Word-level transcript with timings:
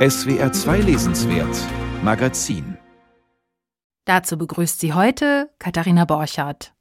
SWR 0.00 0.50
2 0.50 0.78
Lesenswert 0.78 1.54
Magazin 2.02 2.78
Dazu 4.06 4.38
begrüßt 4.38 4.80
sie 4.80 4.94
heute 4.94 5.50
Katharina 5.58 6.06
Borchardt. 6.06 6.72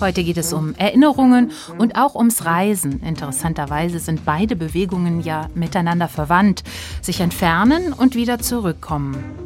Heute 0.00 0.24
geht 0.24 0.36
es 0.36 0.52
um 0.52 0.74
Erinnerungen 0.74 1.52
und 1.78 1.94
auch 1.94 2.16
ums 2.16 2.44
Reisen. 2.44 3.00
Interessanterweise 3.04 4.00
sind 4.00 4.24
beide 4.24 4.56
Bewegungen 4.56 5.20
ja 5.20 5.48
miteinander 5.54 6.08
verwandt. 6.08 6.64
Sich 7.02 7.20
entfernen 7.20 7.92
und 7.92 8.16
wieder 8.16 8.40
zurückkommen. 8.40 9.39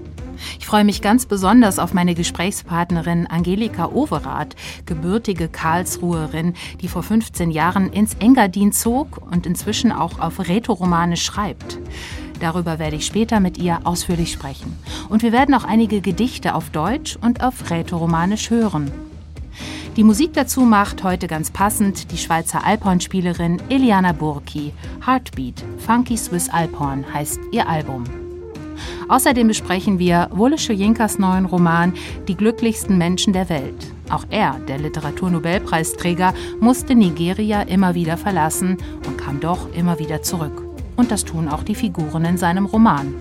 Ich 0.58 0.66
freue 0.66 0.84
mich 0.84 1.02
ganz 1.02 1.26
besonders 1.26 1.78
auf 1.78 1.94
meine 1.94 2.14
Gesprächspartnerin 2.14 3.26
Angelika 3.26 3.86
Overath, 3.86 4.56
gebürtige 4.86 5.48
Karlsruherin, 5.48 6.54
die 6.80 6.88
vor 6.88 7.02
15 7.02 7.50
Jahren 7.50 7.92
ins 7.92 8.14
Engadin 8.14 8.72
zog 8.72 9.20
und 9.30 9.46
inzwischen 9.46 9.92
auch 9.92 10.18
auf 10.20 10.40
Rätoromanisch 10.48 11.24
schreibt. 11.24 11.78
Darüber 12.40 12.78
werde 12.78 12.96
ich 12.96 13.06
später 13.06 13.40
mit 13.40 13.58
ihr 13.58 13.80
ausführlich 13.84 14.32
sprechen. 14.32 14.76
Und 15.08 15.22
wir 15.22 15.32
werden 15.32 15.54
auch 15.54 15.64
einige 15.64 16.00
Gedichte 16.00 16.54
auf 16.54 16.70
Deutsch 16.70 17.16
und 17.20 17.42
auf 17.42 17.70
Rätoromanisch 17.70 18.50
hören. 18.50 18.90
Die 19.96 20.02
Musik 20.02 20.32
dazu 20.32 20.62
macht 20.62 21.04
heute 21.04 21.28
ganz 21.28 21.52
passend 21.52 22.10
die 22.10 22.18
Schweizer 22.18 22.66
Alphornspielerin 22.66 23.62
Eliana 23.68 24.12
Burki. 24.12 24.72
Heartbeat, 25.06 25.62
Funky 25.78 26.16
Swiss 26.16 26.48
Alphorn 26.48 27.04
heißt 27.14 27.38
ihr 27.52 27.68
Album. 27.68 28.23
Außerdem 29.08 29.48
besprechen 29.48 29.98
wir 29.98 30.28
Wole 30.32 30.58
Soyinkas 30.58 31.18
neuen 31.18 31.46
Roman 31.46 31.94
Die 32.28 32.36
glücklichsten 32.36 32.98
Menschen 32.98 33.32
der 33.32 33.48
Welt. 33.48 33.86
Auch 34.10 34.24
er, 34.30 34.58
der 34.68 34.78
Literaturnobelpreisträger, 34.78 36.34
musste 36.60 36.94
Nigeria 36.94 37.62
immer 37.62 37.94
wieder 37.94 38.16
verlassen 38.16 38.76
und 39.06 39.18
kam 39.18 39.40
doch 39.40 39.72
immer 39.74 39.98
wieder 39.98 40.22
zurück. 40.22 40.62
Und 40.96 41.10
das 41.10 41.24
tun 41.24 41.48
auch 41.48 41.62
die 41.62 41.74
Figuren 41.74 42.24
in 42.24 42.36
seinem 42.36 42.66
Roman. 42.66 43.14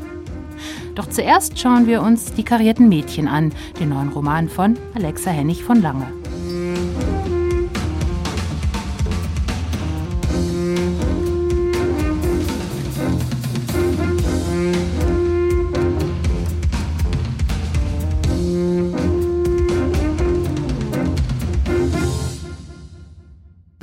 Doch 0.96 1.10
zuerst 1.10 1.60
schauen 1.60 1.88
wir 1.88 2.02
uns 2.02 2.34
Die 2.34 2.44
karierten 2.44 2.88
Mädchen 2.88 3.28
an, 3.28 3.52
den 3.80 3.90
neuen 3.90 4.10
Roman 4.10 4.48
von 4.50 4.78
Alexa 4.94 5.32
Hennig 5.32 5.64
von 5.64 5.82
Lange. 5.82 6.23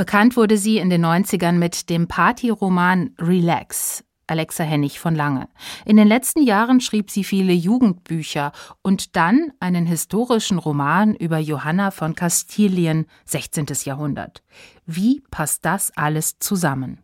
Bekannt 0.00 0.34
wurde 0.34 0.56
sie 0.56 0.78
in 0.78 0.88
den 0.88 1.04
90ern 1.04 1.58
mit 1.58 1.90
dem 1.90 2.08
Partyroman 2.08 3.10
Relax. 3.18 4.02
Alexa 4.26 4.64
Hennig 4.64 4.98
von 4.98 5.14
Lange. 5.14 5.46
In 5.84 5.98
den 5.98 6.08
letzten 6.08 6.42
Jahren 6.42 6.80
schrieb 6.80 7.10
sie 7.10 7.22
viele 7.22 7.52
Jugendbücher 7.52 8.52
und 8.80 9.14
dann 9.14 9.52
einen 9.60 9.84
historischen 9.84 10.56
Roman 10.56 11.14
über 11.14 11.36
Johanna 11.36 11.90
von 11.90 12.14
Kastilien, 12.14 13.04
16. 13.26 13.66
Jahrhundert. 13.84 14.42
Wie 14.86 15.20
passt 15.30 15.66
das 15.66 15.94
alles 15.94 16.38
zusammen? 16.38 17.02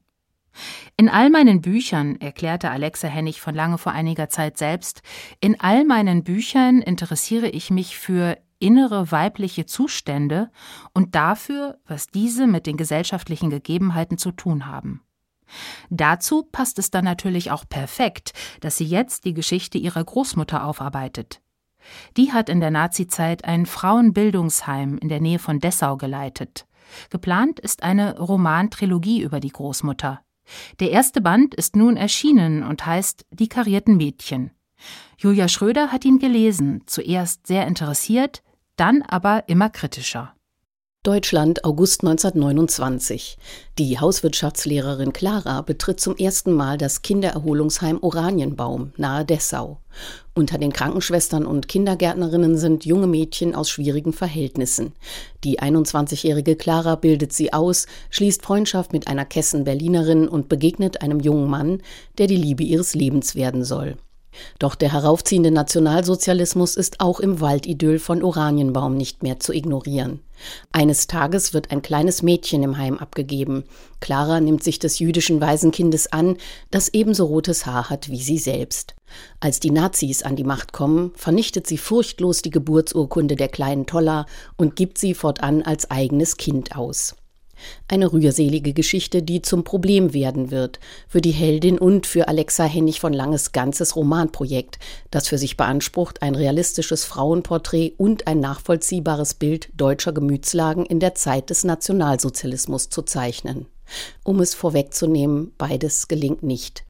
In 0.96 1.10
all 1.10 1.28
meinen 1.28 1.60
Büchern, 1.60 2.16
erklärte 2.18 2.70
Alexa 2.70 3.08
Hennig 3.08 3.42
von 3.42 3.54
Lange 3.54 3.76
vor 3.76 3.92
einiger 3.92 4.30
Zeit 4.30 4.56
selbst, 4.56 5.02
in 5.40 5.60
all 5.60 5.84
meinen 5.84 6.24
Büchern 6.24 6.80
interessiere 6.80 7.50
ich 7.50 7.70
mich 7.70 7.98
für 7.98 8.38
innere 8.58 9.10
weibliche 9.10 9.66
Zustände 9.66 10.50
und 10.92 11.14
dafür, 11.14 11.78
was 11.86 12.06
diese 12.08 12.46
mit 12.46 12.66
den 12.66 12.76
gesellschaftlichen 12.76 13.50
Gegebenheiten 13.50 14.18
zu 14.18 14.32
tun 14.32 14.66
haben. 14.66 15.02
Dazu 15.90 16.42
passt 16.42 16.78
es 16.78 16.90
dann 16.90 17.04
natürlich 17.04 17.50
auch 17.50 17.68
perfekt, 17.68 18.32
dass 18.60 18.76
sie 18.76 18.84
jetzt 18.84 19.24
die 19.24 19.34
Geschichte 19.34 19.78
ihrer 19.78 20.02
Großmutter 20.02 20.64
aufarbeitet. 20.64 21.40
Die 22.16 22.32
hat 22.32 22.48
in 22.48 22.60
der 22.60 22.70
Nazizeit 22.70 23.44
ein 23.44 23.66
Frauenbildungsheim 23.66 24.98
in 24.98 25.08
der 25.08 25.20
Nähe 25.20 25.38
von 25.38 25.60
Dessau 25.60 25.96
geleitet. 25.96 26.66
Geplant 27.10 27.60
ist 27.60 27.82
eine 27.82 28.18
Romantrilogie 28.18 29.22
über 29.22 29.40
die 29.40 29.50
Großmutter. 29.50 30.20
Der 30.80 30.90
erste 30.90 31.20
Band 31.20 31.54
ist 31.54 31.76
nun 31.76 31.96
erschienen 31.96 32.62
und 32.62 32.86
heißt 32.86 33.26
Die 33.30 33.48
karierten 33.48 33.96
Mädchen. 33.96 34.52
Julia 35.18 35.48
Schröder 35.48 35.92
hat 35.92 36.04
ihn 36.04 36.18
gelesen, 36.18 36.82
zuerst 36.86 37.46
sehr 37.46 37.66
interessiert, 37.66 38.42
dann 38.76 39.02
aber 39.02 39.44
immer 39.46 39.70
kritischer. 39.70 40.36
Deutschland, 41.06 41.64
August 41.64 42.02
1929. 42.02 43.38
Die 43.78 44.00
Hauswirtschaftslehrerin 44.00 45.12
Clara 45.12 45.62
betritt 45.62 46.00
zum 46.00 46.16
ersten 46.16 46.52
Mal 46.52 46.78
das 46.78 47.00
Kindererholungsheim 47.00 47.98
Oranienbaum 48.02 48.92
nahe 48.96 49.24
Dessau. 49.24 49.78
Unter 50.34 50.58
den 50.58 50.72
Krankenschwestern 50.72 51.46
und 51.46 51.68
Kindergärtnerinnen 51.68 52.58
sind 52.58 52.84
junge 52.84 53.06
Mädchen 53.06 53.54
aus 53.54 53.70
schwierigen 53.70 54.12
Verhältnissen. 54.12 54.94
Die 55.44 55.60
21-jährige 55.60 56.56
Clara 56.56 56.96
bildet 56.96 57.32
sie 57.32 57.52
aus, 57.52 57.86
schließt 58.10 58.42
Freundschaft 58.42 58.92
mit 58.92 59.06
einer 59.06 59.24
Kessen-Berlinerin 59.24 60.26
und 60.26 60.48
begegnet 60.48 61.02
einem 61.02 61.20
jungen 61.20 61.48
Mann, 61.48 61.82
der 62.18 62.26
die 62.26 62.36
Liebe 62.36 62.64
ihres 62.64 62.96
Lebens 62.96 63.36
werden 63.36 63.64
soll. 63.64 63.96
Doch 64.58 64.74
der 64.74 64.92
heraufziehende 64.92 65.50
Nationalsozialismus 65.50 66.76
ist 66.76 67.00
auch 67.00 67.20
im 67.20 67.40
Waldidyll 67.40 67.98
von 67.98 68.22
Oranienbaum 68.22 68.96
nicht 68.96 69.22
mehr 69.22 69.40
zu 69.40 69.52
ignorieren. 69.52 70.20
Eines 70.72 71.06
Tages 71.06 71.54
wird 71.54 71.70
ein 71.70 71.82
kleines 71.82 72.22
Mädchen 72.22 72.62
im 72.62 72.78
Heim 72.78 72.98
abgegeben. 72.98 73.64
Clara 74.00 74.40
nimmt 74.40 74.62
sich 74.62 74.78
des 74.78 74.98
jüdischen 74.98 75.40
Waisenkindes 75.40 76.12
an, 76.12 76.36
das 76.70 76.88
ebenso 76.88 77.24
rotes 77.24 77.66
Haar 77.66 77.90
hat 77.90 78.10
wie 78.10 78.20
sie 78.20 78.38
selbst. 78.38 78.94
Als 79.40 79.60
die 79.60 79.70
Nazis 79.70 80.22
an 80.22 80.36
die 80.36 80.44
Macht 80.44 80.72
kommen, 80.72 81.12
vernichtet 81.14 81.66
sie 81.66 81.78
furchtlos 81.78 82.42
die 82.42 82.50
Geburtsurkunde 82.50 83.36
der 83.36 83.48
kleinen 83.48 83.86
Tolla 83.86 84.26
und 84.56 84.76
gibt 84.76 84.98
sie 84.98 85.14
fortan 85.14 85.62
als 85.62 85.90
eigenes 85.90 86.36
Kind 86.36 86.76
aus. 86.76 87.14
Eine 87.88 88.12
rührselige 88.12 88.72
Geschichte, 88.72 89.22
die 89.22 89.42
zum 89.42 89.64
Problem 89.64 90.12
werden 90.12 90.50
wird 90.50 90.80
für 91.08 91.20
die 91.20 91.30
Heldin 91.30 91.78
und 91.78 92.06
für 92.06 92.28
Alexa 92.28 92.64
Hennig 92.64 93.00
von 93.00 93.12
Langes 93.12 93.52
ganzes 93.52 93.96
Romanprojekt, 93.96 94.78
das 95.10 95.28
für 95.28 95.38
sich 95.38 95.56
beansprucht, 95.56 96.22
ein 96.22 96.34
realistisches 96.34 97.04
Frauenporträt 97.04 97.92
und 97.96 98.26
ein 98.26 98.40
nachvollziehbares 98.40 99.34
Bild 99.34 99.68
deutscher 99.76 100.12
Gemütslagen 100.12 100.86
in 100.86 101.00
der 101.00 101.14
Zeit 101.14 101.50
des 101.50 101.64
Nationalsozialismus 101.64 102.90
zu 102.90 103.02
zeichnen. 103.02 103.66
Um 104.24 104.40
es 104.40 104.54
vorwegzunehmen, 104.54 105.52
beides 105.58 106.08
gelingt 106.08 106.42
nicht. 106.42 106.84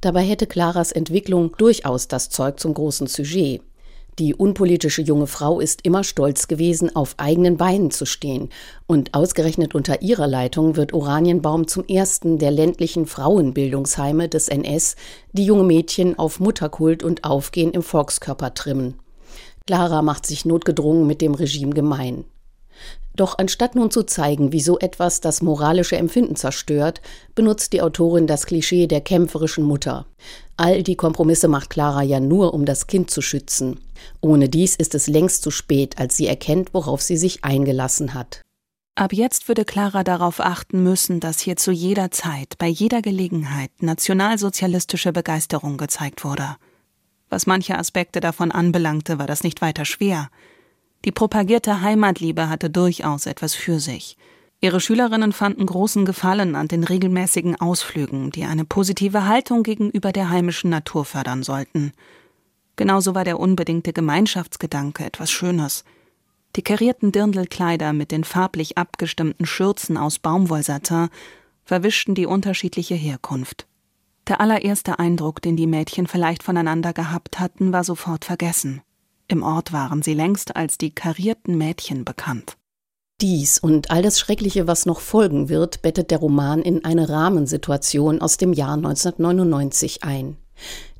Dabei 0.00 0.22
hätte 0.22 0.46
Claras 0.46 0.92
Entwicklung 0.92 1.56
durchaus 1.56 2.08
das 2.08 2.30
Zeug 2.30 2.60
zum 2.60 2.74
großen 2.74 3.06
Sujet. 3.06 3.62
Die 4.18 4.34
unpolitische 4.34 5.02
junge 5.02 5.26
Frau 5.26 5.60
ist 5.60 5.80
immer 5.82 6.02
stolz 6.02 6.48
gewesen, 6.48 6.96
auf 6.96 7.14
eigenen 7.18 7.58
Beinen 7.58 7.90
zu 7.90 8.06
stehen. 8.06 8.48
Und 8.86 9.12
ausgerechnet 9.12 9.74
unter 9.74 10.00
ihrer 10.00 10.26
Leitung 10.26 10.76
wird 10.76 10.94
Oranienbaum 10.94 11.68
zum 11.68 11.84
ersten 11.84 12.38
der 12.38 12.50
ländlichen 12.50 13.04
Frauenbildungsheime 13.04 14.30
des 14.30 14.48
NS, 14.48 14.96
die 15.32 15.44
junge 15.44 15.64
Mädchen 15.64 16.18
auf 16.18 16.40
Mutterkult 16.40 17.02
und 17.02 17.24
Aufgehen 17.24 17.72
im 17.72 17.82
Volkskörper 17.82 18.54
trimmen. 18.54 18.94
Clara 19.66 20.00
macht 20.00 20.24
sich 20.24 20.46
notgedrungen 20.46 21.06
mit 21.06 21.20
dem 21.20 21.34
Regime 21.34 21.74
gemein. 21.74 22.24
Doch 23.16 23.38
anstatt 23.38 23.74
nun 23.74 23.90
zu 23.90 24.02
zeigen, 24.02 24.52
wie 24.52 24.60
so 24.60 24.78
etwas 24.78 25.22
das 25.22 25.40
moralische 25.40 25.96
Empfinden 25.96 26.36
zerstört, 26.36 27.00
benutzt 27.34 27.72
die 27.72 27.80
Autorin 27.80 28.26
das 28.26 28.44
Klischee 28.44 28.86
der 28.86 29.00
kämpferischen 29.00 29.64
Mutter. 29.64 30.06
All 30.58 30.82
die 30.82 30.96
Kompromisse 30.96 31.48
macht 31.48 31.70
Clara 31.70 32.02
ja 32.02 32.20
nur, 32.20 32.52
um 32.52 32.66
das 32.66 32.86
Kind 32.86 33.10
zu 33.10 33.22
schützen. 33.22 33.80
Ohne 34.20 34.50
dies 34.50 34.76
ist 34.76 34.94
es 34.94 35.06
längst 35.06 35.42
zu 35.42 35.50
spät, 35.50 35.98
als 35.98 36.16
sie 36.18 36.26
erkennt, 36.26 36.74
worauf 36.74 37.00
sie 37.00 37.16
sich 37.16 37.42
eingelassen 37.42 38.12
hat. 38.12 38.42
Ab 38.96 39.14
jetzt 39.14 39.48
würde 39.48 39.64
Clara 39.64 40.04
darauf 40.04 40.40
achten 40.40 40.82
müssen, 40.82 41.20
dass 41.20 41.40
hier 41.40 41.56
zu 41.56 41.72
jeder 41.72 42.10
Zeit, 42.10 42.56
bei 42.58 42.66
jeder 42.66 43.00
Gelegenheit 43.00 43.70
nationalsozialistische 43.80 45.12
Begeisterung 45.12 45.78
gezeigt 45.78 46.24
wurde. 46.24 46.56
Was 47.30 47.46
manche 47.46 47.78
Aspekte 47.78 48.20
davon 48.20 48.52
anbelangte, 48.52 49.18
war 49.18 49.26
das 49.26 49.42
nicht 49.42 49.60
weiter 49.62 49.84
schwer. 49.84 50.30
Die 51.04 51.12
propagierte 51.12 51.80
Heimatliebe 51.82 52.48
hatte 52.48 52.70
durchaus 52.70 53.26
etwas 53.26 53.54
für 53.54 53.78
sich. 53.78 54.16
Ihre 54.60 54.80
Schülerinnen 54.80 55.32
fanden 55.32 55.66
großen 55.66 56.04
Gefallen 56.04 56.54
an 56.56 56.66
den 56.66 56.82
regelmäßigen 56.82 57.60
Ausflügen, 57.60 58.30
die 58.30 58.44
eine 58.44 58.64
positive 58.64 59.26
Haltung 59.26 59.62
gegenüber 59.62 60.12
der 60.12 60.30
heimischen 60.30 60.70
Natur 60.70 61.04
fördern 61.04 61.42
sollten. 61.42 61.92
Genauso 62.76 63.14
war 63.14 63.24
der 63.24 63.38
unbedingte 63.38 63.92
Gemeinschaftsgedanke 63.92 65.04
etwas 65.04 65.30
Schönes. 65.30 65.84
Die 66.56 66.62
karierten 66.62 67.12
Dirndlkleider 67.12 67.92
mit 67.92 68.10
den 68.10 68.24
farblich 68.24 68.78
abgestimmten 68.78 69.44
Schürzen 69.44 69.98
aus 69.98 70.18
Baumwollsatin 70.18 71.08
verwischten 71.64 72.14
die 72.14 72.26
unterschiedliche 72.26 72.94
Herkunft. 72.94 73.66
Der 74.26 74.40
allererste 74.40 74.98
Eindruck, 74.98 75.42
den 75.42 75.56
die 75.56 75.66
Mädchen 75.66 76.06
vielleicht 76.06 76.42
voneinander 76.42 76.92
gehabt 76.92 77.38
hatten, 77.38 77.72
war 77.72 77.84
sofort 77.84 78.24
vergessen. 78.24 78.82
Im 79.28 79.42
Ort 79.42 79.72
waren 79.72 80.02
sie 80.02 80.14
längst 80.14 80.54
als 80.56 80.78
die 80.78 80.94
karierten 80.94 81.58
Mädchen 81.58 82.04
bekannt. 82.04 82.56
Dies 83.20 83.58
und 83.58 83.90
all 83.90 84.02
das 84.02 84.20
Schreckliche, 84.20 84.66
was 84.66 84.86
noch 84.86 85.00
folgen 85.00 85.48
wird, 85.48 85.82
bettet 85.82 86.10
der 86.10 86.18
Roman 86.18 86.60
in 86.62 86.84
eine 86.84 87.08
Rahmensituation 87.08 88.20
aus 88.20 88.36
dem 88.36 88.52
Jahr 88.52 88.74
1999 88.74 90.04
ein. 90.04 90.36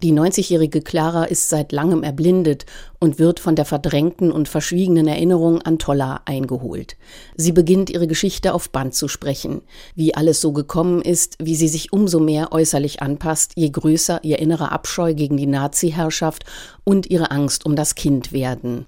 Die 0.03 0.13
90-jährige 0.13 0.83
Clara 0.83 1.25
ist 1.25 1.49
seit 1.49 1.73
langem 1.73 2.03
erblindet 2.03 2.67
und 2.99 3.19
wird 3.19 3.41
von 3.41 3.57
der 3.57 3.65
verdrängten 3.65 4.31
und 4.31 4.49
verschwiegenen 4.49 5.09
Erinnerung 5.09 5.63
an 5.63 5.79
Tolla 5.79 6.21
eingeholt. 6.27 6.97
Sie 7.37 7.53
beginnt 7.53 7.91
ihre 7.91 8.07
Geschichte 8.07 8.53
auf 8.53 8.71
Band 8.71 8.95
zu 8.95 9.09
sprechen, 9.09 9.63
wie 9.95 10.15
alles 10.15 10.41
so 10.41 10.53
gekommen 10.53 11.01
ist, 11.01 11.37
wie 11.41 11.57
sie 11.57 11.69
sich 11.69 11.93
umso 11.93 12.21
mehr 12.21 12.53
äußerlich 12.53 13.01
anpasst, 13.03 13.53
je 13.55 13.71
größer 13.71 14.21
ihr 14.23 14.39
innerer 14.39 14.73
Abscheu 14.73 15.15
gegen 15.15 15.37
die 15.37 15.47
Nazi-Herrschaft 15.47 16.45
und 16.85 17.11
ihre 17.11 17.31
Angst 17.31 17.65
um 17.65 17.75
das 17.75 17.95
Kind 17.95 18.33
werden. 18.33 18.87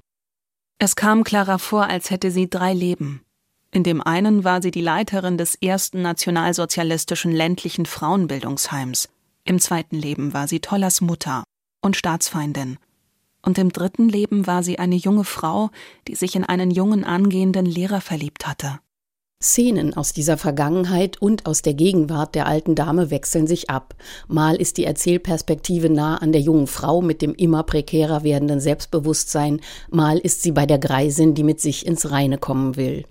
Es 0.78 0.94
kam 0.94 1.24
Clara 1.24 1.58
vor, 1.58 1.86
als 1.88 2.10
hätte 2.10 2.30
sie 2.30 2.48
drei 2.48 2.72
Leben. 2.72 3.22
In 3.70 3.82
dem 3.82 4.00
einen 4.00 4.44
war 4.44 4.62
sie 4.62 4.70
die 4.70 4.80
Leiterin 4.80 5.36
des 5.36 5.54
ersten 5.56 6.02
nationalsozialistischen 6.02 7.32
ländlichen 7.32 7.84
Frauenbildungsheims. 7.84 9.08
Im 9.48 9.60
zweiten 9.60 9.96
Leben 9.96 10.34
war 10.34 10.46
sie 10.46 10.60
Tollas 10.60 11.00
Mutter 11.00 11.42
und 11.80 11.96
Staatsfeindin. 11.96 12.76
Und 13.40 13.56
im 13.56 13.72
dritten 13.72 14.06
Leben 14.06 14.46
war 14.46 14.62
sie 14.62 14.78
eine 14.78 14.96
junge 14.96 15.24
Frau, 15.24 15.70
die 16.06 16.16
sich 16.16 16.36
in 16.36 16.44
einen 16.44 16.70
jungen 16.70 17.02
angehenden 17.02 17.64
Lehrer 17.64 18.02
verliebt 18.02 18.46
hatte. 18.46 18.78
Szenen 19.42 19.94
aus 19.94 20.12
dieser 20.12 20.36
Vergangenheit 20.36 21.22
und 21.22 21.46
aus 21.46 21.62
der 21.62 21.72
Gegenwart 21.72 22.34
der 22.34 22.46
alten 22.46 22.74
Dame 22.74 23.10
wechseln 23.10 23.46
sich 23.46 23.70
ab. 23.70 23.94
Mal 24.26 24.56
ist 24.56 24.76
die 24.76 24.84
Erzählperspektive 24.84 25.88
nah 25.88 26.18
an 26.18 26.32
der 26.32 26.42
jungen 26.42 26.66
Frau 26.66 27.00
mit 27.00 27.22
dem 27.22 27.34
immer 27.34 27.62
prekärer 27.62 28.24
werdenden 28.24 28.60
Selbstbewusstsein, 28.60 29.62
mal 29.88 30.18
ist 30.18 30.42
sie 30.42 30.52
bei 30.52 30.66
der 30.66 30.78
Greisin, 30.78 31.32
die 31.32 31.44
mit 31.44 31.62
sich 31.62 31.86
ins 31.86 32.10
Reine 32.10 32.36
kommen 32.36 32.76
will. 32.76 33.06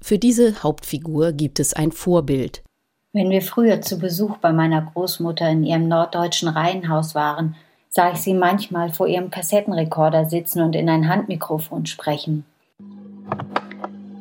Für 0.00 0.18
diese 0.18 0.60
Hauptfigur 0.64 1.30
gibt 1.30 1.60
es 1.60 1.72
ein 1.72 1.92
Vorbild. 1.92 2.64
Wenn 3.18 3.30
wir 3.30 3.42
früher 3.42 3.80
zu 3.80 3.98
Besuch 3.98 4.36
bei 4.36 4.52
meiner 4.52 4.80
Großmutter 4.80 5.50
in 5.50 5.64
ihrem 5.64 5.88
norddeutschen 5.88 6.46
Reihenhaus 6.46 7.16
waren, 7.16 7.56
sah 7.88 8.12
ich 8.12 8.18
sie 8.18 8.32
manchmal 8.32 8.90
vor 8.90 9.08
ihrem 9.08 9.32
Kassettenrekorder 9.32 10.26
sitzen 10.26 10.62
und 10.62 10.76
in 10.76 10.88
ein 10.88 11.08
Handmikrofon 11.08 11.86
sprechen. 11.86 12.44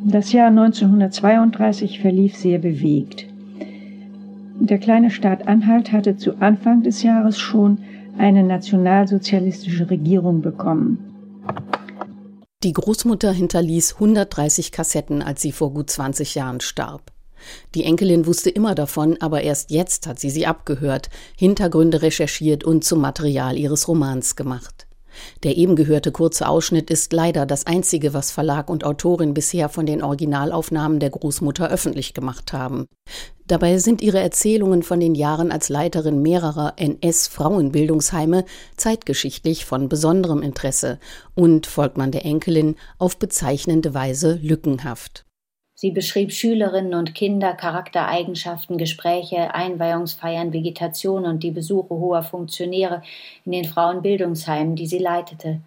Das 0.04 0.32
Jahr 0.32 0.48
1932 0.48 2.00
verlief 2.00 2.36
sehr 2.38 2.58
bewegt. 2.58 3.28
Der 4.60 4.80
kleine 4.80 5.12
Staat 5.12 5.48
Anhalt 5.48 5.92
hatte 5.92 6.18
zu 6.18 6.42
Anfang 6.42 6.82
des 6.82 7.04
Jahres 7.04 7.38
schon 7.38 7.84
eine 8.18 8.42
nationalsozialistische 8.42 9.92
Regierung 9.92 10.42
bekommen. 10.42 11.36
Die 12.64 12.74
Großmutter 12.74 13.32
hinterließ 13.32 13.94
130 13.94 14.72
Kassetten, 14.72 15.22
als 15.22 15.44
sie 15.44 15.52
vor 15.52 15.72
gut 15.72 15.92
20 15.92 16.34
Jahren 16.34 16.62
starb. 16.62 17.12
Die 17.76 17.84
Enkelin 17.84 18.26
wusste 18.26 18.50
immer 18.50 18.76
davon, 18.76 19.18
aber 19.22 19.42
erst 19.42 19.72
jetzt 19.72 20.08
hat 20.08 20.20
sie 20.20 20.30
sie 20.30 20.46
abgehört, 20.46 21.10
Hintergründe 21.36 22.02
recherchiert 22.02 22.64
und 22.64 22.84
zum 22.84 23.02
Material 23.02 23.58
ihres 23.58 23.88
Romans 23.88 24.36
gemacht. 24.36 24.88
Der 25.44 25.58
eben 25.58 25.76
gehörte 25.76 26.12
kurze 26.12 26.48
Ausschnitt 26.48 26.90
ist 26.90 27.14
leider 27.14 27.46
das 27.46 27.66
einzige, 27.66 28.14
was 28.14 28.32
Verlag 28.32 28.70
und 28.70 28.84
Autorin 28.84 29.34
bisher 29.34 29.70
von 29.70 29.86
den 29.86 30.04
Originalaufnahmen 30.04 31.00
der 31.00 31.10
Großmutter 31.10 31.70
öffentlich 31.70 32.14
gemacht 32.14 32.54
haben. 32.54 32.88
Dabei 33.48 33.78
sind 33.78 34.02
ihre 34.02 34.20
Erzählungen 34.20 34.84
von 34.84 35.00
den 35.00 35.16
Jahren 35.16 35.52
als 35.52 35.70
Leiterin 35.70 36.22
mehrerer 36.22 36.74
NS-Frauenbildungsheime 36.76 38.44
zeitgeschichtlich 38.76 39.66
von 39.66 39.88
besonderem 39.88 40.42
Interesse 40.42 41.00
und, 41.34 41.66
folgt 41.66 41.98
man 41.98 42.12
der 42.12 42.26
Enkelin, 42.26 42.76
auf 42.98 43.18
bezeichnende 43.18 43.94
Weise 43.94 44.38
lückenhaft. 44.42 45.27
Sie 45.80 45.92
beschrieb 45.92 46.32
Schülerinnen 46.32 46.96
und 46.96 47.14
Kinder, 47.14 47.54
Charaktereigenschaften, 47.54 48.80
Gespräche, 48.80 49.54
Einweihungsfeiern, 49.54 50.52
Vegetation 50.52 51.26
und 51.26 51.44
die 51.44 51.52
Besuche 51.52 51.94
hoher 51.94 52.24
Funktionäre 52.24 53.04
in 53.46 53.52
den 53.52 53.66
Frauenbildungsheimen, 53.66 54.76
die 54.76 54.88
sie 54.88 54.98
leitete. 54.98 55.62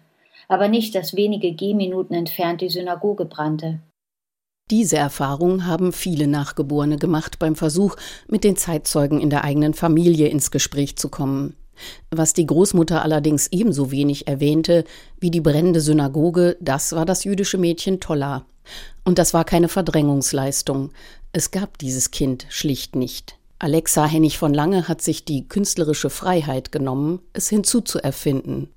Aber 0.49 0.67
nicht, 0.67 0.95
dass 0.95 1.15
wenige 1.15 1.53
Gehminuten 1.53 2.13
entfernt 2.13 2.59
die 2.59 2.67
Synagoge 2.67 3.23
brannte. 3.23 3.79
Diese 4.69 4.97
Erfahrung 4.97 5.65
haben 5.65 5.93
viele 5.93 6.27
Nachgeborene 6.27 6.97
gemacht 6.97 7.39
beim 7.39 7.55
Versuch, 7.55 7.95
mit 8.27 8.43
den 8.43 8.57
Zeitzeugen 8.57 9.21
in 9.21 9.29
der 9.29 9.45
eigenen 9.45 9.73
Familie 9.73 10.27
ins 10.27 10.51
Gespräch 10.51 10.97
zu 10.97 11.07
kommen. 11.07 11.55
Was 12.09 12.33
die 12.33 12.45
Großmutter 12.45 13.01
allerdings 13.01 13.47
ebenso 13.51 13.91
wenig 13.91 14.27
erwähnte 14.27 14.83
wie 15.19 15.31
die 15.31 15.41
brennende 15.41 15.81
Synagoge, 15.81 16.57
das 16.59 16.93
war 16.93 17.05
das 17.05 17.23
jüdische 17.23 17.57
Mädchen 17.57 17.99
Tolla. 17.99 18.45
Und 19.03 19.17
das 19.17 19.33
war 19.33 19.45
keine 19.45 19.69
Verdrängungsleistung. 19.69 20.91
Es 21.33 21.51
gab 21.51 21.77
dieses 21.77 22.11
Kind 22.11 22.45
schlicht 22.49 22.95
nicht. 22.95 23.35
Alexa 23.59 24.05
Hennig 24.05 24.37
von 24.37 24.53
Lange 24.53 24.87
hat 24.87 25.01
sich 25.01 25.23
die 25.23 25.47
künstlerische 25.47 26.09
Freiheit 26.09 26.71
genommen, 26.71 27.19
es 27.33 27.47
hinzuzuerfinden. 27.49 28.69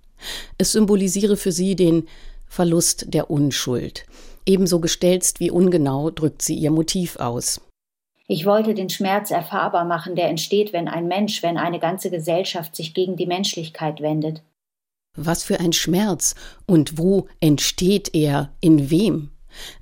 Es 0.59 0.73
symbolisiere 0.73 1.37
für 1.37 1.53
sie 1.53 1.75
den 1.75 2.07
Verlust 2.47 3.07
der 3.09 3.31
Unschuld. 3.31 4.05
Ebenso 4.47 4.81
gestelzt 4.81 5.41
wie 5.41 5.51
ungenau 5.51 6.11
drückt 6.11 6.43
sie 6.43 6.55
ihr 6.55 6.71
Motiv 6.71 7.17
aus. 7.17 7.61
Ich 8.27 8.47
wollte 8.47 8.73
den 8.73 8.89
Schmerz 8.89 9.31
erfahrbar 9.31 9.85
machen, 9.85 10.17
der 10.17 10.29
entsteht, 10.29 10.73
wenn 10.73 10.89
ein 10.89 11.07
Mensch, 11.09 11.43
wenn 11.43 11.59
eine 11.59 11.79
ganze 11.79 12.11
Gesellschaft 12.11 12.75
sich 12.75 12.95
gegen 12.95 13.17
die 13.17 13.27
Menschlichkeit 13.27 14.01
wendet. 14.01 14.43
Was 15.17 15.45
für 15.45 15.61
ein 15.61 15.73
Schmerz 15.73 16.35
und 16.67 16.99
wo 16.99 17.29
entsteht 17.41 18.15
er, 18.15 18.51
in 18.61 18.91
wem? 18.91 19.31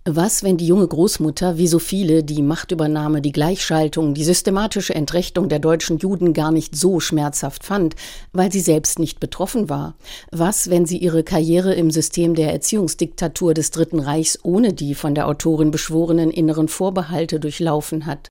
Was, 0.04 0.42
wenn 0.42 0.56
die 0.56 0.66
junge 0.66 0.86
Großmutter, 0.86 1.58
wie 1.58 1.66
so 1.66 1.78
viele, 1.78 2.24
die 2.24 2.42
Machtübernahme, 2.42 3.20
die 3.20 3.32
Gleichschaltung, 3.32 4.14
die 4.14 4.24
systematische 4.24 4.94
Entrechtung 4.94 5.48
der 5.48 5.58
deutschen 5.58 5.98
Juden 5.98 6.32
gar 6.32 6.50
nicht 6.50 6.76
so 6.76 7.00
schmerzhaft 7.00 7.64
fand, 7.64 7.94
weil 8.32 8.50
sie 8.50 8.60
selbst 8.60 8.98
nicht 8.98 9.20
betroffen 9.20 9.68
war? 9.68 9.94
Was, 10.30 10.70
wenn 10.70 10.86
sie 10.86 10.98
ihre 10.98 11.22
Karriere 11.22 11.74
im 11.74 11.90
System 11.90 12.34
der 12.34 12.52
Erziehungsdiktatur 12.52 13.54
des 13.54 13.70
Dritten 13.70 14.00
Reichs 14.00 14.38
ohne 14.42 14.72
die 14.72 14.94
von 14.94 15.14
der 15.14 15.28
Autorin 15.28 15.70
beschworenen 15.70 16.30
inneren 16.30 16.68
Vorbehalte 16.68 17.40
durchlaufen 17.40 18.06
hat? 18.06 18.28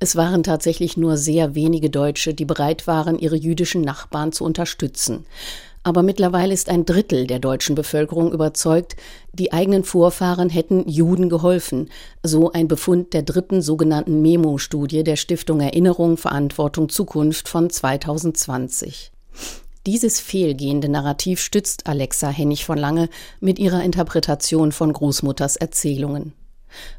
Es 0.00 0.16
waren 0.16 0.42
tatsächlich 0.42 0.96
nur 0.96 1.16
sehr 1.16 1.54
wenige 1.54 1.88
Deutsche, 1.88 2.34
die 2.34 2.44
bereit 2.44 2.86
waren, 2.86 3.18
ihre 3.18 3.36
jüdischen 3.36 3.80
Nachbarn 3.80 4.32
zu 4.32 4.44
unterstützen 4.44 5.24
aber 5.84 6.02
mittlerweile 6.02 6.52
ist 6.54 6.70
ein 6.70 6.86
Drittel 6.86 7.26
der 7.26 7.38
deutschen 7.38 7.74
Bevölkerung 7.74 8.32
überzeugt, 8.32 8.96
die 9.32 9.52
eigenen 9.52 9.84
Vorfahren 9.84 10.48
hätten 10.48 10.88
Juden 10.88 11.28
geholfen, 11.28 11.90
so 12.22 12.50
ein 12.50 12.68
Befund 12.68 13.12
der 13.12 13.22
dritten 13.22 13.62
sogenannten 13.62 14.22
Memo-Studie 14.22 15.04
der 15.04 15.16
Stiftung 15.16 15.60
Erinnerung, 15.60 16.16
Verantwortung, 16.16 16.88
Zukunft 16.88 17.48
von 17.48 17.68
2020. 17.70 19.12
Dieses 19.86 20.18
fehlgehende 20.18 20.88
Narrativ 20.88 21.40
stützt 21.40 21.86
Alexa 21.86 22.30
Hennig 22.30 22.64
von 22.64 22.78
Lange 22.78 23.10
mit 23.40 23.58
ihrer 23.58 23.84
Interpretation 23.84 24.72
von 24.72 24.92
Großmutters 24.92 25.56
Erzählungen. 25.56 26.32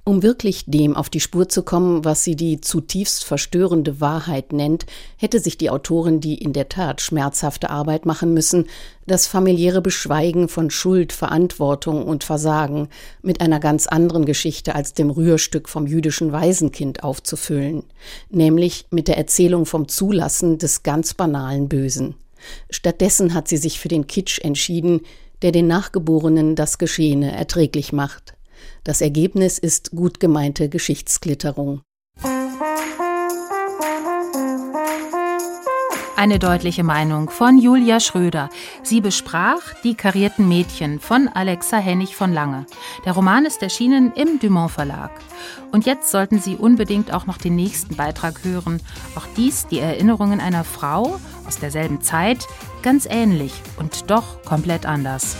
Um 0.03 0.23
wirklich 0.23 0.65
dem 0.67 0.95
auf 0.95 1.09
die 1.09 1.19
Spur 1.19 1.49
zu 1.49 1.63
kommen, 1.63 2.05
was 2.05 2.23
sie 2.23 2.35
die 2.35 2.61
zutiefst 2.61 3.23
verstörende 3.23 4.01
Wahrheit 4.01 4.53
nennt, 4.53 4.85
hätte 5.17 5.39
sich 5.39 5.57
die 5.57 5.69
Autorin 5.69 6.19
die 6.19 6.35
in 6.35 6.53
der 6.53 6.69
Tat 6.69 7.01
schmerzhafte 7.01 7.69
Arbeit 7.69 8.05
machen 8.05 8.33
müssen, 8.33 8.65
das 9.07 9.27
familiäre 9.27 9.81
Beschweigen 9.81 10.47
von 10.47 10.69
Schuld, 10.69 11.13
Verantwortung 11.13 12.05
und 12.05 12.23
Versagen 12.23 12.89
mit 13.21 13.41
einer 13.41 13.59
ganz 13.59 13.87
anderen 13.87 14.25
Geschichte 14.25 14.75
als 14.75 14.93
dem 14.93 15.09
Rührstück 15.09 15.69
vom 15.69 15.87
jüdischen 15.87 16.31
Waisenkind 16.31 17.03
aufzufüllen, 17.03 17.83
nämlich 18.29 18.85
mit 18.89 19.07
der 19.07 19.17
Erzählung 19.17 19.65
vom 19.65 19.87
Zulassen 19.87 20.57
des 20.57 20.83
ganz 20.83 21.13
banalen 21.13 21.69
Bösen. 21.69 22.15
Stattdessen 22.69 23.33
hat 23.33 23.47
sie 23.47 23.57
sich 23.57 23.79
für 23.79 23.87
den 23.87 24.07
Kitsch 24.07 24.39
entschieden, 24.39 25.01
der 25.41 25.51
den 25.51 25.67
Nachgeborenen 25.67 26.55
das 26.55 26.77
Geschehene 26.77 27.35
erträglich 27.35 27.91
macht. 27.93 28.34
Das 28.85 29.01
Ergebnis 29.01 29.57
ist 29.57 29.91
gut 29.95 30.19
gemeinte 30.19 30.69
Geschichtsklitterung. 30.69 31.81
Eine 36.15 36.37
deutliche 36.37 36.83
Meinung 36.83 37.31
von 37.31 37.57
Julia 37.57 37.99
Schröder. 37.99 38.51
Sie 38.83 39.01
besprach 39.01 39.73
Die 39.83 39.95
karierten 39.95 40.47
Mädchen 40.47 40.99
von 40.99 41.27
Alexa 41.27 41.77
Hennig 41.77 42.15
von 42.15 42.31
Lange. 42.31 42.67
Der 43.05 43.13
Roman 43.13 43.47
ist 43.47 43.63
erschienen 43.63 44.13
im 44.13 44.37
Dumont 44.37 44.71
Verlag. 44.71 45.11
Und 45.71 45.87
jetzt 45.87 46.11
sollten 46.11 46.37
Sie 46.39 46.55
unbedingt 46.55 47.11
auch 47.11 47.25
noch 47.25 47.39
den 47.39 47.55
nächsten 47.55 47.95
Beitrag 47.95 48.43
hören. 48.43 48.79
Auch 49.15 49.25
dies 49.35 49.65
die 49.65 49.79
Erinnerungen 49.79 50.39
einer 50.39 50.63
Frau 50.63 51.19
aus 51.47 51.57
derselben 51.57 52.01
Zeit, 52.01 52.47
ganz 52.83 53.07
ähnlich 53.09 53.53
und 53.79 54.11
doch 54.11 54.43
komplett 54.43 54.85
anders. 54.85 55.35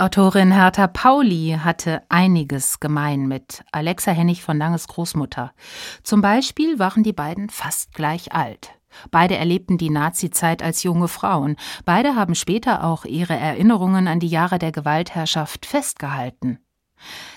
Autorin 0.00 0.50
Hertha 0.50 0.86
Pauli 0.86 1.58
hatte 1.62 2.00
einiges 2.08 2.80
gemein 2.80 3.28
mit 3.28 3.62
Alexa 3.70 4.12
Hennig 4.12 4.42
von 4.42 4.56
Langes 4.56 4.88
Großmutter. 4.88 5.52
Zum 6.02 6.22
Beispiel 6.22 6.78
waren 6.78 7.02
die 7.02 7.12
beiden 7.12 7.50
fast 7.50 7.92
gleich 7.92 8.32
alt. 8.32 8.70
Beide 9.10 9.36
erlebten 9.36 9.76
die 9.76 9.90
Nazizeit 9.90 10.62
als 10.62 10.84
junge 10.84 11.06
Frauen. 11.06 11.56
Beide 11.84 12.16
haben 12.16 12.34
später 12.34 12.82
auch 12.82 13.04
ihre 13.04 13.36
Erinnerungen 13.36 14.08
an 14.08 14.20
die 14.20 14.28
Jahre 14.28 14.58
der 14.58 14.72
Gewaltherrschaft 14.72 15.66
festgehalten. 15.66 16.60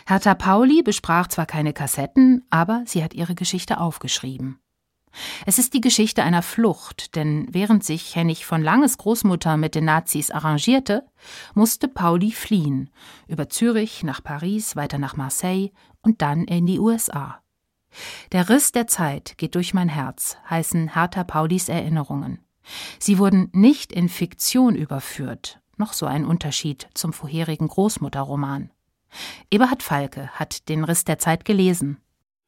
Hertha 0.08 0.34
Pauli 0.34 0.84
besprach 0.84 1.28
zwar 1.28 1.46
keine 1.46 1.74
Kassetten, 1.74 2.46
aber 2.50 2.84
sie 2.86 3.04
hat 3.04 3.14
ihre 3.14 3.36
Geschichte 3.36 3.78
aufgeschrieben. 3.82 4.63
Es 5.46 5.60
ist 5.60 5.74
die 5.74 5.82
Geschichte 5.82 6.24
einer 6.24 6.42
Flucht, 6.42 7.16
denn 7.16 7.48
während 7.52 7.84
sich 7.84 8.16
Hennig 8.16 8.46
von 8.46 8.62
Langes 8.62 8.98
Großmutter 8.98 9.58
mit 9.58 9.76
den 9.76 9.86
Nazis 9.86 10.32
arrangierte, 10.32 11.06
musste 11.54 11.88
Pauli 11.88 12.32
fliehen, 12.32 12.90
über 13.28 13.50
Zürich 13.50 14.04
nach 14.04 14.24
Paris, 14.24 14.76
weiter 14.76 14.98
nach 14.98 15.16
Marseille 15.16 15.70
und 16.02 16.22
dann 16.22 16.46
in 16.46 16.66
die 16.66 16.80
USA. 16.80 17.40
Der 18.32 18.50
Riss 18.50 18.72
der 18.72 18.88
Zeit 18.88 19.38
geht 19.38 19.56
durch 19.56 19.74
mein 19.74 19.90
Herz, 19.90 20.38
heißen 20.50 20.94
Hertha 20.94 21.24
Paulis 21.24 21.70
Erinnerungen. 21.70 22.40
Sie 23.00 23.20
wurden 23.20 23.50
nicht 23.54 23.92
in 23.92 24.10
Fiktion 24.10 24.76
überführt, 24.76 25.60
noch 25.78 25.94
so 25.94 26.06
ein 26.06 26.26
Unterschied 26.26 26.88
zum 26.94 27.14
vorherigen 27.14 27.68
Großmutterroman. 27.68 28.72
Eberhard 29.52 29.84
Falke 29.84 30.30
hat 30.30 30.70
den 30.70 30.84
Riss 30.84 31.04
der 31.04 31.20
Zeit 31.20 31.46
gelesen. 31.46 31.98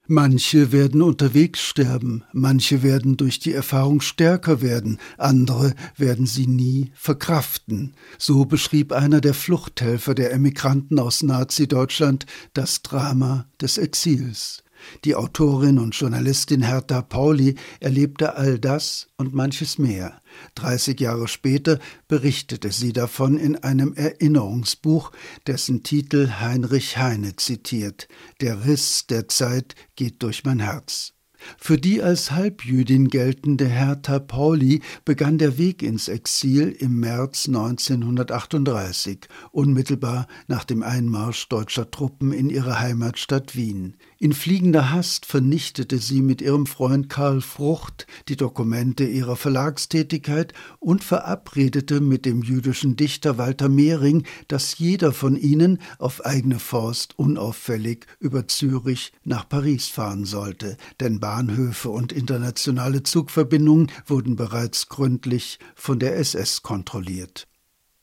Manche 0.08 0.72
werden 0.72 1.02
unterwegs 1.02 1.62
sterben, 1.62 2.24
manche 2.32 2.84
werden 2.84 3.18
durch 3.18 3.40
die 3.40 3.54
Erfahrung 3.54 4.02
stärker 4.02 4.62
werden, 4.62 5.00
andere 5.18 5.74
werden 5.98 6.28
sie 6.28 6.46
nie 6.46 6.92
verkraften. 6.94 7.94
So 8.20 8.46
beschrieb 8.46 8.92
einer 8.92 9.20
der 9.20 9.34
Fluchthelfer 9.34 10.14
der 10.14 10.32
Emigranten 10.32 11.00
aus 11.00 11.24
Nazi-Deutschland 11.24 12.28
das 12.54 12.84
Drama 12.84 13.48
des 13.60 13.80
Exils. 13.80 14.65
Die 15.04 15.16
Autorin 15.16 15.80
und 15.80 15.96
Journalistin 15.96 16.62
Hertha 16.62 17.02
Pauli 17.02 17.56
erlebte 17.80 18.36
all 18.36 18.60
das 18.60 19.08
und 19.18 19.34
manches 19.34 19.78
mehr. 19.78 20.22
Dreißig 20.56 21.00
Jahre 21.00 21.28
später 21.28 21.80
berichtete 22.08 22.72
sie 22.72 22.94
davon 22.94 23.38
in 23.38 23.56
einem 23.56 23.94
Erinnerungsbuch, 23.94 25.12
dessen 25.48 25.84
Titel 25.84 26.30
Heinrich 26.40 26.98
Heine 26.98 27.36
zitiert 27.36 28.08
Der 28.42 28.66
Riss 28.66 29.08
der 29.08 29.28
Zeit 29.28 29.76
geht 29.96 30.24
durch 30.24 30.44
mein 30.44 30.60
Herz. 30.60 31.16
Für 31.58 31.78
die 31.78 32.02
als 32.02 32.32
Halbjüdin 32.32 33.10
geltende 33.10 33.66
Hertha 33.68 34.20
Pauli 34.20 34.82
begann 35.04 35.38
der 35.38 35.58
Weg 35.58 35.84
ins 35.84 36.08
Exil 36.08 36.70
im 36.72 37.00
März 37.00 37.48
1938, 37.48 39.28
unmittelbar 39.52 40.28
nach 40.48 40.64
dem 40.64 40.84
Einmarsch 40.84 41.48
deutscher 41.50 41.90
Truppen 41.92 42.32
in 42.34 42.50
ihre 42.50 42.80
Heimatstadt 42.80 43.56
Wien. 43.56 43.98
In 44.18 44.32
fliegender 44.32 44.92
Hast 44.92 45.26
vernichtete 45.26 45.98
sie 45.98 46.22
mit 46.22 46.42
ihrem 46.42 46.68
Freund 46.68 47.10
Karl 47.10 47.42
Frucht 47.42 48.08
die 48.30 48.38
Dokumente 48.38 49.04
ihrer 49.04 49.36
Verlagstätigkeit 49.36 50.54
und 50.80 51.04
verabredete 51.04 52.00
mit 52.00 52.26
dem 52.26 52.42
jüdischen 52.42 52.96
Dichter 52.96 53.38
Walter 53.38 53.68
Mehring, 53.68 54.24
dass 54.48 54.78
jeder 54.78 55.12
von 55.12 55.36
ihnen 55.36 55.80
auf 56.00 56.26
eigene 56.26 56.60
Faust 56.60 57.20
unauffällig 57.20 58.06
über 58.20 58.48
Zürich 58.48 59.12
nach 59.26 59.50
Paris 59.50 59.88
fahren 59.88 60.24
sollte, 60.24 60.78
denn 61.02 61.20
Bahnhöfe 61.20 61.90
und 61.90 62.14
internationale 62.14 63.04
Zugverbindungen 63.04 63.92
wurden 64.06 64.38
bereits 64.38 64.88
gründlich 64.88 65.60
von 65.76 66.00
der 66.00 66.16
SS 66.16 66.62
kontrolliert. 66.62 67.48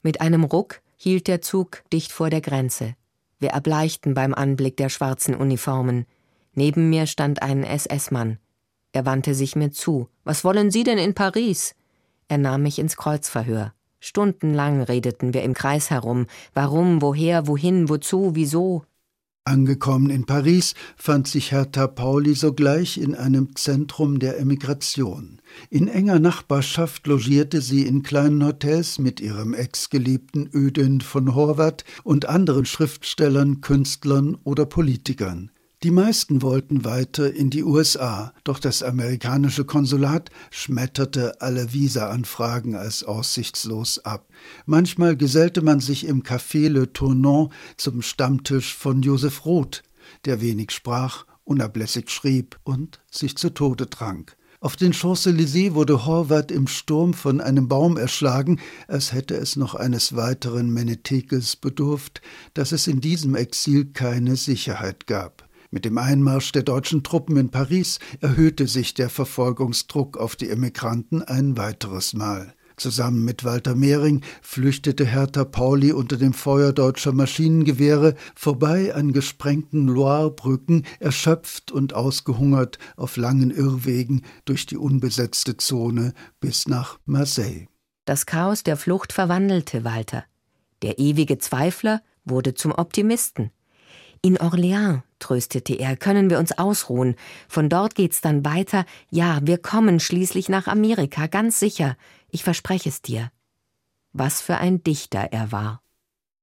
Mit 0.02 0.20
einem 0.20 0.44
Ruck 0.44 0.82
hielt 0.98 1.26
der 1.26 1.40
Zug 1.40 1.82
dicht 1.90 2.12
vor 2.12 2.28
der 2.28 2.42
Grenze. 2.42 2.96
Wir 3.42 3.50
erbleichten 3.50 4.14
beim 4.14 4.34
Anblick 4.34 4.76
der 4.76 4.88
schwarzen 4.88 5.34
Uniformen. 5.34 6.06
Neben 6.54 6.90
mir 6.90 7.08
stand 7.08 7.42
ein 7.42 7.64
SS-Mann. 7.64 8.38
Er 8.92 9.04
wandte 9.04 9.34
sich 9.34 9.56
mir 9.56 9.72
zu. 9.72 10.06
Was 10.22 10.44
wollen 10.44 10.70
Sie 10.70 10.84
denn 10.84 10.96
in 10.96 11.12
Paris? 11.12 11.74
Er 12.28 12.38
nahm 12.38 12.62
mich 12.62 12.78
ins 12.78 12.96
Kreuzverhör. 12.96 13.74
Stundenlang 13.98 14.82
redeten 14.82 15.34
wir 15.34 15.42
im 15.42 15.54
Kreis 15.54 15.90
herum. 15.90 16.26
Warum, 16.54 17.02
woher, 17.02 17.48
wohin, 17.48 17.88
wozu, 17.88 18.36
wieso? 18.36 18.84
Angekommen 19.44 20.08
in 20.10 20.24
Paris 20.24 20.74
fand 20.96 21.26
sich 21.26 21.50
Hertha 21.50 21.88
Pauli 21.88 22.34
sogleich 22.34 22.96
in 22.96 23.16
einem 23.16 23.56
Zentrum 23.56 24.20
der 24.20 24.38
Emigration. 24.38 25.40
In 25.68 25.88
enger 25.88 26.20
Nachbarschaft 26.20 27.08
logierte 27.08 27.60
sie 27.60 27.84
in 27.84 28.04
kleinen 28.04 28.46
Hotels 28.46 29.00
mit 29.00 29.20
ihrem 29.20 29.52
Ex-Geliebten 29.52 30.48
Ödin 30.54 31.00
von 31.00 31.34
Horvath 31.34 31.84
und 32.04 32.28
anderen 32.28 32.66
Schriftstellern, 32.66 33.60
Künstlern 33.60 34.38
oder 34.44 34.64
Politikern. 34.64 35.50
Die 35.82 35.90
meisten 35.90 36.42
wollten 36.42 36.84
weiter 36.84 37.34
in 37.34 37.50
die 37.50 37.64
USA, 37.64 38.32
doch 38.44 38.60
das 38.60 38.84
amerikanische 38.84 39.64
Konsulat 39.64 40.30
schmetterte 40.52 41.40
alle 41.40 41.72
Visa-Anfragen 41.72 42.76
als 42.76 43.02
aussichtslos 43.02 43.98
ab. 43.98 44.28
Manchmal 44.64 45.16
gesellte 45.16 45.60
man 45.60 45.80
sich 45.80 46.06
im 46.06 46.22
Café 46.22 46.68
Le 46.68 46.92
Tournant 46.92 47.50
zum 47.76 48.00
Stammtisch 48.00 48.76
von 48.76 49.02
Joseph 49.02 49.44
Roth, 49.44 49.82
der 50.24 50.40
wenig 50.40 50.70
sprach, 50.70 51.26
unablässig 51.42 52.10
schrieb 52.10 52.60
und 52.62 53.00
sich 53.10 53.36
zu 53.36 53.50
Tode 53.50 53.90
trank. 53.90 54.36
Auf 54.60 54.76
den 54.76 54.92
Champs-Élysées 54.92 55.74
wurde 55.74 56.06
Horvath 56.06 56.52
im 56.52 56.68
Sturm 56.68 57.12
von 57.12 57.40
einem 57.40 57.66
Baum 57.66 57.96
erschlagen, 57.96 58.60
als 58.86 59.12
hätte 59.12 59.34
es 59.34 59.56
noch 59.56 59.74
eines 59.74 60.14
weiteren 60.14 60.72
Menetekels 60.72 61.56
bedurft, 61.56 62.22
dass 62.54 62.70
es 62.70 62.86
in 62.86 63.00
diesem 63.00 63.34
Exil 63.34 63.86
keine 63.86 64.36
Sicherheit 64.36 65.08
gab. 65.08 65.48
Mit 65.74 65.86
dem 65.86 65.96
Einmarsch 65.96 66.52
der 66.52 66.64
deutschen 66.64 67.02
Truppen 67.02 67.38
in 67.38 67.48
Paris 67.48 67.98
erhöhte 68.20 68.66
sich 68.66 68.92
der 68.92 69.08
Verfolgungsdruck 69.08 70.18
auf 70.18 70.36
die 70.36 70.50
Emigranten 70.50 71.22
ein 71.22 71.56
weiteres 71.56 72.12
Mal. 72.12 72.52
Zusammen 72.76 73.24
mit 73.24 73.42
Walter 73.42 73.74
Mehring 73.74 74.20
flüchtete 74.42 75.06
Hertha 75.06 75.44
Pauli 75.46 75.92
unter 75.92 76.18
dem 76.18 76.34
Feuer 76.34 76.74
deutscher 76.74 77.12
Maschinengewehre 77.12 78.16
vorbei 78.34 78.94
an 78.94 79.14
gesprengten 79.14 79.88
Loirebrücken, 79.88 80.84
erschöpft 81.00 81.72
und 81.72 81.94
ausgehungert 81.94 82.78
auf 82.96 83.16
langen 83.16 83.50
Irrwegen 83.50 84.22
durch 84.44 84.66
die 84.66 84.76
unbesetzte 84.76 85.56
Zone 85.56 86.12
bis 86.38 86.68
nach 86.68 86.98
Marseille. 87.06 87.66
Das 88.04 88.26
Chaos 88.26 88.62
der 88.62 88.76
Flucht 88.76 89.14
verwandelte 89.14 89.84
Walter. 89.84 90.24
Der 90.82 90.98
ewige 90.98 91.38
Zweifler 91.38 92.02
wurde 92.26 92.52
zum 92.52 92.72
Optimisten. 92.72 93.52
In 94.20 94.36
Orléans, 94.36 95.02
tröstete 95.22 95.74
er, 95.74 95.96
können 95.96 96.28
wir 96.28 96.38
uns 96.38 96.52
ausruhen. 96.58 97.14
Von 97.48 97.68
dort 97.68 97.94
geht's 97.94 98.20
dann 98.20 98.44
weiter. 98.44 98.84
Ja, 99.10 99.40
wir 99.42 99.58
kommen 99.58 100.00
schließlich 100.00 100.48
nach 100.48 100.66
Amerika, 100.66 101.26
ganz 101.26 101.58
sicher. 101.58 101.96
Ich 102.28 102.44
verspreche 102.44 102.88
es 102.88 103.00
dir. 103.02 103.30
Was 104.12 104.40
für 104.40 104.58
ein 104.58 104.82
Dichter 104.82 105.28
er 105.32 105.52
war. 105.52 105.80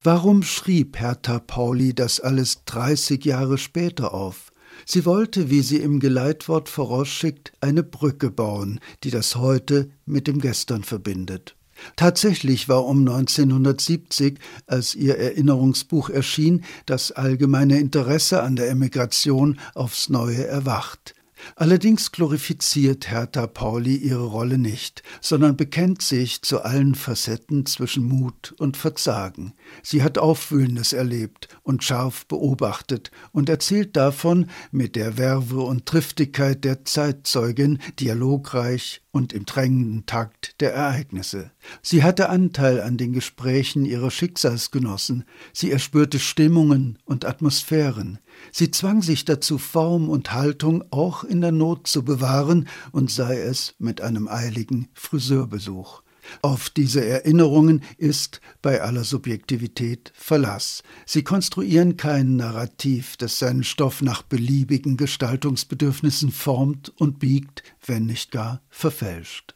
Warum 0.01 0.43
schrieb 0.43 0.97
Hertha 0.99 1.39
Pauli 1.39 1.93
das 1.93 2.19
alles 2.19 2.63
30 2.65 3.25
Jahre 3.25 3.57
später 3.57 4.13
auf? 4.13 4.51
Sie 4.85 5.05
wollte, 5.05 5.49
wie 5.49 5.61
sie 5.61 5.77
im 5.77 5.99
Geleitwort 5.99 6.69
vorausschickt, 6.69 7.51
eine 7.59 7.83
Brücke 7.83 8.31
bauen, 8.31 8.79
die 9.03 9.11
das 9.11 9.35
Heute 9.35 9.91
mit 10.05 10.27
dem 10.27 10.39
Gestern 10.39 10.83
verbindet. 10.83 11.58
Tatsächlich 11.95 12.69
war 12.69 12.85
um 12.85 12.99
1970, 12.99 14.39
als 14.67 14.95
ihr 14.95 15.17
Erinnerungsbuch 15.17 16.09
erschien, 16.09 16.63
das 16.85 17.11
allgemeine 17.11 17.79
Interesse 17.79 18.43
an 18.43 18.55
der 18.55 18.69
Emigration 18.69 19.59
aufs 19.73 20.09
neue 20.09 20.45
erwacht. 20.45 21.15
Allerdings 21.55 22.11
glorifiziert 22.11 23.09
Hertha 23.09 23.47
Pauli 23.47 23.95
ihre 23.95 24.25
Rolle 24.25 24.57
nicht, 24.57 25.03
sondern 25.21 25.57
bekennt 25.57 26.01
sich 26.01 26.41
zu 26.41 26.61
allen 26.61 26.95
Facetten 26.95 27.65
zwischen 27.65 28.03
Mut 28.03 28.53
und 28.57 28.77
Verzagen. 28.77 29.53
Sie 29.83 30.03
hat 30.03 30.17
Aufwühlendes 30.17 30.93
erlebt 30.93 31.47
und 31.63 31.83
scharf 31.83 32.25
beobachtet 32.25 33.11
und 33.31 33.49
erzählt 33.49 33.95
davon 33.95 34.49
mit 34.71 34.95
der 34.95 35.17
Werve 35.17 35.61
und 35.61 35.85
Triftigkeit 35.85 36.63
der 36.63 36.85
Zeitzeugin, 36.85 37.79
dialogreich 37.99 39.01
und 39.11 39.33
im 39.33 39.45
drängenden 39.45 40.05
Takt 40.05 40.61
der 40.61 40.73
Ereignisse. 40.73 41.51
Sie 41.81 42.03
hatte 42.03 42.29
Anteil 42.29 42.81
an 42.81 42.97
den 42.97 43.13
Gesprächen 43.13 43.85
ihrer 43.85 44.11
Schicksalsgenossen, 44.11 45.23
sie 45.53 45.71
erspürte 45.71 46.19
Stimmungen 46.19 46.99
und 47.05 47.25
Atmosphären, 47.25 48.19
sie 48.51 48.71
zwang 48.71 49.01
sich 49.01 49.25
dazu, 49.25 49.57
Form 49.57 50.09
und 50.09 50.33
Haltung 50.33 50.83
auch 50.91 51.23
in 51.23 51.41
der 51.41 51.51
Not 51.51 51.87
zu 51.87 52.03
bewahren, 52.03 52.67
und 52.91 53.09
sei 53.09 53.39
es 53.39 53.75
mit 53.79 54.01
einem 54.01 54.27
eiligen 54.27 54.89
Friseurbesuch. 54.93 56.03
Auf 56.41 56.69
diese 56.69 57.03
Erinnerungen 57.05 57.83
ist 57.97 58.41
bei 58.61 58.81
aller 58.81 59.03
Subjektivität 59.03 60.11
Verlass. 60.15 60.83
Sie 61.05 61.23
konstruieren 61.23 61.97
kein 61.97 62.35
Narrativ, 62.35 63.17
das 63.17 63.39
seinen 63.39 63.63
Stoff 63.63 64.01
nach 64.01 64.21
beliebigen 64.21 64.97
Gestaltungsbedürfnissen 64.97 66.31
formt 66.31 66.93
und 66.97 67.19
biegt, 67.19 67.63
wenn 67.85 68.05
nicht 68.05 68.31
gar 68.31 68.61
verfälscht. 68.69 69.55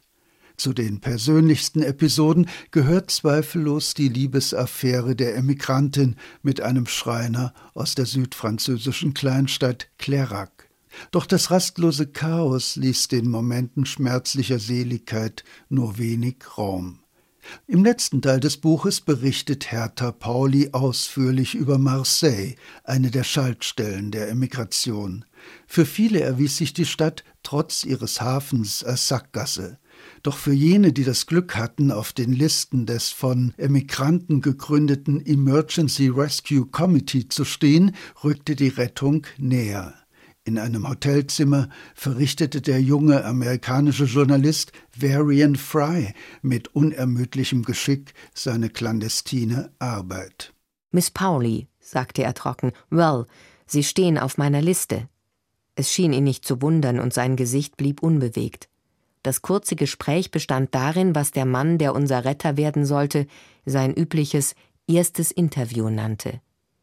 Zu 0.55 0.73
den 0.73 1.01
persönlichsten 1.01 1.81
Episoden 1.81 2.47
gehört 2.71 3.11
zweifellos 3.11 3.95
die 3.95 4.07
Liebesaffäre 4.07 5.15
der 5.15 5.35
Emigrantin 5.35 6.15
mit 6.41 6.61
einem 6.61 6.85
Schreiner 6.85 7.53
aus 7.73 7.95
der 7.95 8.05
südfranzösischen 8.05 9.13
Kleinstadt 9.13 9.87
Clairac. 9.97 10.62
Doch 11.11 11.25
das 11.25 11.51
rastlose 11.51 12.07
Chaos 12.07 12.75
ließ 12.75 13.07
den 13.07 13.29
Momenten 13.29 13.85
schmerzlicher 13.85 14.59
Seligkeit 14.59 15.43
nur 15.69 15.97
wenig 15.97 16.37
Raum. 16.57 16.99
Im 17.67 17.83
letzten 17.83 18.21
Teil 18.21 18.39
des 18.39 18.57
Buches 18.57 19.01
berichtet 19.01 19.71
Hertha 19.71 20.11
Pauli 20.11 20.69
ausführlich 20.71 21.55
über 21.55 21.77
Marseille, 21.77 22.55
eine 22.83 23.11
der 23.11 23.23
Schaltstellen 23.23 24.11
der 24.11 24.29
Emigration. 24.29 25.25
Für 25.67 25.85
viele 25.85 26.21
erwies 26.21 26.57
sich 26.57 26.73
die 26.73 26.85
Stadt 26.85 27.23
trotz 27.43 27.83
ihres 27.83 28.21
Hafens 28.21 28.83
als 28.83 29.07
Sackgasse. 29.07 29.77
Doch 30.21 30.37
für 30.37 30.53
jene, 30.53 30.93
die 30.93 31.03
das 31.03 31.27
Glück 31.27 31.55
hatten, 31.55 31.91
auf 31.91 32.13
den 32.13 32.33
Listen 32.33 32.85
des 32.85 33.09
von 33.09 33.53
Emigranten 33.57 34.41
gegründeten 34.41 35.25
Emergency 35.25 36.07
Rescue 36.07 36.65
Committee 36.65 37.27
zu 37.27 37.45
stehen, 37.45 37.95
rückte 38.23 38.55
die 38.55 38.69
Rettung 38.69 39.27
näher. 39.37 39.93
In 40.45 40.59
einem 40.59 40.89
Hotelzimmer 40.89 41.69
verrichtete 41.95 42.61
der 42.61 42.81
junge 42.81 43.23
amerikanische 43.23 44.03
Journalist 44.03 44.73
Varian 44.93 45.55
Fry 45.55 46.13
mit 46.41 46.75
unermüdlichem 46.75 47.63
Geschick 47.63 48.13
seine 48.33 48.69
clandestine 48.69 49.71
Arbeit. 49.79 50.53
Miss 50.91 51.09
Pauli, 51.09 51.67
sagte 51.79 52.23
er 52.23 52.33
trocken, 52.33 52.73
well, 52.89 53.25
Sie 53.65 53.83
stehen 53.83 54.17
auf 54.17 54.37
meiner 54.37 54.61
Liste. 54.61 55.07
Es 55.75 55.91
schien 55.91 56.11
ihn 56.11 56.25
nicht 56.25 56.45
zu 56.45 56.61
wundern 56.61 56.99
und 56.99 57.13
sein 57.13 57.37
Gesicht 57.37 57.77
blieb 57.77 58.03
unbewegt. 58.03 58.67
Das 59.23 59.41
kurze 59.41 59.77
Gespräch 59.77 60.29
bestand 60.29 60.75
darin, 60.75 61.15
was 61.15 61.31
der 61.31 61.45
Mann, 61.45 61.77
der 61.77 61.95
unser 61.95 62.25
Retter 62.25 62.57
werden 62.57 62.85
sollte, 62.85 63.27
sein 63.65 63.93
übliches 63.93 64.55
erstes 64.87 65.31
Interview 65.31 65.89
nannte. 65.89 66.41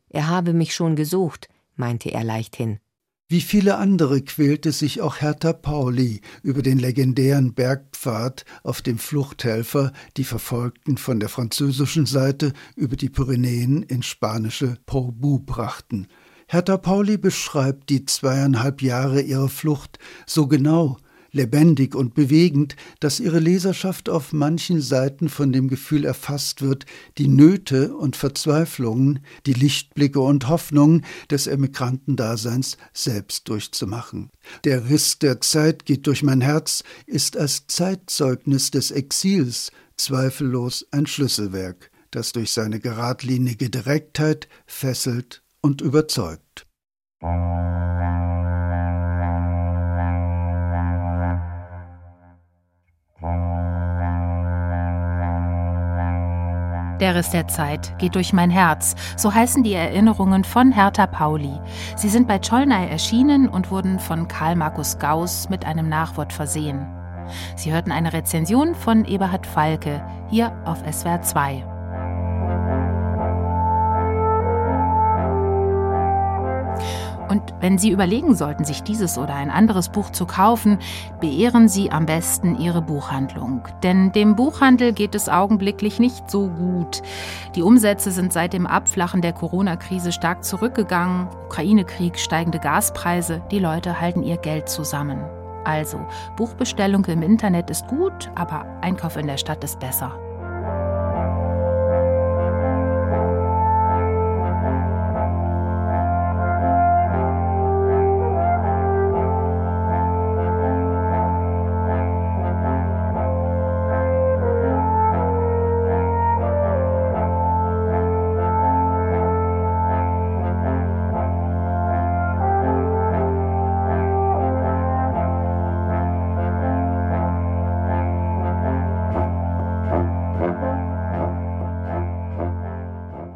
Er 0.09 0.29
habe 0.29 0.55
mich 0.55 0.75
schon 0.75 0.97
gesucht, 0.97 1.49
meinte 1.77 2.11
er 2.11 2.25
leichthin. 2.25 2.81
Wie 3.33 3.43
viele 3.43 3.77
andere 3.77 4.23
quälte 4.23 4.73
sich 4.73 5.01
auch 5.01 5.21
Hertha 5.21 5.53
Pauli 5.53 6.21
über 6.43 6.63
den 6.63 6.81
legendären 6.81 7.55
Bergpfad, 7.55 8.45
auf 8.65 8.83
dem 8.83 8.99
Fluchthelfer 8.99 9.93
die 10.17 10.25
Verfolgten 10.25 10.97
von 10.97 11.21
der 11.21 11.29
französischen 11.29 12.07
Seite 12.07 12.53
über 12.75 12.97
die 12.97 13.09
Pyrenäen 13.09 13.85
in 13.85 14.03
spanische 14.03 14.79
Porbu 14.85 15.39
brachten. 15.39 16.09
Hertha 16.49 16.77
Pauli 16.77 17.19
beschreibt 17.19 17.91
die 17.91 18.05
zweieinhalb 18.05 18.83
Jahre 18.83 19.21
ihrer 19.21 19.49
Flucht 19.49 20.01
so 20.27 20.49
genau, 20.49 20.97
lebendig 21.33 21.95
und 21.95 22.15
bewegend, 22.15 22.77
dass 23.01 23.21
ihre 23.21 23.39
Leserschaft 23.39 24.09
auf 24.09 24.33
manchen 24.33 24.81
Seiten 24.81 25.29
von 25.29 25.53
dem 25.53 25.69
Gefühl 25.69 26.05
erfasst 26.05 26.63
wird, 26.63 26.87
die 27.19 27.29
Nöte 27.29 27.95
und 27.95 28.17
Verzweiflungen, 28.17 29.21
die 29.47 29.53
Lichtblicke 29.53 30.21
und 30.21 30.49
Hoffnungen 30.49 31.05
des 31.31 31.47
Emigrantendaseins 31.47 32.77
selbst 32.93 33.49
durchzumachen. 33.49 34.31
Der 34.65 34.89
Riss 34.89 35.19
der 35.19 35.41
Zeit 35.41 35.85
geht 35.85 36.07
durch 36.07 36.23
mein 36.23 36.41
Herz 36.41 36.83
ist 37.07 37.37
als 37.37 37.67
Zeitzeugnis 37.67 38.71
des 38.71 38.91
Exils 38.91 39.71
zweifellos 39.97 40.87
ein 40.91 41.07
Schlüsselwerk, 41.07 41.91
das 42.11 42.33
durch 42.33 42.53
seine 42.53 42.81
geradlinige 42.81 43.71
Direktheit 43.71 44.49
fesselt 44.67 45.43
und 45.61 45.81
überzeugt. 45.81 46.67
Der 57.01 57.15
Riss 57.15 57.31
der 57.31 57.49
Zeit 57.49 57.99
geht 57.99 58.15
durch 58.15 58.35
mein 58.35 58.51
Herz. 58.51 58.95
So 59.17 59.33
heißen 59.33 59.63
die 59.63 59.73
Erinnerungen 59.73 60.45
von 60.45 60.71
Hertha 60.71 61.07
Pauli. 61.07 61.59
Sie 61.97 62.11
sind 62.11 62.29
bei 62.29 62.39
Czollnay 62.39 62.91
erschienen 62.91 63.49
und 63.49 63.71
wurden 63.71 63.99
von 63.99 64.29
Karl 64.29 64.55
Markus 64.55 64.99
Gauss 64.99 65.49
mit 65.49 65.65
einem 65.65 65.89
Nachwort 65.89 66.33
versehen. 66.33 66.87
Sie 67.57 67.73
hörten 67.73 67.91
eine 67.91 68.13
Rezension 68.13 68.75
von 68.75 69.07
Eberhard 69.07 69.47
Falke 69.47 70.05
hier 70.29 70.53
auf 70.67 70.79
SWR 70.91 71.23
2. 71.23 71.80
Und 77.31 77.55
wenn 77.61 77.79
Sie 77.79 77.91
überlegen 77.91 78.35
sollten, 78.35 78.65
sich 78.65 78.83
dieses 78.83 79.17
oder 79.17 79.35
ein 79.35 79.51
anderes 79.51 79.89
Buch 79.89 80.11
zu 80.11 80.27
kaufen, 80.27 80.79
beehren 81.21 81.69
Sie 81.69 81.93
am 81.93 82.05
besten 82.05 82.59
Ihre 82.59 82.83
Buchhandlung. 82.83 83.63
Denn 83.85 84.11
dem 84.11 84.35
Buchhandel 84.35 84.93
geht 84.93 85.15
es 85.15 85.29
augenblicklich 85.29 86.01
nicht 86.01 86.29
so 86.29 86.49
gut. 86.49 87.03
Die 87.55 87.63
Umsätze 87.63 88.11
sind 88.11 88.33
seit 88.33 88.53
dem 88.53 88.67
Abflachen 88.67 89.23
der 89.23 89.33
Corona-Krise 89.33 90.11
stark 90.11 90.43
zurückgegangen. 90.43 91.29
Ukraine-Krieg, 91.47 92.19
steigende 92.19 92.59
Gaspreise, 92.59 93.43
die 93.53 93.61
Leute 93.61 94.01
halten 94.01 94.25
ihr 94.25 94.37
Geld 94.37 94.69
zusammen. 94.69 95.21
Also, 95.65 96.01
Buchbestellung 96.37 97.05
im 97.05 97.23
Internet 97.23 97.71
ist 97.71 97.87
gut, 97.87 98.29
aber 98.35 98.67
Einkauf 98.81 99.17
in 99.17 99.29
der 99.29 99.37
Stadt 99.37 99.63
ist 99.63 99.79
besser. 99.79 100.19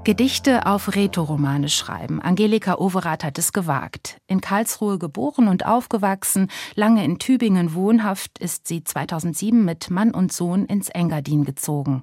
Gedichte 0.05 0.67
auf 0.67 0.95
Rätoromane 0.95 1.71
schreiben. 1.71 2.21
Angelika 2.21 2.75
Overath 2.75 3.25
hat 3.25 3.39
es 3.39 3.55
gewagt. 3.55 4.19
In 4.27 4.43
Karlsruhe 4.43 4.99
geboren 4.99 5.49
und 5.49 5.65
aufgewachsen, 5.65 6.51
lange 6.75 7.03
in 7.03 7.19
Tübingen 7.19 7.73
wohnhaft, 7.73 8.39
ist 8.39 8.69
sie 8.69 8.85
2007 8.85 9.65
mit 9.65 9.89
Mann 9.89 10.11
und 10.11 10.31
Sohn 10.31 10.67
ins 10.67 10.91
Engadin 10.91 11.45
gezogen. 11.45 12.03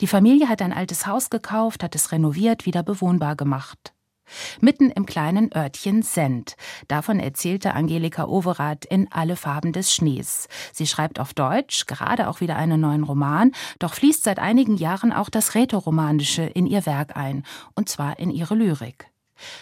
Die 0.00 0.06
Familie 0.06 0.48
hat 0.48 0.62
ein 0.62 0.72
altes 0.72 1.06
Haus 1.06 1.28
gekauft, 1.28 1.82
hat 1.82 1.94
es 1.94 2.12
renoviert, 2.12 2.64
wieder 2.64 2.82
bewohnbar 2.82 3.36
gemacht 3.36 3.93
mitten 4.60 4.90
im 4.90 5.06
kleinen 5.06 5.54
Örtchen 5.54 6.02
Send. 6.02 6.56
Davon 6.88 7.20
erzählte 7.20 7.74
Angelika 7.74 8.24
Overath 8.24 8.84
in 8.84 9.10
Alle 9.10 9.36
Farben 9.36 9.72
des 9.72 9.94
Schnees. 9.94 10.48
Sie 10.72 10.86
schreibt 10.86 11.20
auf 11.20 11.34
Deutsch, 11.34 11.86
gerade 11.86 12.28
auch 12.28 12.40
wieder 12.40 12.56
einen 12.56 12.80
neuen 12.80 13.04
Roman, 13.04 13.52
doch 13.78 13.94
fließt 13.94 14.24
seit 14.24 14.38
einigen 14.38 14.76
Jahren 14.76 15.12
auch 15.12 15.30
das 15.30 15.54
Rätoromanische 15.54 16.42
in 16.42 16.66
ihr 16.66 16.86
Werk 16.86 17.16
ein, 17.16 17.44
und 17.74 17.88
zwar 17.88 18.18
in 18.18 18.30
ihre 18.30 18.54
Lyrik. 18.54 19.06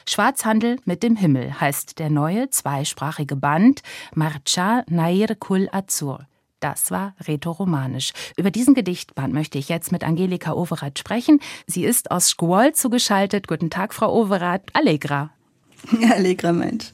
Schwarzhandel 0.07 0.79
mit 0.85 1.03
dem 1.03 1.17
Himmel 1.17 1.61
heißt 1.61 1.99
der 1.99 2.11
neue 2.11 2.51
zweisprachige 2.51 3.37
Band 3.37 3.83
Marcha 4.15 4.85
Nair 4.89 5.35
Kul 5.35 5.69
Azur. 5.73 6.27
Das 6.63 6.93
war 6.93 7.15
rätoromanisch. 7.27 8.13
Über 8.37 8.53
diesen 8.53 8.75
Gedichtband 8.75 9.35
möchte 9.35 9.59
ich 9.59 9.69
jetzt 9.69 9.91
mit 9.91 10.05
Angelika 10.05 10.53
Overath 10.53 10.97
sprechen. 10.97 11.41
Sie 11.67 11.85
ist 11.85 12.13
aus 12.13 12.31
Schkuol 12.31 12.73
zugeschaltet. 12.73 13.49
Guten 13.49 13.69
Tag, 13.69 13.93
Frau 13.93 14.15
Overath. 14.15 14.63
Allegra. 14.73 15.31
Allegra, 16.13 16.53
Mensch. 16.53 16.93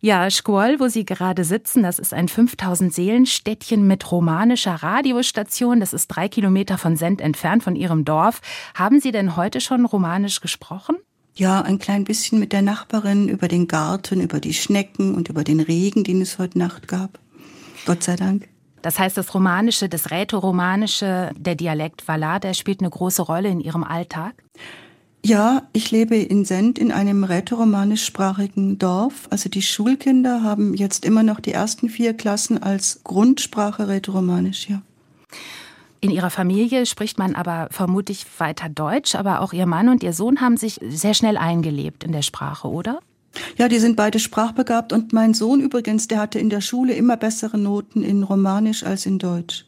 Ja, 0.00 0.28
Schkuol, 0.30 0.78
wo 0.78 0.88
Sie 0.88 1.06
gerade 1.06 1.42
sitzen, 1.44 1.82
das 1.82 1.98
ist 1.98 2.12
ein 2.12 2.28
5000 2.28 2.92
Seelenstädtchen 2.92 3.86
mit 3.86 4.12
romanischer 4.12 4.74
Radiostation. 4.74 5.80
Das 5.80 5.94
ist 5.94 6.08
drei 6.08 6.28
Kilometer 6.28 6.76
von 6.76 6.96
Send 6.98 7.22
entfernt 7.22 7.62
von 7.62 7.76
Ihrem 7.76 8.04
Dorf. 8.04 8.42
Haben 8.74 9.00
Sie 9.00 9.12
denn 9.12 9.36
heute 9.36 9.62
schon 9.62 9.86
romanisch 9.86 10.42
gesprochen? 10.42 10.96
Ja, 11.34 11.62
ein 11.62 11.78
klein 11.78 12.04
bisschen 12.04 12.38
mit 12.38 12.52
der 12.52 12.60
Nachbarin 12.60 13.28
über 13.28 13.48
den 13.48 13.68
Garten, 13.68 14.20
über 14.20 14.38
die 14.38 14.52
Schnecken 14.52 15.14
und 15.14 15.30
über 15.30 15.44
den 15.44 15.60
Regen, 15.60 16.04
den 16.04 16.20
es 16.20 16.38
heute 16.38 16.58
Nacht 16.58 16.88
gab. 16.88 17.18
Gott 17.86 18.02
sei 18.02 18.16
Dank. 18.16 18.48
Das 18.82 18.98
heißt, 18.98 19.16
das 19.16 19.32
Romanische, 19.32 19.88
das 19.88 20.10
Rätoromanische, 20.10 21.30
der 21.36 21.54
Dialekt 21.54 22.06
Valar, 22.06 22.40
der 22.40 22.54
spielt 22.54 22.80
eine 22.80 22.90
große 22.90 23.22
Rolle 23.22 23.48
in 23.48 23.60
Ihrem 23.60 23.84
Alltag? 23.84 24.34
Ja, 25.24 25.62
ich 25.72 25.92
lebe 25.92 26.16
in 26.16 26.44
Send 26.44 26.80
in 26.80 26.90
einem 26.90 27.22
rätoromanischsprachigen 27.22 28.78
Dorf. 28.78 29.28
Also 29.30 29.48
die 29.48 29.62
Schulkinder 29.62 30.42
haben 30.42 30.74
jetzt 30.74 31.04
immer 31.04 31.22
noch 31.22 31.38
die 31.38 31.52
ersten 31.52 31.88
vier 31.88 32.14
Klassen 32.14 32.60
als 32.60 33.02
Grundsprache 33.04 33.86
rätoromanisch, 33.86 34.68
ja. 34.68 34.82
In 36.00 36.10
Ihrer 36.10 36.30
Familie 36.30 36.84
spricht 36.86 37.20
man 37.20 37.36
aber 37.36 37.68
vermutlich 37.70 38.26
weiter 38.38 38.68
Deutsch, 38.68 39.14
aber 39.14 39.40
auch 39.40 39.52
Ihr 39.52 39.66
Mann 39.66 39.88
und 39.88 40.02
Ihr 40.02 40.12
Sohn 40.12 40.40
haben 40.40 40.56
sich 40.56 40.80
sehr 40.82 41.14
schnell 41.14 41.36
eingelebt 41.36 42.02
in 42.02 42.10
der 42.10 42.22
Sprache, 42.22 42.66
oder? 42.66 42.98
Ja, 43.56 43.68
die 43.68 43.78
sind 43.78 43.96
beide 43.96 44.18
sprachbegabt 44.18 44.92
und 44.92 45.12
mein 45.12 45.34
Sohn 45.34 45.60
übrigens, 45.60 46.08
der 46.08 46.18
hatte 46.18 46.38
in 46.38 46.50
der 46.50 46.60
Schule 46.60 46.94
immer 46.94 47.16
bessere 47.16 47.58
Noten 47.58 48.02
in 48.02 48.22
Romanisch 48.22 48.84
als 48.84 49.06
in 49.06 49.18
Deutsch. 49.18 49.64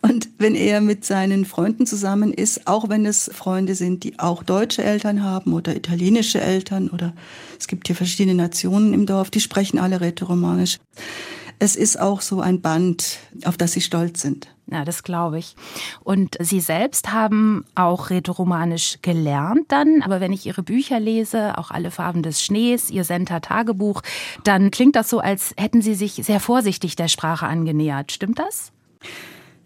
Und 0.00 0.28
wenn 0.38 0.54
er 0.54 0.80
mit 0.80 1.04
seinen 1.04 1.44
Freunden 1.44 1.86
zusammen 1.86 2.32
ist, 2.32 2.66
auch 2.66 2.88
wenn 2.88 3.06
es 3.06 3.30
Freunde 3.32 3.74
sind, 3.74 4.02
die 4.04 4.18
auch 4.18 4.42
deutsche 4.42 4.82
Eltern 4.82 5.22
haben 5.22 5.52
oder 5.52 5.76
italienische 5.76 6.40
Eltern 6.40 6.88
oder 6.88 7.14
es 7.58 7.68
gibt 7.68 7.86
hier 7.86 7.96
verschiedene 7.96 8.34
Nationen 8.34 8.92
im 8.92 9.06
Dorf, 9.06 9.30
die 9.30 9.40
sprechen 9.40 9.78
alle 9.78 10.00
Rätoromanisch. 10.00 10.78
Es 11.58 11.76
ist 11.76 12.00
auch 12.00 12.20
so 12.20 12.40
ein 12.40 12.60
Band, 12.60 13.18
auf 13.44 13.56
das 13.56 13.72
sie 13.72 13.80
stolz 13.80 14.20
sind. 14.20 14.48
Ja, 14.72 14.84
das 14.84 15.02
glaube 15.02 15.38
ich. 15.38 15.54
Und 16.02 16.36
Sie 16.40 16.60
selbst 16.60 17.12
haben 17.12 17.64
auch 17.74 18.10
Rätoromanisch 18.10 18.98
gelernt 19.02 19.66
dann, 19.68 20.02
aber 20.02 20.20
wenn 20.20 20.32
ich 20.32 20.46
Ihre 20.46 20.62
Bücher 20.62 20.98
lese, 20.98 21.58
auch 21.58 21.70
alle 21.70 21.90
Farben 21.90 22.22
des 22.22 22.42
Schnees, 22.42 22.90
Ihr 22.90 23.04
Senta 23.04 23.40
Tagebuch, 23.40 24.02
dann 24.44 24.70
klingt 24.70 24.96
das 24.96 25.10
so, 25.10 25.20
als 25.20 25.54
hätten 25.58 25.82
Sie 25.82 25.94
sich 25.94 26.14
sehr 26.14 26.40
vorsichtig 26.40 26.96
der 26.96 27.08
Sprache 27.08 27.46
angenähert. 27.46 28.12
Stimmt 28.12 28.38
das? 28.38 28.72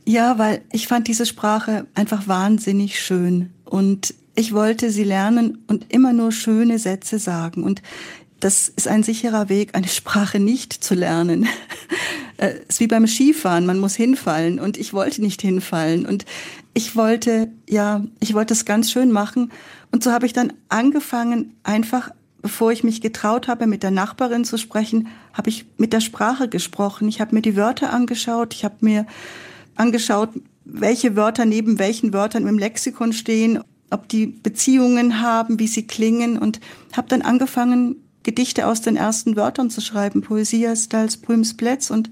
Ja, 0.04 0.38
weil 0.38 0.62
ich 0.72 0.88
fand 0.88 1.08
diese 1.08 1.26
Sprache 1.26 1.86
einfach 1.94 2.28
wahnsinnig 2.28 3.00
schön 3.00 3.52
und 3.64 4.14
ich 4.36 4.52
wollte 4.52 4.90
sie 4.90 5.02
lernen 5.02 5.64
und 5.66 5.92
immer 5.92 6.12
nur 6.12 6.30
schöne 6.30 6.78
Sätze 6.78 7.18
sagen. 7.18 7.64
Und 7.64 7.82
das 8.40 8.68
ist 8.68 8.88
ein 8.88 9.02
sicherer 9.02 9.48
Weg, 9.48 9.74
eine 9.74 9.88
Sprache 9.88 10.38
nicht 10.38 10.72
zu 10.72 10.94
lernen. 10.94 11.48
Es 12.36 12.54
ist 12.68 12.80
wie 12.80 12.86
beim 12.86 13.06
Skifahren, 13.06 13.66
man 13.66 13.78
muss 13.78 13.94
hinfallen. 13.94 14.60
Und 14.60 14.76
ich 14.76 14.92
wollte 14.92 15.22
nicht 15.22 15.40
hinfallen. 15.40 16.06
Und 16.06 16.26
ich 16.74 16.96
wollte, 16.96 17.48
ja, 17.68 18.04
ich 18.20 18.34
wollte 18.34 18.52
es 18.52 18.64
ganz 18.64 18.90
schön 18.90 19.10
machen. 19.10 19.52
Und 19.90 20.04
so 20.04 20.12
habe 20.12 20.26
ich 20.26 20.32
dann 20.32 20.52
angefangen, 20.68 21.56
einfach 21.62 22.10
bevor 22.46 22.70
ich 22.70 22.84
mich 22.84 23.00
getraut 23.00 23.48
habe, 23.48 23.66
mit 23.66 23.82
der 23.82 23.90
Nachbarin 23.90 24.44
zu 24.44 24.56
sprechen, 24.56 25.08
habe 25.32 25.50
ich 25.50 25.66
mit 25.78 25.92
der 25.92 26.00
Sprache 26.00 26.48
gesprochen. 26.48 27.08
Ich 27.08 27.20
habe 27.20 27.34
mir 27.34 27.42
die 27.42 27.56
Wörter 27.56 27.92
angeschaut, 27.92 28.54
ich 28.54 28.64
habe 28.64 28.76
mir 28.80 29.04
angeschaut, 29.74 30.30
welche 30.64 31.16
Wörter 31.16 31.44
neben 31.44 31.80
welchen 31.80 32.12
Wörtern 32.12 32.46
im 32.46 32.56
Lexikon 32.56 33.12
stehen, 33.12 33.64
ob 33.90 34.08
die 34.08 34.26
Beziehungen 34.26 35.20
haben, 35.20 35.58
wie 35.58 35.66
sie 35.66 35.88
klingen. 35.88 36.38
Und 36.38 36.60
habe 36.96 37.08
dann 37.08 37.22
angefangen, 37.22 37.96
Gedichte 38.26 38.66
aus 38.66 38.82
den 38.82 38.96
ersten 38.96 39.36
Wörtern 39.36 39.70
zu 39.70 39.80
schreiben, 39.80 40.20
Poesie 40.20 40.66
als 40.66 40.88
Prümsplätz 41.16 41.90
und 41.90 42.10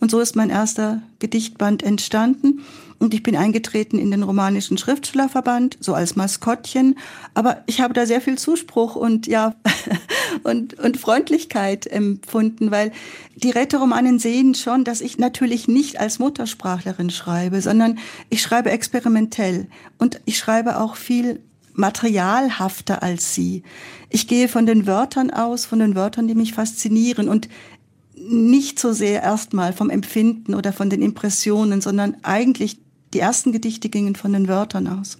und 0.00 0.10
so 0.10 0.18
ist 0.18 0.34
mein 0.34 0.48
erster 0.48 1.02
Gedichtband 1.18 1.82
entstanden. 1.82 2.64
Und 2.98 3.14
ich 3.14 3.22
bin 3.22 3.36
eingetreten 3.36 3.98
in 3.98 4.10
den 4.10 4.22
romanischen 4.22 4.78
Schriftstellerverband, 4.78 5.76
so 5.80 5.94
als 5.94 6.16
Maskottchen. 6.16 6.98
Aber 7.34 7.62
ich 7.66 7.80
habe 7.80 7.94
da 7.94 8.06
sehr 8.06 8.20
viel 8.20 8.38
Zuspruch 8.38 8.96
und 8.96 9.26
ja, 9.26 9.54
und, 10.42 10.78
und 10.78 10.98
Freundlichkeit 10.98 11.86
empfunden, 11.86 12.70
weil 12.70 12.92
die 13.36 13.50
Rätoromanen 13.50 14.18
sehen 14.18 14.54
schon, 14.54 14.84
dass 14.84 15.02
ich 15.02 15.18
natürlich 15.18 15.68
nicht 15.68 16.00
als 16.00 16.18
Muttersprachlerin 16.18 17.10
schreibe, 17.10 17.60
sondern 17.60 17.98
ich 18.30 18.40
schreibe 18.40 18.70
experimentell. 18.70 19.66
Und 19.98 20.20
ich 20.24 20.38
schreibe 20.38 20.80
auch 20.80 20.96
viel 20.96 21.40
materialhafter 21.74 23.02
als 23.02 23.34
sie. 23.34 23.62
Ich 24.08 24.26
gehe 24.28 24.48
von 24.48 24.66
den 24.66 24.86
Wörtern 24.86 25.30
aus, 25.30 25.64
von 25.64 25.78
den 25.78 25.94
Wörtern, 25.94 26.28
die 26.28 26.34
mich 26.34 26.54
faszinieren. 26.54 27.28
Und 27.28 27.48
nicht 28.14 28.78
so 28.78 28.92
sehr 28.92 29.22
erstmal 29.22 29.72
vom 29.72 29.90
Empfinden 29.90 30.54
oder 30.54 30.72
von 30.72 30.90
den 30.90 31.02
Impressionen, 31.02 31.80
sondern 31.80 32.16
eigentlich 32.22 32.78
die 33.14 33.20
ersten 33.20 33.52
Gedichte 33.52 33.88
gingen 33.88 34.14
von 34.14 34.32
den 34.32 34.46
Wörtern 34.46 34.86
aus. 34.86 35.18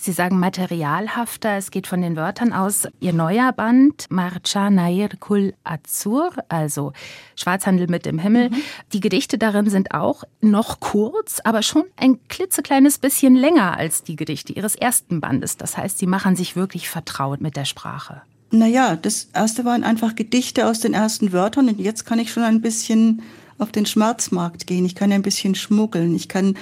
Sie 0.00 0.12
sagen 0.12 0.38
materialhafter, 0.38 1.56
es 1.56 1.72
geht 1.72 1.88
von 1.88 2.00
den 2.00 2.14
Wörtern 2.14 2.52
aus. 2.52 2.86
Ihr 3.00 3.12
neuer 3.12 3.52
Band, 3.52 4.06
Marcha 4.10 4.70
Nair 4.70 5.08
Kul 5.18 5.54
Azur, 5.64 6.30
also 6.48 6.92
Schwarzhandel 7.34 7.88
mit 7.88 8.06
dem 8.06 8.20
Himmel. 8.20 8.50
Mhm. 8.50 8.62
Die 8.92 9.00
Gedichte 9.00 9.38
darin 9.38 9.68
sind 9.68 9.92
auch 9.94 10.22
noch 10.40 10.78
kurz, 10.78 11.40
aber 11.42 11.62
schon 11.62 11.84
ein 11.96 12.20
klitzekleines 12.28 12.98
bisschen 12.98 13.34
länger 13.34 13.76
als 13.76 14.04
die 14.04 14.14
Gedichte 14.14 14.52
Ihres 14.52 14.76
ersten 14.76 15.20
Bandes. 15.20 15.56
Das 15.56 15.76
heißt, 15.76 15.98
Sie 15.98 16.06
machen 16.06 16.36
sich 16.36 16.54
wirklich 16.54 16.88
vertraut 16.88 17.40
mit 17.40 17.56
der 17.56 17.64
Sprache. 17.64 18.22
Naja, 18.50 18.96
das 18.96 19.28
erste 19.34 19.64
waren 19.64 19.82
einfach 19.82 20.14
Gedichte 20.14 20.68
aus 20.68 20.78
den 20.80 20.94
ersten 20.94 21.32
Wörtern 21.32 21.68
und 21.68 21.80
jetzt 21.80 22.06
kann 22.06 22.20
ich 22.20 22.32
schon 22.32 22.44
ein 22.44 22.62
bisschen 22.62 23.22
auf 23.58 23.72
den 23.72 23.86
Schmerzmarkt 23.86 24.66
gehen. 24.66 24.84
Ich 24.84 24.94
kann 24.94 25.12
ein 25.12 25.22
bisschen 25.22 25.54
schmuggeln. 25.54 26.14
Ich 26.14 26.28
kann 26.28 26.56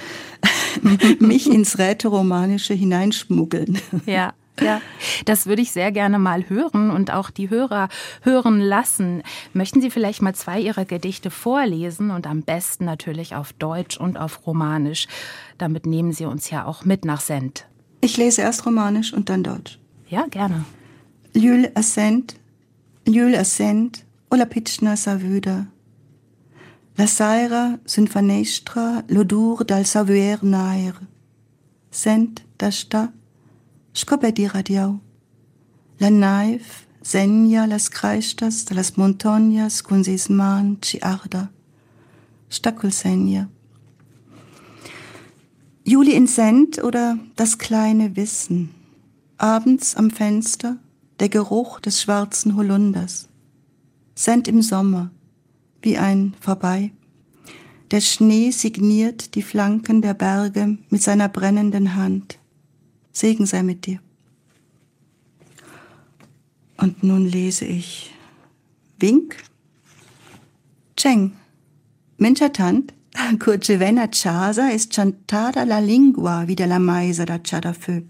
mich 1.19 1.47
ins 1.49 1.77
Rätoromanische 1.77 2.73
hineinschmuggeln. 2.73 3.79
Ja. 4.05 4.33
Ja, 4.59 4.81
das 5.25 5.45
würde 5.45 5.61
ich 5.61 5.71
sehr 5.71 5.91
gerne 5.91 6.17
mal 6.17 6.49
hören 6.49 6.89
und 6.89 7.11
auch 7.11 7.29
die 7.29 7.49
Hörer 7.49 7.89
hören 8.23 8.59
lassen. 8.59 9.21
Möchten 9.53 9.81
Sie 9.81 9.91
vielleicht 9.91 10.21
mal 10.21 10.33
zwei 10.33 10.59
Ihrer 10.59 10.85
Gedichte 10.85 11.29
vorlesen 11.29 12.09
und 12.09 12.25
am 12.25 12.41
besten 12.41 12.85
natürlich 12.85 13.35
auf 13.35 13.53
Deutsch 13.53 13.97
und 13.97 14.17
auf 14.17 14.47
Romanisch. 14.47 15.07
Damit 15.59 15.85
nehmen 15.85 16.11
Sie 16.11 16.25
uns 16.25 16.49
ja 16.49 16.65
auch 16.65 16.85
mit 16.85 17.05
nach 17.05 17.21
Send. 17.21 17.67
Ich 18.01 18.17
lese 18.17 18.41
erst 18.41 18.65
Romanisch 18.65 19.13
und 19.13 19.29
dann 19.29 19.43
Deutsch. 19.43 19.79
Ja, 20.09 20.25
gerne. 20.27 20.65
Lül 21.33 21.69
assent, 21.75 22.35
Lül 23.05 23.35
assent, 23.35 24.05
o 24.31 24.35
la 24.35 24.45
pitchna 24.45 24.95
savuda. 24.95 25.67
La 26.97 27.05
saira 27.05 27.77
sunt 27.85 28.09
fanestra 28.09 29.03
l'odur 29.07 29.63
dal 29.63 29.85
savuer 29.85 30.39
nair. 30.41 30.93
Sent 31.91 32.43
da 32.57 32.71
sta, 32.71 33.11
scopedi 33.93 34.47
radiau. 34.47 34.99
La 35.99 36.09
naif, 36.09 36.87
senya 37.03 37.67
las 37.67 37.89
creistas 37.89 38.65
de 38.65 38.73
las 38.73 38.97
montañas 38.97 39.83
con 39.83 40.03
sis 40.03 40.27
man 40.29 40.77
ci 40.81 40.99
arda. 41.03 41.51
Stackel 42.49 42.91
senya. 42.91 43.47
Juli 45.83 46.15
in 46.15 46.27
Sent 46.27 46.83
oder 46.83 47.17
das 47.35 47.59
kleine 47.59 48.15
Wissen. 48.15 48.71
Abends 49.37 49.95
am 49.95 50.09
Fenster, 50.09 50.77
der 51.19 51.29
Geruch 51.29 51.79
des 51.79 52.01
schwarzen 52.01 52.55
Holunders. 52.55 53.29
Send 54.15 54.47
im 54.47 54.63
Sommer, 54.63 55.11
wie 55.81 55.97
ein 55.97 56.33
Vorbei. 56.39 56.91
Der 57.91 58.01
Schnee 58.01 58.51
signiert 58.51 59.35
die 59.35 59.41
Flanken 59.41 60.01
der 60.01 60.13
Berge 60.13 60.77
mit 60.89 61.01
seiner 61.01 61.29
brennenden 61.29 61.95
Hand. 61.95 62.37
Segen 63.11 63.45
sei 63.45 63.63
mit 63.63 63.85
dir. 63.85 63.99
Und 66.77 67.03
nun 67.03 67.25
lese 67.25 67.65
ich 67.65 68.13
Wink. 68.99 69.37
Cheng. 70.95 71.33
Minchatant, 72.17 72.93
curcevena 73.39 74.07
chasa 74.11 74.69
ist 74.69 74.93
chantada 74.93 75.63
la 75.63 75.79
lingua 75.79 76.47
wieder 76.47 76.67
la 76.67 76.79
maisa 76.79 77.25
da 77.25 77.37
chadafö. 77.37 78.03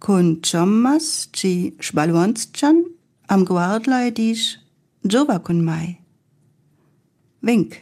Con 0.00 0.42
chommas 0.42 1.28
ci 1.32 1.74
sbalwanschan 1.80 2.84
am 3.28 3.44
guardlai 3.44 4.10
dish 4.10 4.58
jova 5.02 5.38
con 5.40 5.64
mai. 5.64 5.97
Wink. 7.40 7.78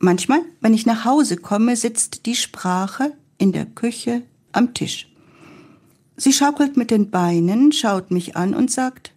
Manchmal, 0.00 0.40
wenn 0.60 0.74
ich 0.74 0.86
nach 0.86 1.04
Hause 1.04 1.36
komme, 1.36 1.76
sitzt 1.76 2.26
die 2.26 2.34
Sprache 2.34 3.12
in 3.38 3.52
der 3.52 3.66
Küche 3.66 4.22
am 4.52 4.74
Tisch. 4.74 5.08
Sie 6.16 6.32
schaukelt 6.32 6.76
mit 6.76 6.90
den 6.90 7.10
Beinen, 7.10 7.72
schaut 7.72 8.10
mich 8.10 8.36
an 8.36 8.54
und 8.54 8.70
sagt, 8.70 9.12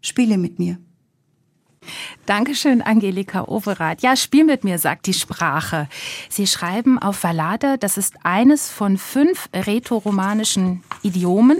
spiele 0.00 0.38
mit 0.38 0.58
mir. 0.58 0.78
Dankeschön, 2.30 2.80
Angelika 2.80 3.44
Overath. 3.48 4.02
Ja, 4.02 4.14
spiel 4.14 4.44
mit 4.44 4.62
mir, 4.62 4.78
sagt 4.78 5.06
die 5.06 5.14
Sprache. 5.14 5.88
Sie 6.28 6.46
schreiben 6.46 6.98
auf 6.98 7.24
Valade, 7.24 7.76
das 7.76 7.96
ist 7.96 8.14
eines 8.22 8.70
von 8.70 8.98
fünf 8.98 9.48
rätoromanischen 9.52 10.84
Idiomen. 11.02 11.58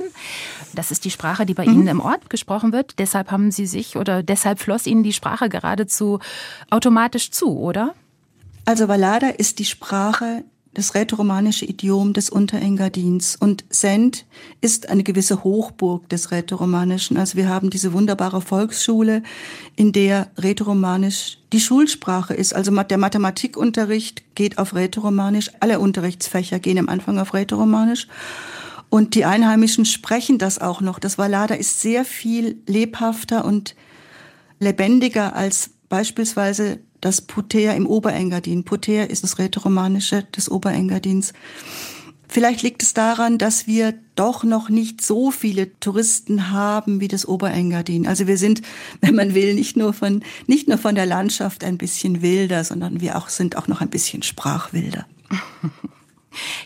Das 0.73 0.93
ist 0.93 1.05
die 1.05 1.11
Sprache, 1.11 1.45
die 1.47 1.55
bei 1.55 1.67
mhm. 1.67 1.73
Ihnen 1.73 1.89
im 1.89 2.01
Ort 2.01 2.31
gesprochen 2.31 2.73
wird. 2.73 3.01
Deshalb 3.01 3.33
haben 3.33 3.51
Sie 3.51 3.67
sich 3.67 3.97
oder 3.97 4.23
deshalb 4.23 4.61
floss 4.61 4.87
Ihnen 4.87 5.03
die 5.03 5.13
Sprache 5.13 5.49
geradezu 5.49 6.21
automatisch 6.71 7.33
zu, 7.33 7.59
oder? 7.59 7.95
Also 8.65 8.87
Vallada 8.87 9.29
ist 9.29 9.59
die 9.59 9.65
Sprache, 9.65 10.45
das 10.75 10.95
rätoromanische 10.95 11.65
Idiom 11.65 12.13
des 12.13 12.31
Unterengadins. 12.31 13.35
Und 13.35 13.65
Send 13.71 14.25
ist 14.61 14.89
eine 14.89 15.03
gewisse 15.03 15.43
Hochburg 15.43 16.09
des 16.09 16.31
Rätoromanischen. 16.31 17.17
Also 17.17 17.37
wir 17.37 17.49
haben 17.49 17.71
diese 17.71 17.93
wunderbare 17.93 18.41
Volksschule, 18.41 19.23
in 19.75 19.93
der 19.93 20.31
Rätoromanisch 20.41 21.39
die 21.53 21.61
Schulsprache 21.61 22.35
ist. 22.35 22.55
Also 22.55 22.71
der 22.71 22.99
Mathematikunterricht 22.99 24.37
geht 24.37 24.59
auf 24.59 24.75
Rätoromanisch. 24.75 25.51
Alle 25.59 25.81
Unterrichtsfächer 25.81 26.61
gehen 26.61 26.79
am 26.79 26.89
Anfang 26.89 27.19
auf 27.19 27.35
Rätoromanisch. 27.35 28.07
Und 28.91 29.15
die 29.15 29.25
Einheimischen 29.25 29.85
sprechen 29.85 30.39
das 30.39 30.61
auch 30.61 30.81
noch. 30.81 30.99
Das 30.99 31.19
Vallada 31.19 31.55
ist 31.55 31.81
sehr 31.81 32.05
viel 32.05 32.61
lebhafter 32.67 33.45
und 33.45 33.75
lebendiger 34.61 35.35
als 35.35 35.71
beispielsweise 35.89 36.79
das 37.01 37.21
Puter 37.21 37.75
im 37.75 37.87
Oberengadin. 37.87 38.65
Puter 38.65 39.11
ist 39.11 39.25
das 39.25 39.39
Rätoromanische 39.39 40.25
des 40.37 40.51
Oberengadins. 40.51 41.33
Vielleicht 42.29 42.63
liegt 42.63 42.85
es 42.85 42.95
daran, 42.95 43.39
dass 43.39 43.67
wir 43.67 43.95
doch 44.15 44.45
noch 44.45 44.69
nicht 44.69 45.03
so 45.03 45.33
viele 45.33 45.79
Touristen 45.81 46.51
haben 46.51 47.01
wie 47.01 47.09
das 47.09 47.27
Oberengadin. 47.27 48.07
Also 48.07 48.29
wir 48.29 48.39
sind, 48.39 48.63
wenn 49.01 49.17
man 49.17 49.35
will, 49.35 49.55
nicht 49.55 49.77
nur 49.77 49.93
von, 49.93 50.23
nicht 50.47 50.69
nur 50.69 50.79
von 50.79 50.95
der 50.95 51.07
Landschaft 51.07 51.65
ein 51.65 51.77
bisschen 51.77 52.23
wilder, 52.23 52.63
sondern 52.63 53.01
wir 53.01 53.17
auch, 53.17 53.29
sind 53.29 53.57
auch 53.57 53.67
noch 53.67 53.81
ein 53.81 53.91
bisschen 53.91 54.23
sprachwilder. 54.23 55.07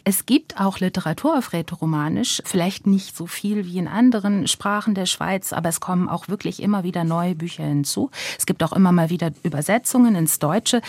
Es 0.05 0.27
gibt 0.27 0.61
auch 0.61 0.81
Literatur 0.81 1.39
auf 1.39 1.53
Rätoromanisch, 1.53 2.43
vielleicht 2.45 2.87
nicht 2.87 3.17
so 3.17 3.27
viel 3.27 3.67
wie 3.67 3.79
in 3.79 3.89
anderen 3.89 4.47
Sprachen 4.47 4.95
der 4.95 5.07
Schweiz, 5.07 5.53
aber 5.53 5.69
es 5.69 5.81
kommen 5.81 6.09
auch 6.09 6.29
wirklich 6.29 6.63
immer 6.63 6.85
wieder 6.85 7.05
neue 7.05 7.35
Bücher 7.35 7.65
hinzu. 7.65 8.11
Es 8.39 8.47
gibt 8.47 8.63
auch 8.63 8.73
immer 8.73 8.93
mal 8.93 9.11
wieder 9.11 9.33
Übersetzungen 9.43 10.15
ins 10.15 10.39
Deutsche. 10.39 10.83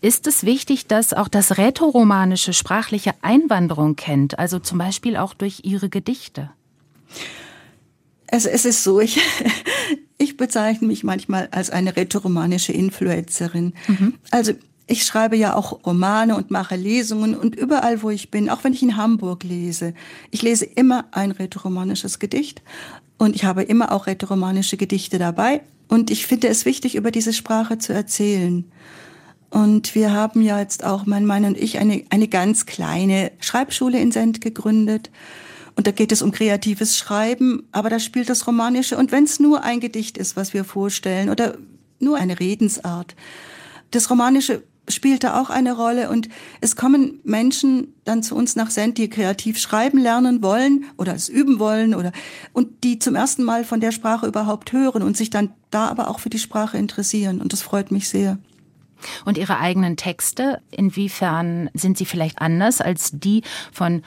Ist 0.00 0.26
es 0.26 0.44
wichtig, 0.44 0.86
dass 0.86 1.14
auch 1.14 1.28
das 1.28 1.56
rätoromanische 1.56 2.52
sprachliche 2.52 3.12
Einwanderung 3.22 3.96
kennt, 3.96 4.38
also 4.38 4.58
zum 4.58 4.78
Beispiel 4.78 5.16
auch 5.16 5.34
durch 5.34 5.60
Ihre 5.64 5.88
Gedichte? 5.88 6.50
Also 8.30 8.48
es 8.48 8.64
ist 8.64 8.84
so, 8.84 9.00
ich, 9.00 9.20
ich 10.18 10.36
bezeichne 10.36 10.88
mich 10.88 11.04
manchmal 11.04 11.48
als 11.52 11.70
eine 11.70 11.96
rätoromanische 11.96 12.72
Influencerin. 12.72 13.74
Mhm. 13.88 14.14
Also 14.30 14.52
ich 14.86 15.04
schreibe 15.04 15.36
ja 15.36 15.54
auch 15.56 15.84
Romane 15.86 16.36
und 16.36 16.50
mache 16.50 16.76
Lesungen 16.76 17.34
und 17.34 17.56
überall, 17.56 18.02
wo 18.02 18.10
ich 18.10 18.30
bin, 18.30 18.50
auch 18.50 18.64
wenn 18.64 18.74
ich 18.74 18.82
in 18.82 18.96
Hamburg 18.96 19.42
lese, 19.42 19.94
ich 20.30 20.42
lese 20.42 20.66
immer 20.66 21.06
ein 21.10 21.30
rätoromanisches 21.30 22.18
Gedicht 22.18 22.62
und 23.16 23.34
ich 23.34 23.44
habe 23.44 23.62
immer 23.62 23.92
auch 23.92 24.06
rätoromanische 24.06 24.76
Gedichte 24.76 25.18
dabei 25.18 25.62
und 25.88 26.10
ich 26.10 26.26
finde 26.26 26.48
es 26.48 26.64
wichtig, 26.64 26.96
über 26.96 27.10
diese 27.10 27.32
Sprache 27.32 27.78
zu 27.78 27.92
erzählen. 27.92 28.64
Und 29.50 29.94
wir 29.94 30.12
haben 30.12 30.42
ja 30.42 30.58
jetzt 30.58 30.82
auch, 30.82 31.06
mein 31.06 31.26
Mann 31.26 31.44
und 31.44 31.56
ich, 31.56 31.78
eine, 31.78 32.04
eine 32.10 32.26
ganz 32.26 32.66
kleine 32.66 33.30
Schreibschule 33.38 34.00
in 34.00 34.10
Send 34.10 34.40
gegründet. 34.40 35.10
Und 35.76 35.86
da 35.86 35.92
geht 35.92 36.10
es 36.10 36.22
um 36.22 36.32
kreatives 36.32 36.98
Schreiben, 36.98 37.68
aber 37.70 37.88
da 37.88 38.00
spielt 38.00 38.28
das 38.28 38.48
Romanische. 38.48 38.96
Und 38.96 39.12
wenn 39.12 39.24
es 39.24 39.38
nur 39.38 39.62
ein 39.62 39.78
Gedicht 39.78 40.18
ist, 40.18 40.36
was 40.36 40.54
wir 40.54 40.64
vorstellen, 40.64 41.30
oder 41.30 41.56
nur 42.00 42.16
eine 42.16 42.40
Redensart, 42.40 43.14
das 43.92 44.10
Romanische 44.10 44.64
spielt 44.88 45.24
da 45.24 45.40
auch 45.40 45.50
eine 45.50 45.76
Rolle. 45.76 46.10
Und 46.10 46.28
es 46.60 46.76
kommen 46.76 47.20
Menschen 47.24 47.94
dann 48.04 48.22
zu 48.22 48.34
uns 48.34 48.56
nach 48.56 48.70
Send, 48.70 48.98
die 48.98 49.08
kreativ 49.08 49.58
schreiben 49.58 49.98
lernen 49.98 50.42
wollen 50.42 50.84
oder 50.96 51.14
es 51.14 51.28
üben 51.28 51.58
wollen 51.58 51.94
oder 51.94 52.12
und 52.52 52.84
die 52.84 52.98
zum 52.98 53.14
ersten 53.14 53.44
Mal 53.44 53.64
von 53.64 53.80
der 53.80 53.92
Sprache 53.92 54.26
überhaupt 54.26 54.72
hören 54.72 55.02
und 55.02 55.16
sich 55.16 55.30
dann 55.30 55.52
da 55.70 55.88
aber 55.88 56.08
auch 56.08 56.18
für 56.18 56.30
die 56.30 56.38
Sprache 56.38 56.78
interessieren. 56.78 57.40
Und 57.40 57.52
das 57.52 57.62
freut 57.62 57.90
mich 57.90 58.08
sehr. 58.08 58.38
Und 59.24 59.38
Ihre 59.38 59.58
eigenen 59.58 59.96
Texte, 59.96 60.60
inwiefern 60.70 61.68
sind 61.74 61.98
sie 61.98 62.06
vielleicht 62.06 62.40
anders 62.40 62.80
als 62.80 63.10
die 63.12 63.42
von 63.72 64.02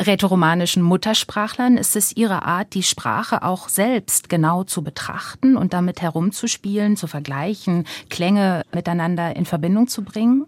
rätoromanischen 0.00 0.82
Muttersprachlern? 0.82 1.76
Ist 1.76 1.96
es 1.96 2.16
Ihre 2.16 2.44
Art, 2.44 2.74
die 2.74 2.82
Sprache 2.82 3.42
auch 3.42 3.68
selbst 3.68 4.28
genau 4.28 4.64
zu 4.64 4.82
betrachten 4.82 5.56
und 5.56 5.72
damit 5.72 6.02
herumzuspielen, 6.02 6.96
zu 6.96 7.06
vergleichen, 7.06 7.84
Klänge 8.10 8.62
miteinander 8.72 9.34
in 9.36 9.44
Verbindung 9.44 9.88
zu 9.88 10.02
bringen? 10.02 10.46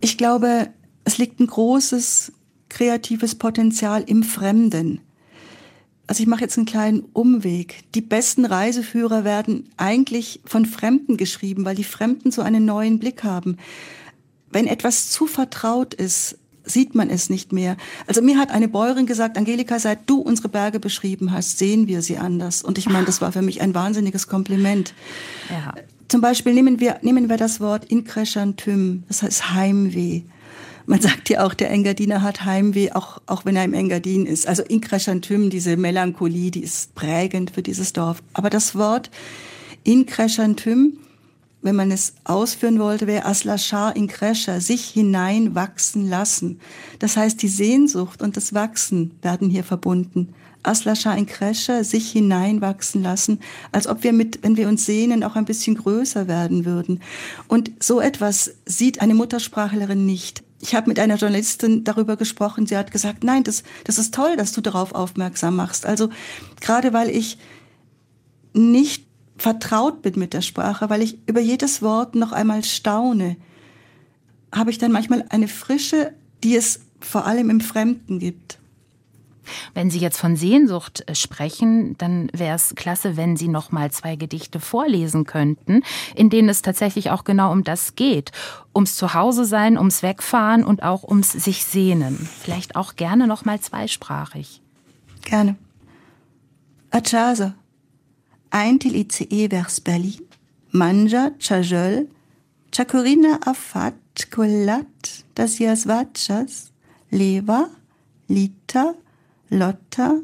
Ich 0.00 0.18
glaube, 0.18 0.68
es 1.04 1.18
liegt 1.18 1.40
ein 1.40 1.46
großes 1.46 2.32
kreatives 2.68 3.36
Potenzial 3.36 4.02
im 4.06 4.22
Fremden 4.22 5.00
also 6.06 6.22
ich 6.22 6.28
mache 6.28 6.42
jetzt 6.42 6.56
einen 6.56 6.66
kleinen 6.66 7.00
Umweg. 7.12 7.82
Die 7.94 8.00
besten 8.00 8.44
Reiseführer 8.44 9.24
werden 9.24 9.68
eigentlich 9.76 10.40
von 10.44 10.64
Fremden 10.64 11.16
geschrieben, 11.16 11.64
weil 11.64 11.74
die 11.74 11.84
Fremden 11.84 12.30
so 12.30 12.42
einen 12.42 12.64
neuen 12.64 12.98
Blick 12.98 13.24
haben. 13.24 13.56
Wenn 14.50 14.68
etwas 14.68 15.10
zu 15.10 15.26
vertraut 15.26 15.94
ist, 15.94 16.38
sieht 16.66 16.94
man 16.94 17.08
es 17.08 17.30
nicht 17.30 17.52
mehr. 17.52 17.76
Also 18.06 18.20
mir 18.20 18.38
hat 18.38 18.50
eine 18.50 18.68
Bäuerin 18.68 19.06
gesagt, 19.06 19.38
Angelika, 19.38 19.78
seit 19.78 20.10
du 20.10 20.20
unsere 20.20 20.48
Berge 20.48 20.80
beschrieben 20.80 21.32
hast, 21.32 21.58
sehen 21.58 21.86
wir 21.86 22.02
sie 22.02 22.18
anders. 22.18 22.62
Und 22.62 22.76
ich 22.76 22.88
meine, 22.88 23.06
das 23.06 23.20
war 23.20 23.32
für 23.32 23.42
mich 23.42 23.62
ein 23.62 23.74
wahnsinniges 23.74 24.28
Kompliment. 24.28 24.92
Ja. 25.48 25.74
Zum 26.08 26.20
Beispiel 26.20 26.52
nehmen 26.52 26.78
wir, 26.80 26.98
nehmen 27.02 27.28
wir 27.28 27.36
das 27.36 27.60
Wort 27.60 27.86
Inkreschantym, 27.86 29.04
das 29.08 29.22
heißt 29.22 29.54
Heimweh. 29.54 30.22
Man 30.88 31.00
sagt 31.00 31.28
ja 31.30 31.44
auch, 31.44 31.52
der 31.54 31.70
Engadiner 31.70 32.22
hat 32.22 32.44
Heimweh, 32.44 32.92
auch, 32.92 33.20
auch 33.26 33.44
wenn 33.44 33.56
er 33.56 33.64
im 33.64 33.74
Engadin 33.74 34.24
ist. 34.24 34.46
Also 34.46 34.62
Inkreschantym, 34.62 35.50
diese 35.50 35.76
Melancholie, 35.76 36.52
die 36.52 36.62
ist 36.62 36.94
prägend 36.94 37.50
für 37.50 37.62
dieses 37.62 37.92
Dorf. 37.92 38.22
Aber 38.34 38.50
das 38.50 38.76
Wort 38.76 39.10
Inkreschantym, 39.82 40.98
wenn 41.66 41.76
man 41.76 41.90
es 41.90 42.14
ausführen 42.24 42.78
wollte, 42.78 43.06
wäre 43.06 43.26
Aslashar 43.26 43.94
Inkresha, 43.96 44.60
sich 44.60 44.88
hineinwachsen 44.88 46.08
lassen. 46.08 46.60
Das 47.00 47.16
heißt, 47.16 47.42
die 47.42 47.48
Sehnsucht 47.48 48.22
und 48.22 48.36
das 48.36 48.54
Wachsen 48.54 49.18
werden 49.20 49.50
hier 49.50 49.64
verbunden. 49.64 50.32
Aslashar 50.62 51.18
Inkresha, 51.18 51.84
sich 51.84 52.10
hineinwachsen 52.10 53.02
lassen, 53.02 53.40
als 53.72 53.86
ob 53.86 54.02
wir 54.04 54.12
mit, 54.12 54.42
wenn 54.42 54.56
wir 54.56 54.68
uns 54.68 54.86
sehnen, 54.86 55.22
auch 55.22 55.36
ein 55.36 55.44
bisschen 55.44 55.76
größer 55.76 56.28
werden 56.28 56.64
würden. 56.64 57.00
Und 57.48 57.72
so 57.80 58.00
etwas 58.00 58.54
sieht 58.64 59.00
eine 59.00 59.14
Muttersprachlerin 59.14 60.06
nicht 60.06 60.42
ich 60.58 60.74
habe 60.74 60.88
mit 60.88 60.98
einer 60.98 61.16
Journalistin 61.16 61.84
darüber 61.84 62.16
gesprochen. 62.16 62.66
Sie 62.66 62.76
hat 62.76 62.90
gesagt, 62.90 63.24
nein, 63.24 63.44
das, 63.44 63.62
das 63.84 63.98
ist 63.98 64.14
toll, 64.14 64.36
dass 64.36 64.52
du 64.52 64.62
darauf 64.62 64.94
aufmerksam 64.94 65.54
machst. 65.54 65.84
Also 65.84 66.08
gerade 66.60 66.94
weil 66.94 67.10
ich 67.10 67.38
nicht 68.54 69.05
vertraut 69.38 70.02
bin 70.02 70.18
mit 70.18 70.32
der 70.32 70.42
Sprache, 70.42 70.88
weil 70.90 71.02
ich 71.02 71.18
über 71.26 71.40
jedes 71.40 71.82
Wort 71.82 72.14
noch 72.14 72.32
einmal 72.32 72.64
staune, 72.64 73.36
habe 74.52 74.70
ich 74.70 74.78
dann 74.78 74.92
manchmal 74.92 75.24
eine 75.28 75.48
Frische, 75.48 76.12
die 76.42 76.56
es 76.56 76.80
vor 77.00 77.26
allem 77.26 77.50
im 77.50 77.60
Fremden 77.60 78.18
gibt. 78.18 78.58
Wenn 79.74 79.90
Sie 79.90 79.98
jetzt 79.98 80.18
von 80.18 80.36
Sehnsucht 80.36 81.04
äh, 81.06 81.14
sprechen, 81.14 81.96
dann 81.98 82.28
wäre 82.32 82.56
es 82.56 82.74
klasse, 82.74 83.16
wenn 83.16 83.36
Sie 83.36 83.48
noch 83.48 83.70
mal 83.70 83.90
zwei 83.90 84.16
Gedichte 84.16 84.60
vorlesen 84.60 85.24
könnten, 85.24 85.82
in 86.14 86.30
denen 86.30 86.48
es 86.48 86.62
tatsächlich 86.62 87.10
auch 87.10 87.24
genau 87.24 87.52
um 87.52 87.64
das 87.64 87.94
geht, 87.94 88.32
ums 88.74 88.96
Zuhause 88.96 89.44
sein, 89.44 89.78
ums 89.78 90.02
Wegfahren 90.02 90.64
und 90.64 90.82
auch 90.82 91.04
ums 91.04 91.32
sich 91.32 91.64
sehnen. 91.64 92.28
Vielleicht 92.42 92.76
auch 92.76 92.96
gerne 92.96 93.26
noch 93.26 93.44
mal 93.44 93.60
zweisprachig. 93.60 94.62
Gerne. 95.22 95.56
A 96.90 97.00
casa. 98.56 98.68
Eintil 98.68 98.96
ICE 98.96 99.48
vers 99.48 99.80
Berlin. 99.80 100.20
Manja, 100.72 101.30
Chajol, 101.38 102.08
Chakurina 102.72 103.38
afat, 103.44 103.94
Kolat, 104.30 105.24
das 105.34 105.58
jas 105.58 105.86
vachas, 105.86 106.72
Leva, 107.10 107.70
Lita, 108.28 108.94
Lotta, 109.50 110.20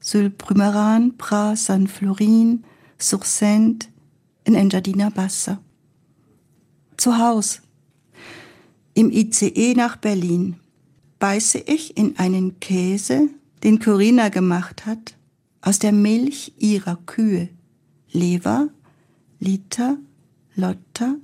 Sulprumeran, 0.00 1.16
Pra, 1.18 1.56
San 1.56 1.88
Florin, 1.88 2.64
Sursent, 2.98 3.88
in 4.44 4.54
Engadina 4.54 5.10
Bassa. 5.10 5.58
Zu 6.96 7.18
Haus. 7.18 7.60
Im 8.94 9.10
ICE 9.10 9.74
nach 9.74 9.96
Berlin 9.96 10.56
beiße 11.18 11.58
ich 11.58 11.96
in 11.96 12.16
einen 12.18 12.60
Käse, 12.60 13.28
den 13.62 13.80
Corinna 13.80 14.28
gemacht 14.30 14.86
hat, 14.86 15.15
aus 15.66 15.80
der 15.80 15.90
Milch 15.90 16.52
ihrer 16.58 16.96
Kühe. 17.06 17.48
Lever, 18.12 18.68
Liter, 19.40 19.98
Lotta, 20.54 21.16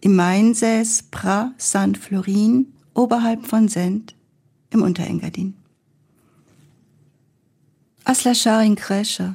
im 0.00 0.14
Mainsäß 0.14 1.08
Pra 1.10 1.52
San 1.58 1.96
Florin, 1.96 2.72
oberhalb 2.94 3.48
von 3.48 3.66
Sent, 3.66 4.14
im 4.70 4.82
Unterengadin. 4.82 5.54
Asla 8.04 8.62
in 8.62 8.76
Kresha, 8.76 9.34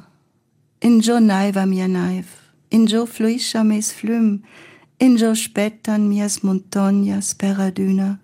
in 0.80 1.00
jo 1.00 1.20
naiva 1.20 1.66
mia 1.66 1.86
naiv, 1.86 2.26
in 2.70 2.86
jo 2.86 3.04
fluisha 3.04 3.62
mes 3.62 3.92
flum, 3.92 4.42
in 4.98 5.18
jo 5.18 5.34
spetan 5.34 6.08
mias 6.08 6.42
montonhas 6.42 7.34
peraduna, 7.34 8.18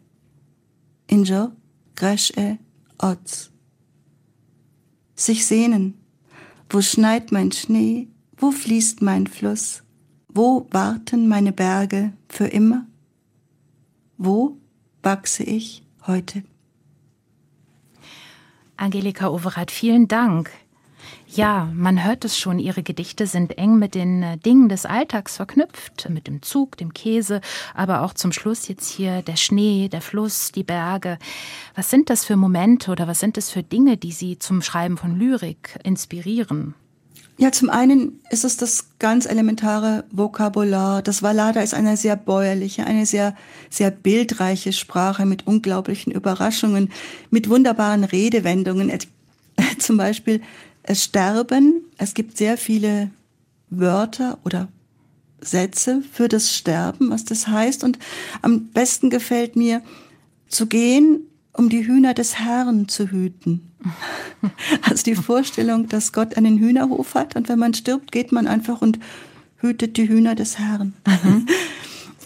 in 1.09 1.25
jo 1.25 1.53
gresch 1.95 2.33
e 2.39 2.59
oz. 2.99 3.50
Sich 5.21 5.45
sehnen, 5.45 6.01
wo 6.71 6.81
schneit 6.81 7.31
mein 7.31 7.53
Schnee, 7.53 8.09
wo 8.39 8.53
fließt 8.53 9.03
mein 9.03 9.27
Fluss, 9.27 9.83
wo 10.29 10.67
warten 10.71 11.29
meine 11.29 11.53
Berge 11.53 12.15
für 12.27 12.47
immer? 12.47 12.87
Wo 14.17 14.57
wachse 15.03 15.43
ich 15.43 15.83
heute? 16.07 16.43
Angelika 18.79 19.29
Overath, 19.29 19.71
vielen 19.71 20.09
Dank. 20.09 20.51
Ja, 21.33 21.71
man 21.75 22.05
hört 22.05 22.25
es 22.25 22.37
schon, 22.37 22.59
Ihre 22.59 22.83
Gedichte 22.83 23.29
sind 23.29 23.57
eng 23.57 23.79
mit 23.79 23.95
den 23.95 24.23
äh, 24.23 24.37
Dingen 24.37 24.69
des 24.69 24.85
Alltags 24.85 25.37
verknüpft, 25.37 26.09
mit 26.11 26.27
dem 26.27 26.43
Zug, 26.43 26.77
dem 26.77 26.93
Käse, 26.93 27.41
aber 27.73 28.03
auch 28.03 28.15
zum 28.15 28.33
Schluss 28.33 28.67
jetzt 28.67 28.91
hier 28.91 29.23
der 29.23 29.37
Schnee, 29.37 29.89
der 29.89 30.01
Fluss, 30.01 30.51
die 30.51 30.65
Berge. 30.65 31.19
Was 31.77 31.89
sind 31.89 32.11
das 32.11 32.25
für 32.25 32.35
Momente 32.35 32.91
oder 32.91 33.07
was 33.07 33.21
sind 33.21 33.39
es 33.39 33.49
für 33.51 33.63
Dinge, 33.63 33.97
die 33.97 34.11
Sie 34.11 34.41
zum 34.41 34.61
Schreiben 34.61 34.97
von 34.97 35.17
Lyrik 35.17 35.79
inspirieren? 35.85 36.75
Ja, 37.39 37.53
zum 37.53 37.71
einen 37.71 38.21
ist 38.31 38.45
es 38.45 38.57
das 38.57 38.91
ganz 38.99 39.25
elementare 39.25 40.05
Vokabular. 40.11 41.01
Das 41.01 41.23
Wallada 41.23 41.61
ist 41.61 41.75
eine 41.75 41.97
sehr 41.97 42.17
bäuerliche, 42.17 42.85
eine 42.85 43.07
sehr, 43.07 43.37
sehr 43.71 43.93
bildreiche 43.93 44.73
Sprache 44.73 45.25
mit 45.27 45.47
unglaublichen 45.47 46.13
Überraschungen, 46.13 46.91
mit 47.31 47.49
wunderbaren 47.49 48.03
Redewendungen. 48.03 48.93
Zum 49.79 49.97
Beispiel 49.97 50.43
es 50.83 51.05
sterben. 51.05 51.85
Es 51.99 52.15
gibt 52.15 52.37
sehr 52.37 52.57
viele 52.57 53.11
Wörter 53.71 54.39
oder 54.45 54.69
Sätze 55.41 56.03
für 56.13 56.29
das 56.29 56.55
Sterben, 56.55 57.11
was 57.11 57.25
das 57.25 57.49
heißt. 57.49 57.85
Und 57.85 57.99
am 58.43 58.67
besten 58.69 59.11
gefällt 59.11 59.57
mir 59.57 59.83
zu 60.49 60.67
gehen, 60.67 61.21
um 61.53 61.69
die 61.69 61.87
Hühner 61.87 62.15
des 62.15 62.39
Herrn 62.39 62.89
zu 62.89 63.11
hüten. 63.11 63.67
Also 64.83 65.05
die 65.05 65.15
Vorstellung, 65.15 65.89
dass 65.89 66.13
Gott 66.13 66.37
einen 66.37 66.59
Hühnerhof 66.59 67.15
hat 67.15 67.37
und 67.37 67.49
wenn 67.49 67.59
man 67.59 67.75
stirbt, 67.75 68.11
geht 68.11 68.33
man 68.33 68.47
einfach 68.47 68.81
und 68.81 68.99
hütet 69.57 69.97
die 69.99 70.09
Hühner 70.09 70.35
des 70.35 70.59
Herrn. 70.59 70.95
Mhm. 71.07 71.47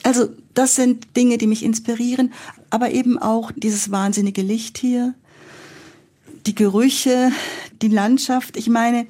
Also 0.04 0.28
das 0.52 0.74
sind 0.74 1.16
Dinge, 1.16 1.38
die 1.38 1.46
mich 1.46 1.62
inspirieren, 1.62 2.34
aber 2.68 2.90
eben 2.90 3.18
auch 3.18 3.52
dieses 3.56 3.90
wahnsinnige 3.90 4.42
Licht 4.42 4.76
hier, 4.76 5.14
die 6.46 6.54
Gerüche, 6.54 7.32
die 7.82 7.88
Landschaft. 7.88 8.56
Ich 8.56 8.68
meine, 8.68 9.06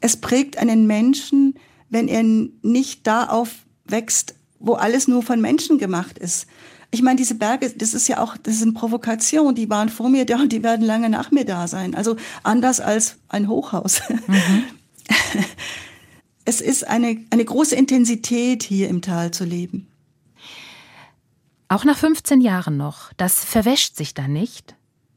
es 0.00 0.16
prägt 0.16 0.58
einen 0.58 0.86
Menschen, 0.86 1.54
wenn 1.88 2.08
er 2.08 2.22
nicht 2.22 3.06
da 3.06 3.26
aufwächst, 3.26 4.34
wo 4.58 4.74
alles 4.74 5.08
nur 5.08 5.22
von 5.22 5.40
Menschen 5.40 5.78
gemacht 5.78 6.18
ist. 6.18 6.46
Ich 6.90 7.02
meine, 7.02 7.16
diese 7.16 7.34
Berge, 7.34 7.70
das 7.70 7.92
ist 7.92 8.06
ja 8.08 8.22
auch, 8.22 8.36
das 8.36 8.58
sind 8.58 8.74
Provokationen, 8.74 9.54
die 9.54 9.68
waren 9.68 9.88
vor 9.88 10.08
mir 10.08 10.24
da 10.24 10.36
und 10.40 10.52
die 10.52 10.62
werden 10.62 10.86
lange 10.86 11.08
nach 11.08 11.30
mir 11.30 11.44
da 11.44 11.66
sein. 11.66 11.94
Also 11.94 12.16
anders 12.42 12.80
als 12.80 13.16
ein 13.28 13.48
Hochhaus. 13.48 14.02
Mhm. 14.26 14.64
Es 16.44 16.60
ist 16.60 16.86
eine, 16.86 17.24
eine 17.30 17.44
große 17.44 17.74
Intensität, 17.74 18.62
hier 18.62 18.88
im 18.88 19.00
Tal 19.00 19.30
zu 19.30 19.44
leben. 19.44 19.88
Auch 21.68 21.84
nach 21.84 21.96
15 21.96 22.42
Jahren 22.42 22.76
noch, 22.76 23.12
das 23.14 23.44
verwäscht 23.44 23.96
sich 23.96 24.12
dann 24.12 24.32
nicht. 24.32 24.73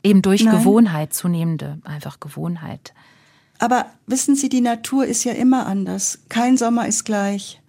Eben 0.08 0.22
durch 0.22 0.46
Nein. 0.46 0.58
Gewohnheit, 0.58 1.14
zunehmende, 1.14 1.80
einfach 1.84 2.22
Gewohnheit. 2.22 2.94
Aber 3.60 3.88
wissen 4.06 4.36
Sie, 4.36 4.48
die 4.48 4.62
Natur 4.62 5.06
ist 5.06 5.26
ja 5.26 5.34
immer 5.34 5.66
anders. 5.66 6.20
Kein 6.30 6.56
Sommer 6.56 6.88
ist 6.88 7.04
gleich. 7.04 7.60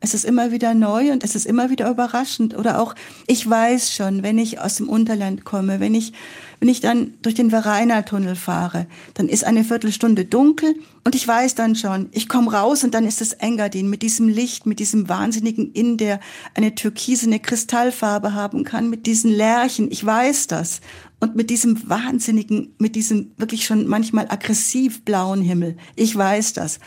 Es 0.00 0.14
ist 0.14 0.24
immer 0.24 0.52
wieder 0.52 0.74
neu 0.74 1.10
und 1.10 1.24
es 1.24 1.34
ist 1.34 1.44
immer 1.44 1.70
wieder 1.70 1.90
überraschend. 1.90 2.56
Oder 2.56 2.80
auch, 2.80 2.94
ich 3.26 3.48
weiß 3.48 3.92
schon, 3.92 4.22
wenn 4.22 4.38
ich 4.38 4.60
aus 4.60 4.76
dem 4.76 4.88
Unterland 4.88 5.44
komme, 5.44 5.80
wenn 5.80 5.92
ich, 5.92 6.12
wenn 6.60 6.68
ich 6.68 6.80
dann 6.80 7.14
durch 7.22 7.34
den 7.34 7.50
Vereiner-Tunnel 7.50 8.36
fahre, 8.36 8.86
dann 9.14 9.28
ist 9.28 9.42
eine 9.44 9.64
Viertelstunde 9.64 10.24
dunkel 10.24 10.76
und 11.04 11.16
ich 11.16 11.26
weiß 11.26 11.56
dann 11.56 11.74
schon, 11.74 12.10
ich 12.12 12.28
komme 12.28 12.52
raus 12.52 12.84
und 12.84 12.94
dann 12.94 13.06
ist 13.06 13.20
es 13.20 13.32
Engadin 13.32 13.90
mit 13.90 14.02
diesem 14.02 14.28
Licht, 14.28 14.66
mit 14.66 14.78
diesem 14.78 15.08
wahnsinnigen 15.08 15.72
Inn, 15.72 15.96
der 15.96 16.20
eine 16.54 16.76
türkisene 16.76 17.40
Kristallfarbe 17.40 18.34
haben 18.34 18.62
kann, 18.62 18.90
mit 18.90 19.06
diesen 19.06 19.32
Lärchen. 19.32 19.90
Ich 19.90 20.04
weiß 20.04 20.46
das. 20.46 20.80
Und 21.20 21.34
mit 21.34 21.50
diesem 21.50 21.88
wahnsinnigen, 21.88 22.76
mit 22.78 22.94
diesem 22.94 23.32
wirklich 23.36 23.66
schon 23.66 23.88
manchmal 23.88 24.26
aggressiv 24.28 25.04
blauen 25.04 25.42
Himmel. 25.42 25.76
Ich 25.96 26.14
weiß 26.14 26.52
das. 26.52 26.78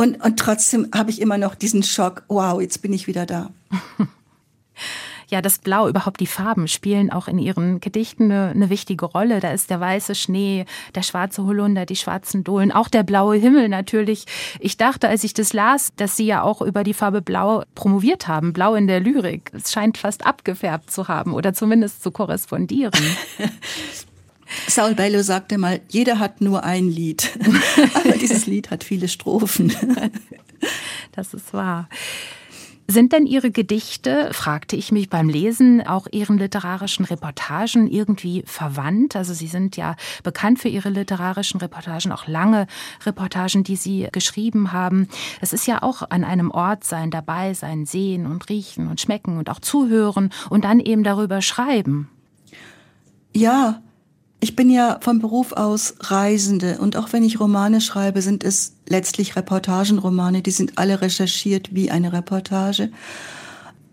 Und, 0.00 0.24
und 0.24 0.38
trotzdem 0.38 0.88
habe 0.94 1.10
ich 1.10 1.20
immer 1.20 1.38
noch 1.38 1.56
diesen 1.56 1.82
Schock, 1.82 2.22
wow, 2.28 2.60
jetzt 2.60 2.82
bin 2.82 2.92
ich 2.92 3.08
wieder 3.08 3.26
da. 3.26 3.50
ja, 5.28 5.42
das 5.42 5.58
Blau, 5.58 5.88
überhaupt 5.88 6.20
die 6.20 6.28
Farben 6.28 6.68
spielen 6.68 7.10
auch 7.10 7.26
in 7.26 7.40
ihren 7.40 7.80
Gedichten 7.80 8.30
eine, 8.30 8.50
eine, 8.50 8.70
wichtige 8.70 9.06
Rolle. 9.06 9.40
Da 9.40 9.50
ist 9.50 9.70
der 9.70 9.80
weiße 9.80 10.14
Schnee, 10.14 10.66
der 10.94 11.02
schwarze 11.02 11.42
Holunder, 11.42 11.84
die 11.84 11.96
schwarzen 11.96 12.44
Dohlen, 12.44 12.70
auch 12.70 12.86
der 12.86 13.02
blaue 13.02 13.34
Himmel 13.38 13.68
natürlich. 13.68 14.26
Ich 14.60 14.76
dachte, 14.76 15.08
als 15.08 15.24
ich 15.24 15.34
das 15.34 15.52
las, 15.52 15.92
dass 15.96 16.14
Sie 16.16 16.26
ja 16.26 16.42
auch 16.42 16.62
über 16.62 16.84
die 16.84 16.94
Farbe 16.94 17.20
Blau 17.20 17.64
promoviert 17.74 18.28
haben, 18.28 18.52
Blau 18.52 18.76
in 18.76 18.86
der 18.86 19.00
Lyrik. 19.00 19.50
Es 19.52 19.72
scheint 19.72 19.98
fast 19.98 20.24
abgefärbt 20.24 20.92
zu 20.92 21.08
haben 21.08 21.34
oder 21.34 21.54
zumindest 21.54 22.04
zu 22.04 22.12
korrespondieren. 22.12 22.92
Saul 24.66 24.94
Bellow 24.94 25.22
sagte 25.22 25.58
mal, 25.58 25.80
jeder 25.88 26.18
hat 26.18 26.40
nur 26.40 26.64
ein 26.64 26.88
Lied. 26.88 27.38
Aber 27.94 28.16
dieses 28.16 28.46
Lied 28.46 28.70
hat 28.70 28.84
viele 28.84 29.08
Strophen. 29.08 29.72
Das 31.12 31.34
ist 31.34 31.52
wahr. 31.52 31.88
Sind 32.90 33.12
denn 33.12 33.26
Ihre 33.26 33.50
Gedichte, 33.50 34.30
fragte 34.32 34.74
ich 34.74 34.92
mich 34.92 35.10
beim 35.10 35.28
Lesen, 35.28 35.86
auch 35.86 36.06
Ihren 36.10 36.38
literarischen 36.38 37.04
Reportagen 37.04 37.86
irgendwie 37.86 38.44
verwandt? 38.46 39.14
Also 39.14 39.34
Sie 39.34 39.46
sind 39.46 39.76
ja 39.76 39.94
bekannt 40.22 40.58
für 40.58 40.68
Ihre 40.68 40.88
literarischen 40.88 41.60
Reportagen, 41.60 42.12
auch 42.12 42.26
lange 42.26 42.66
Reportagen, 43.04 43.62
die 43.62 43.76
Sie 43.76 44.08
geschrieben 44.10 44.72
haben. 44.72 45.08
Es 45.42 45.52
ist 45.52 45.66
ja 45.66 45.82
auch 45.82 46.02
an 46.08 46.24
einem 46.24 46.50
Ort 46.50 46.84
sein, 46.84 47.10
dabei 47.10 47.52
sein, 47.52 47.84
sehen 47.84 48.24
und 48.24 48.48
riechen 48.48 48.88
und 48.88 49.02
schmecken 49.02 49.36
und 49.36 49.50
auch 49.50 49.60
zuhören 49.60 50.30
und 50.48 50.64
dann 50.64 50.80
eben 50.80 51.04
darüber 51.04 51.42
schreiben. 51.42 52.08
Ja, 53.34 53.82
ich 54.40 54.54
bin 54.54 54.70
ja 54.70 54.98
vom 55.00 55.18
Beruf 55.18 55.52
aus 55.52 55.94
Reisende 56.00 56.78
und 56.78 56.96
auch 56.96 57.12
wenn 57.12 57.24
ich 57.24 57.40
Romane 57.40 57.80
schreibe, 57.80 58.22
sind 58.22 58.44
es 58.44 58.74
letztlich 58.88 59.34
Reportagenromane, 59.34 60.42
die 60.42 60.52
sind 60.52 60.78
alle 60.78 61.00
recherchiert 61.00 61.74
wie 61.74 61.90
eine 61.90 62.12
Reportage. 62.12 62.90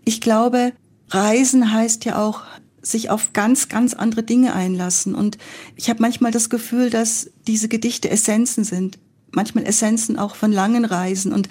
Ich 0.04 0.20
glaube, 0.20 0.72
Reisen 1.10 1.72
heißt 1.72 2.04
ja 2.04 2.22
auch 2.22 2.42
sich 2.80 3.10
auf 3.10 3.32
ganz, 3.32 3.68
ganz 3.68 3.94
andere 3.94 4.22
Dinge 4.22 4.54
einlassen. 4.54 5.14
Und 5.16 5.38
ich 5.74 5.90
habe 5.90 6.00
manchmal 6.00 6.30
das 6.30 6.50
Gefühl, 6.50 6.90
dass 6.90 7.30
diese 7.46 7.68
Gedichte 7.68 8.08
Essenzen 8.08 8.62
sind. 8.62 8.98
Manchmal 9.32 9.66
Essenzen 9.66 10.16
auch 10.18 10.36
von 10.36 10.52
langen 10.52 10.84
Reisen. 10.84 11.32
Und 11.32 11.48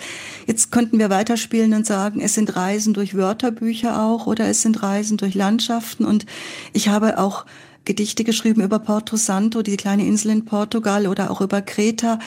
jetzt 0.47 0.71
könnten 0.71 0.97
wir 0.97 1.10
weiterspielen 1.10 1.73
und 1.73 1.86
sagen, 1.86 2.21
es 2.21 2.34
sind 2.34 2.55
Reisen 2.55 2.93
durch 2.93 3.15
Wörterbücher 3.15 4.01
auch 4.01 4.27
oder 4.27 4.47
es 4.47 4.62
sind 4.62 4.81
Reisen 4.81 5.17
durch 5.17 5.36
Landschaften. 5.36 6.05
Und 6.05 6.25
ich 6.71 6.88
habe 6.88 7.19
auch 7.19 7.45
Gedichte 7.86 8.24
geschrieben 8.24 8.62
über 8.62 8.80
Porto 8.80 9.15
Santo, 9.15 9.62
die 9.62 9.78
kleine 9.78 10.06
Insel 10.06 10.32
in 10.32 10.45
Portugal 10.45 11.08
oder 11.08 11.32
auch 11.32 11.41
über 11.41 11.62
Kreta 11.62 12.19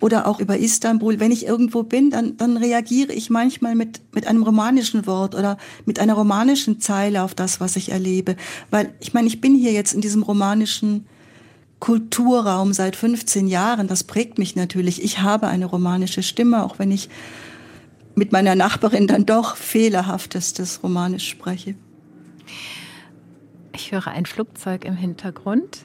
oder 0.00 0.26
auch 0.26 0.40
über 0.40 0.58
Istanbul. 0.58 1.20
Wenn 1.20 1.30
ich 1.30 1.46
irgendwo 1.46 1.82
bin, 1.82 2.10
dann, 2.10 2.36
dann 2.36 2.56
reagiere 2.56 3.12
ich 3.12 3.30
manchmal 3.30 3.74
mit, 3.74 4.00
mit 4.12 4.26
einem 4.26 4.42
romanischen 4.42 5.06
Wort 5.06 5.34
oder 5.34 5.58
mit 5.84 6.00
einer 6.00 6.14
romanischen 6.14 6.80
Zeile 6.80 7.22
auf 7.22 7.34
das, 7.34 7.60
was 7.60 7.76
ich 7.76 7.90
erlebe. 7.90 8.36
Weil 8.70 8.94
ich 9.00 9.14
meine, 9.14 9.28
ich 9.28 9.40
bin 9.40 9.54
hier 9.54 9.72
jetzt 9.72 9.94
in 9.94 10.00
diesem 10.00 10.22
romanischen 10.22 11.06
Kulturraum 11.78 12.72
seit 12.72 12.96
15 12.96 13.48
Jahren. 13.48 13.88
Das 13.88 14.04
prägt 14.04 14.38
mich 14.38 14.56
natürlich. 14.56 15.02
Ich 15.02 15.20
habe 15.20 15.48
eine 15.48 15.66
romanische 15.66 16.22
Stimme, 16.22 16.64
auch 16.64 16.78
wenn 16.78 16.90
ich 16.90 17.08
mit 18.14 18.32
meiner 18.32 18.54
Nachbarin 18.54 19.06
dann 19.06 19.26
doch 19.26 19.56
fehlerhaftestes 19.56 20.82
Romanisch 20.82 21.28
spreche. 21.28 21.74
Ich 23.74 23.92
höre 23.92 24.08
ein 24.08 24.26
Flugzeug 24.26 24.84
im 24.84 24.94
Hintergrund. 24.94 25.84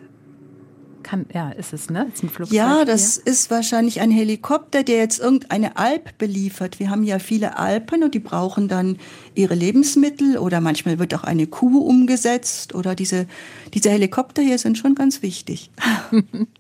Kann, 1.04 1.26
ja, 1.34 1.52
ist 1.52 1.72
es, 1.72 1.90
ne? 1.90 2.08
Ist 2.14 2.24
ein 2.24 2.30
Flugzeug 2.30 2.54
ja, 2.56 2.84
das 2.84 3.16
hier. 3.16 3.32
ist 3.32 3.50
wahrscheinlich 3.50 4.02
ein 4.02 4.12
Helikopter, 4.12 4.84
der 4.84 4.98
jetzt 4.98 5.20
irgendeine 5.20 5.78
Alp 5.78 6.18
beliefert. 6.18 6.80
Wir 6.80 6.90
haben 6.90 7.04
ja 7.04 7.20
viele 7.20 7.58
Alpen 7.58 8.04
und 8.04 8.14
die 8.14 8.20
brauchen 8.20 8.68
dann 8.68 8.98
ihre 9.34 9.56
Lebensmittel 9.56 10.38
oder 10.38 10.60
manchmal 10.60 11.00
wird 11.00 11.14
auch 11.16 11.24
eine 11.24 11.48
Kuh 11.48 11.80
umgesetzt 11.80 12.76
oder 12.76 12.94
diese, 12.94 13.26
diese 13.74 13.90
Helikopter 13.90 14.42
hier 14.42 14.58
sind 14.58 14.78
schon 14.78 14.96
ganz 14.96 15.22
wichtig. 15.22 15.72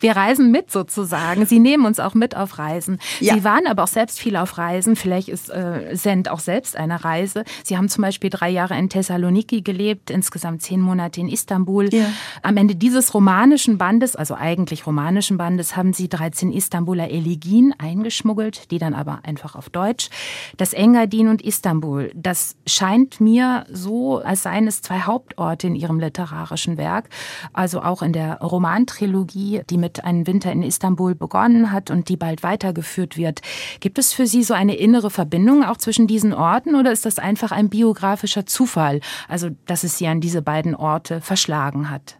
Wir 0.00 0.16
reisen 0.16 0.50
mit 0.50 0.70
sozusagen. 0.70 1.46
Sie 1.46 1.58
nehmen 1.58 1.86
uns 1.86 2.00
auch 2.00 2.14
mit 2.14 2.36
auf 2.36 2.58
Reisen. 2.58 2.98
Ja. 3.20 3.34
Sie 3.34 3.44
waren 3.44 3.66
aber 3.66 3.84
auch 3.84 3.88
selbst 3.88 4.20
viel 4.20 4.36
auf 4.36 4.58
Reisen. 4.58 4.96
Vielleicht 4.96 5.28
ist 5.28 5.50
äh, 5.50 5.96
Send 5.96 6.30
auch 6.30 6.40
selbst 6.40 6.76
eine 6.76 7.04
Reise. 7.04 7.44
Sie 7.64 7.76
haben 7.76 7.88
zum 7.88 8.02
Beispiel 8.02 8.30
drei 8.30 8.50
Jahre 8.50 8.78
in 8.78 8.88
Thessaloniki 8.88 9.62
gelebt, 9.62 10.10
insgesamt 10.10 10.62
zehn 10.62 10.80
Monate 10.80 11.20
in 11.20 11.28
Istanbul. 11.28 11.92
Ja. 11.92 12.06
Am 12.42 12.56
Ende 12.56 12.76
dieses 12.76 13.14
romanischen 13.14 13.78
Bandes, 13.78 14.16
also 14.16 14.34
eigentlich 14.34 14.86
romanischen 14.86 15.38
Bandes, 15.38 15.76
haben 15.76 15.92
Sie 15.92 16.08
13 16.08 16.52
Istanbuler 16.52 17.10
Elegien 17.10 17.74
eingeschmuggelt, 17.78 18.70
die 18.70 18.78
dann 18.78 18.94
aber 18.94 19.20
einfach 19.22 19.56
auf 19.56 19.70
Deutsch. 19.70 20.10
Das 20.56 20.72
Engadin 20.72 21.28
und 21.28 21.42
Istanbul, 21.42 22.10
das 22.14 22.56
scheint 22.66 23.20
mir 23.20 23.66
so, 23.70 24.18
als 24.18 24.42
seien 24.42 24.66
es 24.66 24.82
zwei 24.82 25.00
Hauptorte 25.00 25.66
in 25.66 25.74
Ihrem 25.74 26.00
literarischen 26.00 26.76
Werk. 26.76 27.08
Also 27.52 27.82
auch 27.82 28.02
in 28.02 28.12
der 28.12 28.40
Romantrilogie 28.40 29.47
die 29.70 29.78
mit 29.78 30.04
einem 30.04 30.26
Winter 30.26 30.52
in 30.52 30.62
Istanbul 30.62 31.14
begonnen 31.14 31.72
hat 31.72 31.90
und 31.90 32.08
die 32.08 32.16
bald 32.16 32.42
weitergeführt 32.42 33.16
wird. 33.16 33.40
Gibt 33.80 33.98
es 33.98 34.12
für 34.12 34.26
Sie 34.26 34.42
so 34.42 34.54
eine 34.54 34.76
innere 34.76 35.10
Verbindung 35.10 35.64
auch 35.64 35.76
zwischen 35.76 36.06
diesen 36.06 36.32
Orten 36.32 36.74
oder 36.74 36.92
ist 36.92 37.06
das 37.06 37.18
einfach 37.18 37.52
ein 37.52 37.68
biografischer 37.68 38.46
Zufall, 38.46 39.00
also 39.28 39.50
dass 39.66 39.84
es 39.84 39.98
Sie 39.98 40.06
an 40.06 40.20
diese 40.20 40.42
beiden 40.42 40.74
Orte 40.74 41.20
verschlagen 41.20 41.90
hat? 41.90 42.18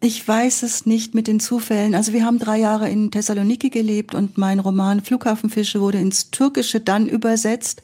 Ich 0.00 0.28
weiß 0.28 0.64
es 0.64 0.84
nicht 0.84 1.14
mit 1.14 1.26
den 1.26 1.40
Zufällen. 1.40 1.94
Also 1.94 2.12
wir 2.12 2.26
haben 2.26 2.38
drei 2.38 2.58
Jahre 2.58 2.90
in 2.90 3.10
Thessaloniki 3.10 3.70
gelebt 3.70 4.14
und 4.14 4.36
mein 4.36 4.58
Roman 4.58 5.00
Flughafenfische 5.00 5.80
wurde 5.80 5.98
ins 5.98 6.30
Türkische 6.30 6.80
dann 6.80 7.06
übersetzt. 7.06 7.82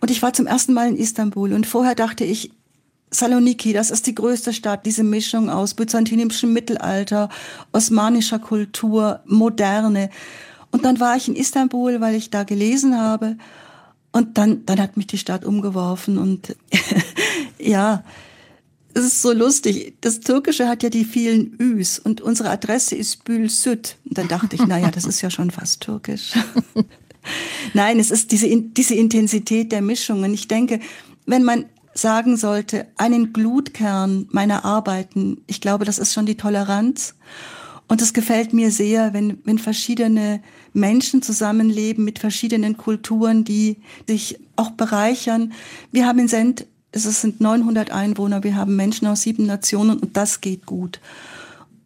Und 0.00 0.12
ich 0.12 0.22
war 0.22 0.32
zum 0.32 0.46
ersten 0.46 0.72
Mal 0.72 0.88
in 0.88 0.96
Istanbul 0.96 1.52
und 1.52 1.66
vorher 1.66 1.96
dachte 1.96 2.24
ich, 2.24 2.52
Saloniki, 3.10 3.72
das 3.72 3.90
ist 3.90 4.06
die 4.06 4.14
größte 4.14 4.52
Stadt, 4.52 4.84
diese 4.84 5.02
Mischung 5.02 5.50
aus 5.50 5.74
byzantinischem 5.74 6.52
Mittelalter, 6.52 7.28
osmanischer 7.72 8.38
Kultur, 8.38 9.20
Moderne. 9.26 10.10
Und 10.70 10.84
dann 10.84 11.00
war 11.00 11.16
ich 11.16 11.28
in 11.28 11.36
Istanbul, 11.36 12.00
weil 12.00 12.14
ich 12.14 12.30
da 12.30 12.44
gelesen 12.44 12.98
habe. 12.98 13.36
Und 14.12 14.36
dann, 14.36 14.64
dann 14.66 14.80
hat 14.80 14.96
mich 14.96 15.06
die 15.06 15.18
Stadt 15.18 15.44
umgeworfen. 15.44 16.18
Und 16.18 16.56
ja, 17.58 18.04
es 18.94 19.04
ist 19.04 19.22
so 19.22 19.32
lustig. 19.32 19.94
Das 20.00 20.20
Türkische 20.20 20.68
hat 20.68 20.82
ja 20.82 20.90
die 20.90 21.04
vielen 21.04 21.56
Üs 21.58 21.98
und 21.98 22.20
unsere 22.20 22.50
Adresse 22.50 22.94
ist 22.94 23.24
Bül 23.24 23.48
Süd. 23.48 23.96
Und 24.04 24.18
dann 24.18 24.28
dachte 24.28 24.56
ich, 24.56 24.66
naja, 24.66 24.90
das 24.90 25.04
ist 25.04 25.20
ja 25.20 25.30
schon 25.30 25.50
fast 25.50 25.80
türkisch. 25.82 26.32
Nein, 27.74 27.98
es 27.98 28.10
ist 28.10 28.32
diese, 28.32 28.48
diese 28.48 28.94
Intensität 28.94 29.72
der 29.72 29.82
Mischungen. 29.82 30.32
Ich 30.34 30.48
denke, 30.48 30.80
wenn 31.26 31.44
man 31.44 31.66
sagen 31.98 32.36
sollte, 32.36 32.86
einen 32.96 33.32
Glutkern 33.32 34.28
meiner 34.30 34.64
Arbeiten, 34.64 35.42
ich 35.46 35.60
glaube, 35.60 35.84
das 35.84 35.98
ist 35.98 36.12
schon 36.12 36.26
die 36.26 36.36
Toleranz. 36.36 37.14
Und 37.88 38.02
es 38.02 38.12
gefällt 38.12 38.52
mir 38.52 38.70
sehr, 38.70 39.14
wenn, 39.14 39.38
wenn 39.44 39.58
verschiedene 39.58 40.42
Menschen 40.74 41.22
zusammenleben 41.22 42.04
mit 42.04 42.18
verschiedenen 42.18 42.76
Kulturen, 42.76 43.44
die 43.44 43.78
sich 44.06 44.38
auch 44.56 44.70
bereichern. 44.70 45.52
Wir 45.90 46.06
haben 46.06 46.18
in 46.18 46.28
Send, 46.28 46.66
es 46.92 47.04
sind 47.20 47.40
900 47.40 47.90
Einwohner, 47.90 48.44
wir 48.44 48.56
haben 48.56 48.76
Menschen 48.76 49.08
aus 49.08 49.22
sieben 49.22 49.46
Nationen 49.46 49.98
und 49.98 50.16
das 50.16 50.40
geht 50.40 50.66
gut. 50.66 51.00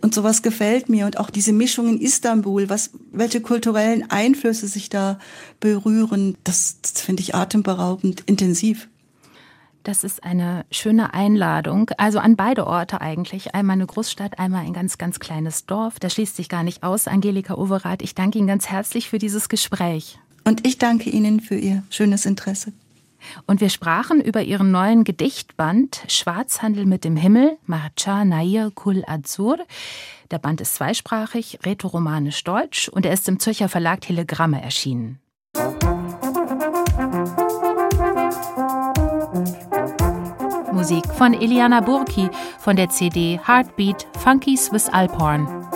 Und 0.00 0.14
sowas 0.14 0.42
gefällt 0.42 0.88
mir 0.88 1.06
und 1.06 1.18
auch 1.18 1.30
diese 1.30 1.52
Mischung 1.52 1.88
in 1.88 2.00
Istanbul, 2.00 2.68
was, 2.68 2.90
welche 3.12 3.40
kulturellen 3.40 4.10
Einflüsse 4.10 4.66
sich 4.66 4.88
da 4.88 5.20
berühren, 5.60 6.36
das, 6.42 6.78
das 6.82 7.00
finde 7.00 7.22
ich 7.22 7.36
atemberaubend 7.36 8.24
intensiv. 8.26 8.88
Das 9.83 10.05
ist 10.05 10.22
eine 10.22 10.64
schöne 10.70 11.12
Einladung. 11.12 11.91
Also 11.97 12.20
an 12.20 12.37
beide 12.37 12.66
Orte 12.66 13.01
eigentlich. 13.01 13.55
Einmal 13.55 13.74
eine 13.74 13.87
Großstadt, 13.87 14.39
einmal 14.39 14.64
ein 14.64 14.72
ganz, 14.72 14.97
ganz 14.97 15.18
kleines 15.18 15.66
Dorf. 15.66 15.99
Das 15.99 16.14
schließt 16.14 16.37
sich 16.37 16.49
gar 16.49 16.62
nicht 16.62 16.85
aus. 16.85 17.09
Angelika 17.09 17.55
Overath, 17.55 18.03
ich 18.03 18.14
danke 18.14 18.39
Ihnen 18.39 18.47
ganz 18.47 18.68
herzlich 18.68 19.09
für 19.09 19.18
dieses 19.18 19.49
Gespräch. 19.49 20.18
Und 20.45 20.66
ich 20.66 20.78
danke 20.78 21.11
Ihnen 21.11 21.41
für 21.41 21.57
Ihr 21.57 21.83
schönes 21.91 22.26
Interesse. 22.26 22.72
Und 23.47 23.61
wir 23.61 23.70
sprachen 23.70 24.20
über 24.20 24.43
Ihren 24.43 24.70
neuen 24.70 25.05
Gedichtband 25.05 26.03
Schwarzhandel 26.09 26.87
mit 26.87 27.05
dem 27.05 27.16
Himmel, 27.16 27.57
Marcha 27.66 28.24
Nair 28.24 28.70
Kul 28.74 29.05
Azur. 29.07 29.59
Der 30.30 30.39
Band 30.39 30.61
ist 30.61 30.74
zweisprachig, 30.74 31.59
rätoromanisch-deutsch 31.64 32.89
und 32.89 33.07
er 33.07 33.12
ist 33.12 33.28
im 33.28 33.39
Zürcher 33.39 33.68
Verlag 33.68 34.01
Telegramme 34.01 34.62
erschienen. 34.62 35.20
Musik 40.83 41.07
von 41.14 41.33
Eliana 41.33 41.80
Burki 41.80 42.28
von 42.59 42.74
der 42.74 42.89
CD 42.89 43.39
Heartbeat 43.47 44.05
Funky 44.18 44.57
Swiss 44.57 44.89
Alphorn. 44.89 45.71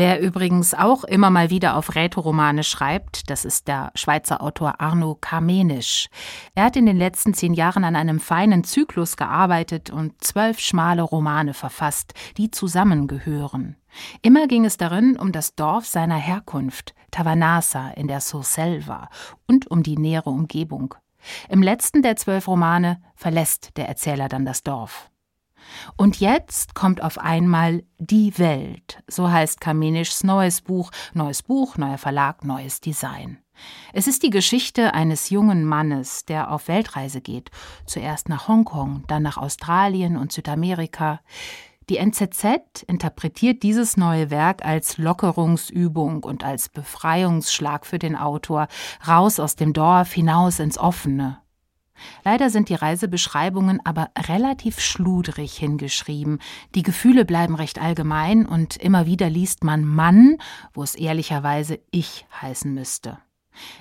Wer 0.00 0.18
übrigens 0.18 0.72
auch 0.72 1.04
immer 1.04 1.28
mal 1.28 1.50
wieder 1.50 1.76
auf 1.76 1.94
Rätoromane 1.94 2.64
schreibt, 2.64 3.28
das 3.28 3.44
ist 3.44 3.68
der 3.68 3.92
Schweizer 3.94 4.42
Autor 4.42 4.80
Arno 4.80 5.14
Kamenisch. 5.14 6.08
Er 6.54 6.64
hat 6.64 6.76
in 6.76 6.86
den 6.86 6.96
letzten 6.96 7.34
zehn 7.34 7.52
Jahren 7.52 7.84
an 7.84 7.96
einem 7.96 8.18
feinen 8.18 8.64
Zyklus 8.64 9.18
gearbeitet 9.18 9.90
und 9.90 10.24
zwölf 10.24 10.58
schmale 10.58 11.02
Romane 11.02 11.52
verfasst, 11.52 12.14
die 12.38 12.50
zusammengehören. 12.50 13.76
Immer 14.22 14.46
ging 14.46 14.64
es 14.64 14.78
darin 14.78 15.18
um 15.18 15.32
das 15.32 15.54
Dorf 15.54 15.84
seiner 15.84 16.16
Herkunft, 16.16 16.94
Tavanasa 17.10 17.90
in 17.90 18.08
der 18.08 18.22
Surselva, 18.22 19.10
und 19.46 19.70
um 19.70 19.82
die 19.82 19.98
nähere 19.98 20.30
Umgebung. 20.30 20.94
Im 21.50 21.62
letzten 21.62 22.00
der 22.00 22.16
zwölf 22.16 22.48
Romane 22.48 23.02
verlässt 23.16 23.76
der 23.76 23.86
Erzähler 23.86 24.30
dann 24.30 24.46
das 24.46 24.62
Dorf. 24.62 25.09
Und 25.96 26.20
jetzt 26.20 26.74
kommt 26.74 27.02
auf 27.02 27.18
einmal 27.18 27.82
die 27.98 28.38
Welt, 28.38 29.02
so 29.06 29.30
heißt 29.30 29.60
Kamenischs 29.60 30.24
neues 30.24 30.60
Buch, 30.60 30.90
neues 31.14 31.42
Buch, 31.42 31.76
neuer 31.76 31.98
Verlag, 31.98 32.44
neues 32.44 32.80
Design. 32.80 33.38
Es 33.92 34.06
ist 34.06 34.22
die 34.22 34.30
Geschichte 34.30 34.94
eines 34.94 35.30
jungen 35.30 35.64
Mannes, 35.64 36.24
der 36.24 36.50
auf 36.50 36.68
Weltreise 36.68 37.20
geht, 37.20 37.50
zuerst 37.86 38.28
nach 38.28 38.48
Hongkong, 38.48 39.04
dann 39.06 39.22
nach 39.22 39.36
Australien 39.36 40.16
und 40.16 40.32
Südamerika. 40.32 41.20
Die 41.88 41.96
NZZ 41.96 42.84
interpretiert 42.86 43.64
dieses 43.64 43.96
neue 43.96 44.30
Werk 44.30 44.64
als 44.64 44.96
Lockerungsübung 44.96 46.22
und 46.22 46.44
als 46.44 46.68
Befreiungsschlag 46.68 47.84
für 47.84 47.98
den 47.98 48.14
Autor, 48.14 48.68
raus 49.06 49.40
aus 49.40 49.56
dem 49.56 49.72
Dorf 49.72 50.12
hinaus 50.12 50.60
ins 50.60 50.78
Offene. 50.78 51.40
Leider 52.24 52.50
sind 52.50 52.68
die 52.68 52.74
Reisebeschreibungen 52.74 53.80
aber 53.84 54.10
relativ 54.18 54.80
schludrig 54.80 55.56
hingeschrieben. 55.56 56.38
Die 56.74 56.82
Gefühle 56.82 57.24
bleiben 57.24 57.54
recht 57.54 57.80
allgemein 57.80 58.46
und 58.46 58.76
immer 58.76 59.06
wieder 59.06 59.30
liest 59.30 59.64
man 59.64 59.84
Mann, 59.84 60.38
wo 60.72 60.82
es 60.82 60.94
ehrlicherweise 60.94 61.80
ich 61.90 62.26
heißen 62.40 62.72
müsste. 62.72 63.18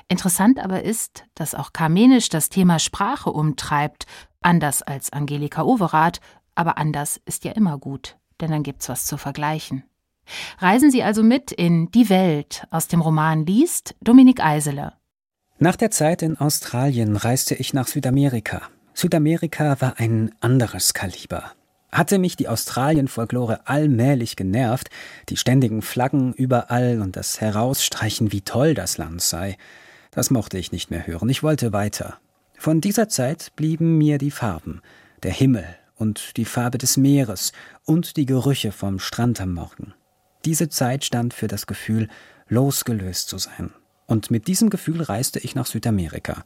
Interessant 0.07 0.59
aber 0.59 0.83
ist, 0.83 1.25
dass 1.35 1.55
auch 1.55 1.73
Kamenisch 1.73 2.29
das 2.29 2.49
Thema 2.49 2.79
Sprache 2.79 3.31
umtreibt, 3.31 4.05
anders 4.41 4.81
als 4.81 5.13
Angelika 5.13 5.63
Overath, 5.63 6.19
aber 6.55 6.77
anders 6.77 7.21
ist 7.25 7.45
ja 7.45 7.51
immer 7.53 7.77
gut, 7.77 8.17
denn 8.41 8.51
dann 8.51 8.63
gibt's 8.63 8.89
was 8.89 9.05
zu 9.05 9.17
vergleichen. 9.17 9.83
Reisen 10.59 10.91
Sie 10.91 11.03
also 11.03 11.23
mit 11.23 11.51
in 11.51 11.91
Die 11.91 12.09
Welt 12.09 12.67
aus 12.69 12.87
dem 12.87 13.01
Roman 13.01 13.45
liest 13.45 13.95
Dominik 14.01 14.43
Eisele. 14.43 14.93
Nach 15.61 15.75
der 15.75 15.91
Zeit 15.91 16.21
in 16.21 16.37
Australien 16.37 17.17
reiste 17.17 17.53
ich 17.53 17.73
nach 17.73 17.87
Südamerika. 17.87 18.61
Südamerika 18.93 19.81
war 19.81 19.99
ein 19.99 20.31
anderes 20.39 20.93
Kaliber. 20.93 21.51
Hatte 21.91 22.17
mich 22.17 22.37
die 22.37 22.47
Australien-Folklore 22.47 23.67
allmählich 23.67 24.37
genervt, 24.37 24.89
die 25.27 25.35
ständigen 25.35 25.81
Flaggen 25.81 26.31
überall 26.31 27.01
und 27.01 27.17
das 27.17 27.41
Herausstreichen, 27.41 28.31
wie 28.31 28.39
toll 28.39 28.73
das 28.73 28.97
Land 28.97 29.21
sei. 29.21 29.57
Das 30.11 30.29
mochte 30.29 30.57
ich 30.57 30.71
nicht 30.71 30.91
mehr 30.91 31.05
hören, 31.05 31.27
ich 31.27 31.43
wollte 31.43 31.73
weiter. 31.73 32.19
Von 32.57 32.79
dieser 32.79 33.09
Zeit 33.09 33.51
blieben 33.57 33.97
mir 33.97 34.17
die 34.17 34.31
Farben, 34.31 34.81
der 35.23 35.33
Himmel 35.33 35.65
und 35.97 36.37
die 36.37 36.45
Farbe 36.45 36.77
des 36.77 36.95
Meeres 36.95 37.51
und 37.83 38.15
die 38.15 38.25
Gerüche 38.25 38.71
vom 38.71 38.97
Strand 38.97 39.41
am 39.41 39.55
Morgen. 39.55 39.93
Diese 40.45 40.69
Zeit 40.69 41.03
stand 41.03 41.33
für 41.33 41.49
das 41.49 41.67
Gefühl, 41.67 42.07
losgelöst 42.47 43.27
zu 43.27 43.37
sein, 43.39 43.71
und 44.09 44.31
mit 44.31 44.47
diesem 44.47 44.71
Gefühl 44.71 45.03
reiste 45.03 45.39
ich 45.39 45.53
nach 45.53 45.67
Südamerika. 45.67 46.43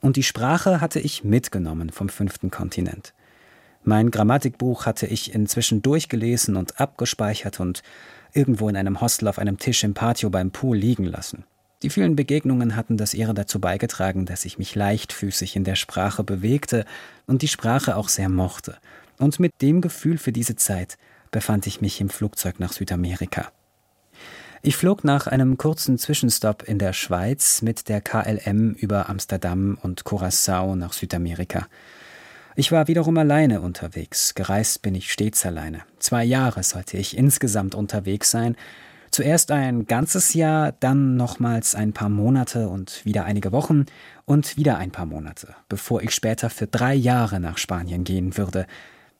Und 0.00 0.16
die 0.16 0.24
Sprache 0.24 0.80
hatte 0.80 0.98
ich 0.98 1.22
mitgenommen 1.22 1.90
vom 1.90 2.08
fünften 2.08 2.50
Kontinent. 2.50 3.14
Mein 3.84 4.10
Grammatikbuch 4.10 4.84
hatte 4.84 5.06
ich 5.06 5.32
inzwischen 5.32 5.80
durchgelesen 5.80 6.56
und 6.56 6.80
abgespeichert 6.80 7.60
und 7.60 7.84
irgendwo 8.32 8.68
in 8.68 8.76
einem 8.76 9.00
Hostel 9.00 9.28
auf 9.28 9.38
einem 9.38 9.58
Tisch 9.58 9.84
im 9.84 9.94
Patio 9.94 10.28
beim 10.28 10.50
Pool 10.50 10.76
liegen 10.76 11.04
lassen. 11.04 11.44
Die 11.84 11.90
vielen 11.90 12.16
Begegnungen 12.16 12.74
hatten 12.74 12.96
das 12.96 13.14
Ehre 13.14 13.34
dazu 13.34 13.60
beigetragen, 13.60 14.26
dass 14.26 14.44
ich 14.44 14.58
mich 14.58 14.74
leichtfüßig 14.74 15.54
in 15.54 15.62
der 15.62 15.76
Sprache 15.76 16.24
bewegte 16.24 16.84
und 17.26 17.42
die 17.42 17.48
Sprache 17.48 17.94
auch 17.94 18.08
sehr 18.08 18.28
mochte. 18.28 18.76
Und 19.18 19.38
mit 19.38 19.52
dem 19.62 19.80
Gefühl 19.80 20.18
für 20.18 20.32
diese 20.32 20.56
Zeit 20.56 20.98
befand 21.30 21.68
ich 21.68 21.80
mich 21.80 22.00
im 22.00 22.08
Flugzeug 22.08 22.58
nach 22.58 22.72
Südamerika. 22.72 23.52
Ich 24.66 24.78
flog 24.78 25.04
nach 25.04 25.26
einem 25.26 25.58
kurzen 25.58 25.98
Zwischenstopp 25.98 26.62
in 26.66 26.78
der 26.78 26.94
Schweiz 26.94 27.60
mit 27.60 27.90
der 27.90 28.00
KLM 28.00 28.72
über 28.72 29.10
Amsterdam 29.10 29.76
und 29.82 30.04
Curaçao 30.04 30.74
nach 30.74 30.94
Südamerika. 30.94 31.66
Ich 32.56 32.72
war 32.72 32.88
wiederum 32.88 33.18
alleine 33.18 33.60
unterwegs, 33.60 34.34
gereist 34.34 34.80
bin 34.80 34.94
ich 34.94 35.12
stets 35.12 35.44
alleine. 35.44 35.82
Zwei 35.98 36.24
Jahre 36.24 36.62
sollte 36.62 36.96
ich 36.96 37.14
insgesamt 37.14 37.74
unterwegs 37.74 38.30
sein, 38.30 38.56
Zuerst 39.10 39.52
ein 39.52 39.86
ganzes 39.86 40.34
Jahr, 40.34 40.72
dann 40.72 41.14
nochmals 41.14 41.76
ein 41.76 41.92
paar 41.92 42.08
Monate 42.08 42.68
und 42.68 43.04
wieder 43.04 43.24
einige 43.26 43.52
Wochen 43.52 43.86
und 44.24 44.56
wieder 44.56 44.76
ein 44.78 44.90
paar 44.90 45.06
Monate, 45.06 45.54
bevor 45.68 46.02
ich 46.02 46.10
später 46.10 46.50
für 46.50 46.66
drei 46.66 46.94
Jahre 46.94 47.38
nach 47.38 47.56
Spanien 47.56 48.02
gehen 48.02 48.36
würde. 48.36 48.66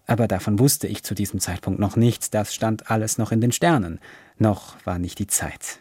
Aber 0.07 0.29
davon 0.29 0.59
wusste 0.59 0.87
ich 0.87 1.03
zu 1.03 1.15
diesem 1.15 1.41
Zeitpunkt 1.41 1.81
noch 1.81 1.97
nichts, 1.97 2.31
das 2.31 2.55
stand 2.55 2.91
alles 2.91 3.19
noch 3.19 3.33
in 3.33 3.41
den 3.41 3.53
Sternen. 3.53 4.01
Noch 4.39 4.77
war 4.85 4.99
nicht 4.99 5.19
die 5.19 5.27
Zeit. 5.27 5.79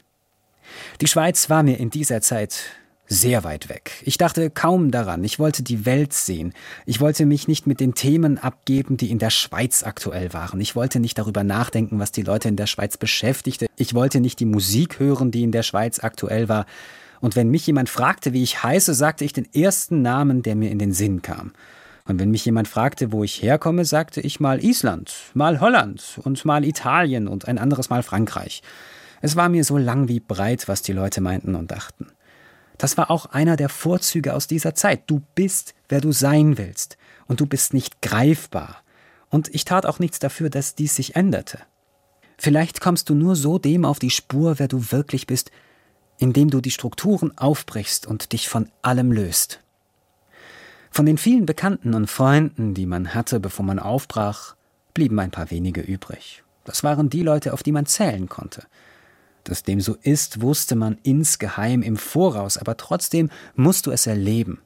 Die 1.02 1.08
Schweiz 1.08 1.50
war 1.50 1.64
mir 1.64 1.78
in 1.78 1.90
dieser 1.90 2.22
Zeit 2.22 2.64
sehr 3.08 3.44
weit 3.44 3.70
weg. 3.70 4.02
Ich 4.04 4.18
dachte 4.18 4.50
kaum 4.50 4.90
daran. 4.90 5.24
Ich 5.24 5.38
wollte 5.38 5.62
die 5.62 5.86
Welt 5.86 6.14
sehen. 6.14 6.54
Ich 6.86 7.02
wollte 7.02 7.26
mich 7.26 7.48
nicht 7.48 7.68
mit 7.68 7.80
den 7.80 7.94
Themen 7.94 8.38
abgeben, 8.38 8.98
die 8.98 9.12
in 9.12 9.20
der 9.20 9.30
Schweiz 9.30 9.84
aktuell 9.84 10.34
waren. 10.34 10.60
Ich 10.62 10.76
wollte 10.76 11.00
nicht 11.00 11.18
darüber 11.18 11.44
nachdenken, 11.44 12.00
was 12.00 12.12
die 12.12 12.22
Leute 12.22 12.48
in 12.48 12.56
der 12.56 12.68
Schweiz 12.68 12.98
beschäftigte. 12.98 13.68
Ich 13.76 13.94
wollte 13.94 14.20
nicht 14.20 14.40
die 14.40 14.46
Musik 14.46 15.00
hören, 15.00 15.32
die 15.32 15.44
in 15.44 15.52
der 15.52 15.64
Schweiz 15.64 16.00
aktuell 16.00 16.50
war. 16.50 16.66
Und 17.20 17.36
wenn 17.36 17.50
mich 17.50 17.68
jemand 17.68 17.90
fragte, 17.90 18.34
wie 18.34 18.44
ich 18.44 18.64
heiße, 18.64 18.94
sagte 18.94 19.26
ich 19.26 19.34
den 19.34 19.54
ersten 19.54 20.02
Namen, 20.02 20.42
der 20.42 20.56
mir 20.56 20.72
in 20.72 20.80
den 20.80 20.94
Sinn 20.94 21.22
kam. 21.22 21.54
Und 22.06 22.20
wenn 22.20 22.32
mich 22.32 22.46
jemand 22.46 22.68
fragte, 22.68 23.12
wo 23.12 23.24
ich 23.24 23.42
herkomme, 23.42 23.86
sagte 23.86 24.20
ich 24.20 24.40
mal 24.40 24.64
Island, 24.64 25.14
mal 25.34 25.62
Holland 25.62 26.20
und 26.24 26.44
mal 26.44 26.66
Italien 26.66 27.28
und 27.28 27.48
ein 27.48 27.58
anderes 27.58 27.90
Mal 27.90 28.04
Frankreich. 28.04 28.62
Es 29.22 29.38
war 29.38 29.48
mir 29.48 29.64
so 29.64 29.78
lang 29.78 30.10
wie 30.10 30.20
breit, 30.20 30.68
was 30.68 30.82
die 30.82 30.92
Leute 30.92 31.22
meinten 31.22 31.56
und 31.56 31.72
dachten. 31.72 32.08
Das 32.78 32.98
war 32.98 33.10
auch 33.10 33.28
einer 33.28 33.56
der 33.56 33.70
Vorzüge 33.70 34.34
aus 34.34 34.48
dieser 34.48 34.76
Zeit. 34.76 35.04
Du 35.08 35.22
bist, 35.36 35.74
wer 35.88 36.02
du 36.02 36.12
sein 36.12 36.58
willst, 36.58 36.98
und 37.28 37.40
du 37.40 37.46
bist 37.46 37.74
nicht 37.74 38.02
greifbar. 38.02 38.84
Und 39.30 39.54
ich 39.56 39.64
tat 39.64 39.86
auch 39.86 40.00
nichts 40.00 40.20
dafür, 40.20 40.50
dass 40.50 40.76
dies 40.76 40.96
sich 40.96 41.16
änderte. 41.16 41.60
Vielleicht 42.38 42.82
kommst 42.82 43.10
du 43.10 43.16
nur 43.16 43.38
so 43.38 43.58
dem 43.58 43.86
auf 43.86 44.00
die 44.00 44.10
Spur, 44.10 44.60
wer 44.60 44.68
du 44.68 44.92
wirklich 44.92 45.26
bist, 45.26 45.52
indem 46.18 46.50
du 46.50 46.60
die 46.60 46.72
Strukturen 46.72 47.38
aufbrichst 47.38 48.06
und 48.06 48.34
dich 48.34 48.50
von 48.50 48.70
allem 48.82 49.12
löst. 49.14 49.63
Von 50.94 51.08
den 51.08 51.18
vielen 51.18 51.48
Bekannten 51.48 51.96
und 51.96 52.06
Freunden, 52.06 52.76
die 52.76 52.86
man 52.86 53.16
hatte, 53.16 53.40
bevor 53.40 53.66
man 53.66 53.80
aufbrach, 53.80 54.56
blieben 54.94 55.20
ein 55.20 55.32
paar 55.32 55.50
wenige 55.50 55.82
übrig. 55.82 56.44
Das 56.66 56.84
waren 56.84 57.10
die 57.10 57.24
Leute, 57.24 57.54
auf 57.54 57.64
die 57.64 57.72
man 57.72 57.88
zählen 57.88 58.30
konnte. 58.30 58.62
Dass 59.44 59.64
dem 59.64 59.82
so 59.82 59.98
ist, 60.04 60.42
wusste 60.42 60.76
man 60.76 61.00
insgeheim 61.02 61.82
im 61.82 61.98
Voraus, 61.98 62.60
aber 62.60 62.78
trotzdem 62.78 63.32
musst 63.56 63.88
du 63.88 63.92
es 63.92 64.06
erleben. 64.06 64.62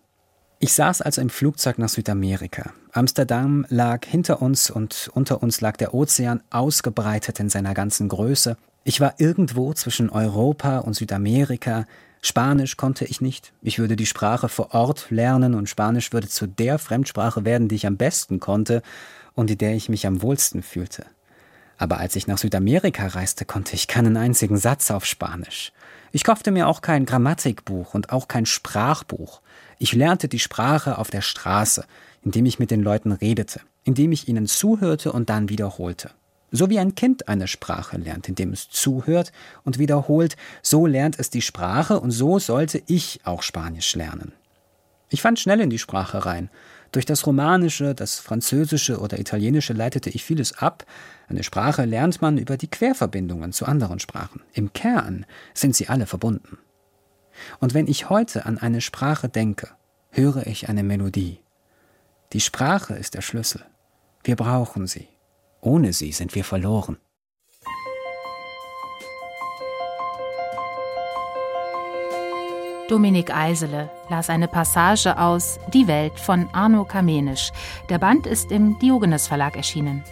Ich 0.60 0.74
saß 0.74 1.02
also 1.02 1.22
im 1.22 1.30
Flugzeug 1.30 1.78
nach 1.78 1.88
Südamerika. 1.88 2.74
Amsterdam 2.92 3.66
lag 3.70 4.06
hinter 4.06 4.42
uns 4.42 4.70
und 4.70 5.10
unter 5.14 5.42
uns 5.42 5.62
lag 5.62 5.78
der 5.78 5.94
Ozean 5.94 6.44
ausgebreitet 6.50 7.40
in 7.40 7.48
seiner 7.48 7.74
ganzen 7.74 8.10
Größe. 8.10 8.58
Ich 8.84 9.00
war 9.00 9.14
irgendwo 9.18 9.74
zwischen 9.74 10.10
Europa 10.10 10.80
und 10.80 10.94
Südamerika. 10.94 11.86
Spanisch 12.22 12.78
konnte 12.78 13.06
ich 13.06 13.22
nicht. 13.22 13.54
Ich 13.62 13.80
würde 13.80 13.96
die 13.96 14.06
Sprache 14.06 14.50
vor 14.50 14.74
Ort 14.74 15.08
lernen 15.10 15.54
und 15.54 15.70
Spanisch 15.70 16.12
würde 16.14 16.28
zu 16.28 16.48
der 16.48 16.80
Fremdsprache 16.80 17.46
werden, 17.46 17.68
die 17.68 17.76
ich 17.76 17.88
am 17.88 17.98
besten 17.98 18.40
konnte 18.40 18.82
und 19.34 19.52
in 19.52 19.58
der 19.58 19.76
ich 19.76 19.90
mich 19.90 20.08
am 20.08 20.22
wohlsten 20.22 20.64
fühlte. 20.64 21.06
Aber 21.78 22.00
als 22.00 22.16
ich 22.16 22.28
nach 22.28 22.40
Südamerika 22.40 23.08
reiste, 23.08 23.46
konnte 23.46 23.76
ich 23.76 23.88
keinen 23.88 24.18
einzigen 24.18 24.58
Satz 24.58 24.90
auf 24.90 25.06
Spanisch. 25.06 25.72
Ich 26.12 26.24
kaufte 26.24 26.52
mir 26.52 26.68
auch 26.68 26.82
kein 26.82 27.06
Grammatikbuch 27.06 27.94
und 27.94 28.12
auch 28.12 28.28
kein 28.28 28.46
Sprachbuch. 28.46 29.42
Ich 29.78 29.94
lernte 29.94 30.28
die 30.28 30.40
Sprache 30.40 30.98
auf 30.98 31.12
der 31.12 31.22
Straße, 31.22 31.86
indem 32.24 32.46
ich 32.46 32.58
mit 32.58 32.72
den 32.72 32.82
Leuten 32.82 33.12
redete, 33.12 33.62
indem 33.84 34.12
ich 34.12 34.28
ihnen 34.28 34.48
zuhörte 34.48 35.12
und 35.12 35.30
dann 35.30 35.50
wiederholte. 35.50 36.12
So 36.52 36.70
wie 36.70 36.80
ein 36.80 36.96
Kind 36.96 37.28
eine 37.28 37.48
Sprache 37.48 37.98
lernt, 37.98 38.30
indem 38.30 38.54
es 38.54 38.70
zuhört 38.70 39.32
und 39.64 39.80
wiederholt, 39.80 40.38
so 40.62 40.86
lernt 40.86 41.20
es 41.20 41.30
die 41.30 41.42
Sprache 41.42 42.00
und 42.00 42.12
so 42.12 42.40
sollte 42.40 42.82
ich 42.88 43.22
auch 43.26 43.44
Spanisch 43.44 43.96
lernen. 43.96 44.34
Ich 45.10 45.22
fand 45.22 45.40
schnell 45.40 45.62
in 45.62 45.70
die 45.70 45.80
Sprache 45.80 46.26
rein 46.26 46.50
durch 46.92 47.06
das 47.06 47.26
Romanische, 47.26 47.94
das 47.94 48.20
Französische 48.20 49.00
oder 49.00 49.20
Italienische 49.20 49.74
leitete 49.74 50.10
ich 50.10 50.24
vieles 50.24 50.58
ab. 50.58 50.86
Eine 51.28 51.44
Sprache 51.44 51.86
lernt 51.86 52.22
man 52.22 52.38
über 52.38 52.58
die 52.58 52.70
Querverbindungen 52.70 53.52
zu 53.52 53.66
anderen 53.66 54.00
Sprachen. 54.00 54.42
Im 54.54 54.74
Kern 54.74 55.26
sind 55.54 55.76
sie 55.76 55.90
alle 55.90 56.06
verbunden. 56.06 56.58
Und 57.60 57.74
wenn 57.74 57.88
ich 57.88 58.10
heute 58.10 58.46
an 58.46 58.58
eine 58.58 58.82
Sprache 58.82 59.30
denke, 59.30 59.70
höre 60.12 60.48
ich 60.48 60.70
eine 60.70 60.84
Melodie. 60.84 61.40
Die 62.34 62.42
Sprache 62.42 62.96
ist 62.96 63.14
der 63.14 63.22
Schlüssel. 63.22 63.64
Wir 64.24 64.36
brauchen 64.36 64.88
sie. 64.88 65.08
Ohne 65.62 65.94
sie 65.94 66.12
sind 66.12 66.36
wir 66.36 66.44
verloren. 66.44 66.98
Dominik 72.88 73.36
Eisele 73.36 73.90
las 74.10 74.30
eine 74.30 74.48
Passage 74.48 75.20
aus 75.20 75.60
Die 75.74 75.88
Welt 75.88 76.18
von 76.18 76.48
Arno 76.54 76.86
Kamenisch. 76.86 77.52
Der 77.90 78.00
Band 78.00 78.26
ist 78.26 78.50
im 78.52 78.80
Diogenes 78.80 79.28
Verlag 79.28 79.58
erschienen. 79.58 80.04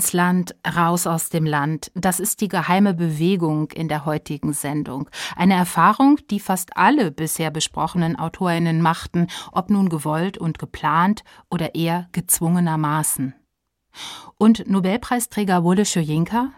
Ins 0.00 0.14
Land, 0.14 0.54
raus 0.66 1.06
aus 1.06 1.28
dem 1.28 1.44
Land. 1.44 1.92
Das 1.94 2.20
ist 2.20 2.40
die 2.40 2.48
geheime 2.48 2.94
Bewegung 2.94 3.70
in 3.70 3.86
der 3.86 4.06
heutigen 4.06 4.54
Sendung. 4.54 5.10
Eine 5.36 5.52
Erfahrung, 5.52 6.18
die 6.30 6.40
fast 6.40 6.74
alle 6.74 7.10
bisher 7.10 7.50
besprochenen 7.50 8.18
Autorinnen 8.18 8.80
machten, 8.80 9.26
ob 9.52 9.68
nun 9.68 9.90
gewollt 9.90 10.38
und 10.38 10.58
geplant 10.58 11.22
oder 11.50 11.74
eher 11.74 12.08
gezwungenermaßen. 12.12 13.34
Und 14.38 14.66
Nobelpreisträger 14.70 15.64
Wole 15.64 15.84
Soyinka? 15.84 16.50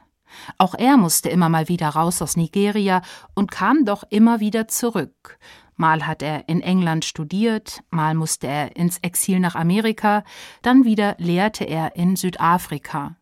Auch 0.57 0.77
er 0.77 0.97
musste 0.97 1.29
immer 1.29 1.49
mal 1.49 1.69
wieder 1.69 1.89
raus 1.89 2.23
aus 2.23 2.37
Nigeria 2.37 3.03
und 3.35 3.51
kam 3.51 3.85
doch 3.85 4.05
immer 4.09 4.39
wieder 4.39 4.69
zurück. 4.69 5.37
Mal 5.75 6.07
hat 6.07 6.23
er 6.23 6.49
in 6.49 6.61
England 6.61 7.05
studiert, 7.05 7.83
mal 7.91 8.15
musste 8.15 8.47
er 8.47 8.77
ins 8.77 8.99
Exil 8.99 9.41
nach 9.41 9.57
Amerika, 9.57 10.23
dann 10.63 10.85
wieder 10.85 11.17
lehrte 11.19 11.65
er 11.65 11.97
in 11.97 12.15
Südafrika. 12.15 13.17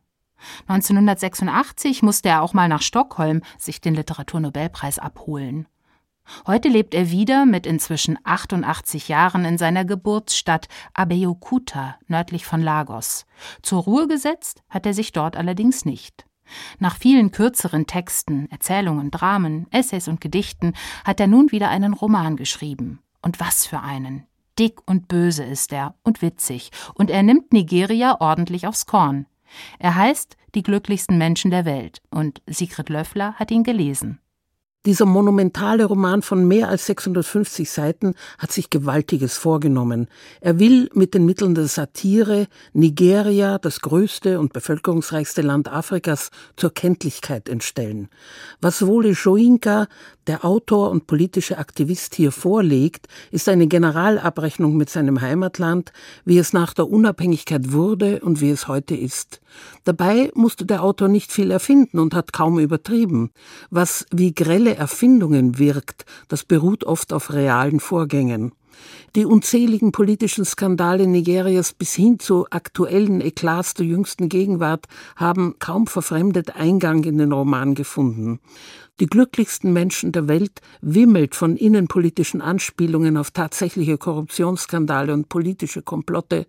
1986 0.69 2.03
musste 2.03 2.29
er 2.29 2.43
auch 2.43 2.55
mal 2.55 2.69
nach 2.69 2.83
Stockholm 2.83 3.43
sich 3.59 3.81
den 3.81 3.95
Literaturnobelpreis 3.95 4.99
abholen. 4.99 5.67
Heute 6.47 6.69
lebt 6.69 6.95
er 6.95 7.11
wieder 7.11 7.45
mit 7.45 7.67
inzwischen 7.67 8.19
88 8.25 9.09
Jahren 9.09 9.45
in 9.45 9.59
seiner 9.59 9.85
Geburtsstadt 9.85 10.69
Abeokuta 10.95 11.97
nördlich 12.07 12.47
von 12.47 12.63
Lagos. 12.63 13.27
Zur 13.63 13.83
Ruhe 13.83 14.07
gesetzt 14.07 14.63
hat 14.69 14.87
er 14.87 14.95
sich 14.95 15.13
dort 15.13 15.37
allerdings 15.37 15.85
nicht. 15.85 16.25
Nach 16.79 16.97
vielen 16.97 17.31
kürzeren 17.31 17.87
Texten, 17.87 18.51
Erzählungen, 18.51 19.11
Dramen, 19.11 19.67
Essays 19.71 20.09
und 20.09 20.21
Gedichten 20.21 20.75
hat 21.05 21.21
er 21.21 21.27
nun 21.27 21.53
wieder 21.53 21.69
einen 21.69 21.95
Roman 21.95 22.37
geschrieben. 22.37 23.01
Und 23.23 23.41
was 23.41 23.67
für 23.67 23.81
einen. 23.81 24.27
Dick 24.59 24.81
und 24.87 25.09
böse 25.09 25.45
ist 25.45 25.73
er 25.73 25.95
und 26.03 26.23
witzig, 26.23 26.71
und 26.95 27.11
er 27.11 27.23
nimmt 27.23 27.53
Nigeria 27.53 28.21
ordentlich 28.21 28.67
aufs 28.67 28.87
Korn. 28.87 29.27
Er 29.79 29.95
heißt 29.95 30.37
Die 30.55 30.63
glücklichsten 30.63 31.17
Menschen 31.19 31.51
der 31.51 31.65
Welt, 31.65 32.03
und 32.11 32.43
Sigrid 32.47 32.89
Löffler 32.89 33.35
hat 33.35 33.51
ihn 33.51 33.63
gelesen. 33.63 34.21
Dieser 34.87 35.05
monumentale 35.05 35.85
Roman 35.85 36.23
von 36.23 36.49
mehr 36.49 36.71
als 36.71 36.87
650 36.87 37.71
Seiten 37.71 38.15
hat 38.39 38.51
sich 38.51 38.71
Gewaltiges 38.71 39.37
vorgenommen. 39.37 40.09
Er 40.41 40.59
will 40.59 40.89
mit 40.95 41.13
den 41.13 41.27
Mitteln 41.27 41.55
der 41.55 41.67
Satire 41.67 42.47
Nigeria, 42.73 43.59
das 43.59 43.83
größte 43.83 44.41
und 44.41 44.55
bevölkerungsreichste 44.55 45.43
Land 45.43 45.71
Afrikas, 45.71 46.31
zur 46.57 46.73
Kenntlichkeit 46.73 47.51
entstellen. 47.51 48.09
Was 48.63 48.87
Wole 48.87 49.11
Joinka, 49.11 49.87
der 50.31 50.45
Autor 50.45 50.91
und 50.91 51.09
politische 51.09 51.59
Aktivist 51.59 52.15
hier 52.15 52.31
vorlegt, 52.31 53.09
ist 53.33 53.49
eine 53.49 53.67
Generalabrechnung 53.67 54.77
mit 54.77 54.89
seinem 54.89 55.21
Heimatland, 55.21 55.93
wie 56.25 56.39
es 56.39 56.53
nach 56.53 56.73
der 56.73 56.89
Unabhängigkeit 56.89 57.73
wurde 57.73 58.21
und 58.21 58.41
wie 58.41 58.51
es 58.51 58.69
heute 58.69 58.95
ist. 58.95 59.41
Dabei 59.83 60.31
musste 60.35 60.67
der 60.67 60.85
Autor 60.85 61.09
nicht 61.09 61.33
viel 61.33 61.51
erfinden 61.51 61.99
und 61.99 62.15
hat 62.15 62.33
kaum 62.33 62.61
übertrieben. 62.61 63.33
Was 63.71 64.07
wie 64.15 64.33
grelle 64.33 64.77
Erfindungen 64.77 65.59
wirkt, 65.59 66.05
das 66.29 66.45
beruht 66.45 66.85
oft 66.85 67.13
auf 67.13 67.33
realen 67.33 67.81
Vorgängen. 67.81 68.53
Die 69.17 69.25
unzähligen 69.25 69.93
politischen 69.93 70.45
Skandale 70.45 71.07
Nigerias 71.07 71.73
bis 71.73 71.95
hin 71.95 72.19
zu 72.19 72.47
aktuellen 72.51 73.21
Eklats 73.21 73.75
der 73.75 73.87
jüngsten 73.87 74.29
Gegenwart 74.29 74.87
haben 75.17 75.57
kaum 75.59 75.87
verfremdet 75.87 76.57
Eingang 76.57 77.05
in 77.05 77.19
den 77.19 77.33
Roman 77.33 77.75
gefunden. 77.75 78.41
Die 79.01 79.07
glücklichsten 79.07 79.73
Menschen 79.73 80.13
der 80.13 80.29
Welt 80.29 80.61
wimmelt 80.83 81.35
von 81.35 81.57
innenpolitischen 81.57 82.43
Anspielungen 82.43 83.17
auf 83.17 83.31
tatsächliche 83.31 83.97
Korruptionsskandale 83.97 85.15
und 85.15 85.31
politische 85.31 85.81
Komplotte, 85.81 86.47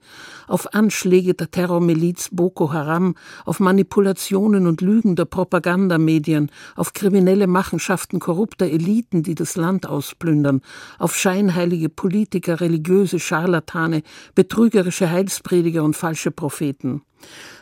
auf 0.47 0.73
Anschläge 0.73 1.33
der 1.33 1.49
Terrormiliz 1.49 2.27
Boko 2.29 2.73
Haram, 2.73 3.15
auf 3.45 3.61
Manipulationen 3.61 4.67
und 4.67 4.81
Lügen 4.81 5.15
der 5.15 5.23
Propagandamedien, 5.23 6.51
auf 6.75 6.91
kriminelle 6.91 7.47
Machenschaften 7.47 8.19
korrupter 8.19 8.65
Eliten, 8.65 9.23
die 9.23 9.35
das 9.35 9.55
Land 9.55 9.87
ausplündern, 9.87 10.59
auf 10.99 11.15
scheinheilige 11.15 11.87
Politiker, 12.21 12.61
religiöse 12.61 13.19
Scharlatane, 13.19 14.03
betrügerische 14.35 15.09
Heilsprediger 15.09 15.83
und 15.83 15.95
falsche 15.95 16.29
Propheten 16.31 17.01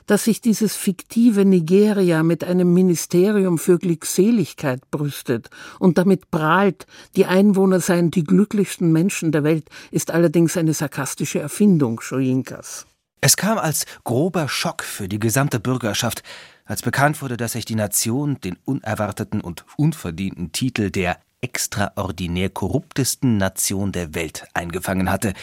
dass 0.07 0.23
sich 0.23 0.41
dieses 0.41 0.75
fiktive 0.75 1.43
Nigeria 1.45 2.23
mit 2.23 2.45
einem 2.45 2.73
Ministerium 2.73 3.59
für 3.59 3.77
Glückseligkeit 3.77 4.89
brüstet 4.89 5.49
und 5.79 5.99
damit 5.99 6.31
prahlt, 6.31 6.87
die 7.17 7.25
Einwohner 7.25 7.79
seien 7.81 8.09
die 8.09 8.23
glücklichsten 8.23 8.91
Menschen 8.91 9.31
der 9.33 9.43
Welt, 9.43 9.69
ist 9.91 10.11
allerdings 10.11 10.57
eine 10.57 10.73
sarkastische 10.73 11.39
Erfindung 11.39 11.99
Schoinkas. 11.99 12.87
Es 13.21 13.35
kam 13.35 13.57
als 13.59 13.85
grober 14.05 14.47
Schock 14.47 14.81
für 14.81 15.09
die 15.09 15.19
gesamte 15.19 15.59
Bürgerschaft, 15.59 16.23
als 16.65 16.81
bekannt 16.81 17.21
wurde, 17.21 17.35
dass 17.35 17.51
sich 17.51 17.65
die 17.65 17.75
Nation 17.75 18.39
den 18.41 18.57
unerwarteten 18.63 19.41
und 19.41 19.65
unverdienten 19.77 20.53
Titel 20.53 20.89
der 20.89 21.19
extraordinär 21.41 22.49
korruptesten 22.49 23.37
Nation 23.37 23.91
der 23.91 24.13
Welt 24.15 24.45
eingefangen 24.53 25.11
hatte, 25.11 25.33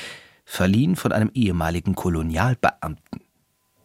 verliehen 0.44 0.96
von 0.96 1.12
einem 1.12 1.30
ehemaligen 1.34 1.94
Kolonialbeamten. 1.94 3.20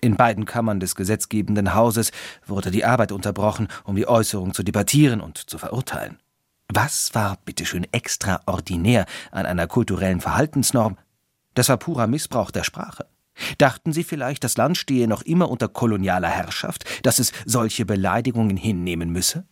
In 0.01 0.15
beiden 0.15 0.45
Kammern 0.45 0.79
des 0.79 0.95
gesetzgebenden 0.95 1.75
Hauses 1.75 2.11
wurde 2.47 2.71
die 2.71 2.85
Arbeit 2.85 3.11
unterbrochen, 3.11 3.67
um 3.83 3.95
die 3.95 4.07
Äußerung 4.07 4.53
zu 4.53 4.63
debattieren 4.63 5.21
und 5.21 5.37
zu 5.37 5.57
verurteilen. 5.57 6.17
Was 6.73 7.13
war 7.13 7.37
bitteschön 7.45 7.85
extraordinär 7.91 9.05
an 9.31 9.45
einer 9.45 9.67
kulturellen 9.67 10.21
Verhaltensnorm? 10.21 10.97
Das 11.53 11.69
war 11.69 11.77
purer 11.77 12.07
Missbrauch 12.07 12.49
der 12.49 12.63
Sprache. 12.63 13.05
Dachten 13.57 13.93
Sie 13.93 14.03
vielleicht, 14.03 14.43
das 14.43 14.57
Land 14.57 14.77
stehe 14.77 15.07
noch 15.07 15.21
immer 15.21 15.49
unter 15.49 15.67
kolonialer 15.67 16.29
Herrschaft, 16.29 16.85
dass 17.03 17.19
es 17.19 17.31
solche 17.45 17.85
Beleidigungen 17.85 18.57
hinnehmen 18.57 19.11
müsse? 19.11 19.45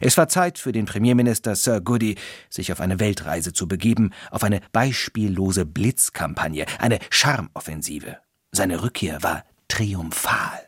Es 0.00 0.16
war 0.16 0.28
Zeit 0.28 0.58
für 0.58 0.72
den 0.72 0.86
Premierminister 0.86 1.56
Sir 1.56 1.80
Goody, 1.80 2.16
sich 2.48 2.72
auf 2.72 2.80
eine 2.80 3.00
Weltreise 3.00 3.52
zu 3.52 3.68
begeben, 3.68 4.12
auf 4.30 4.44
eine 4.44 4.60
beispiellose 4.72 5.66
Blitzkampagne, 5.66 6.66
eine 6.78 6.98
Charmoffensive. 7.10 8.18
Seine 8.52 8.82
Rückkehr 8.82 9.22
war 9.22 9.44
triumphal. 9.68 10.60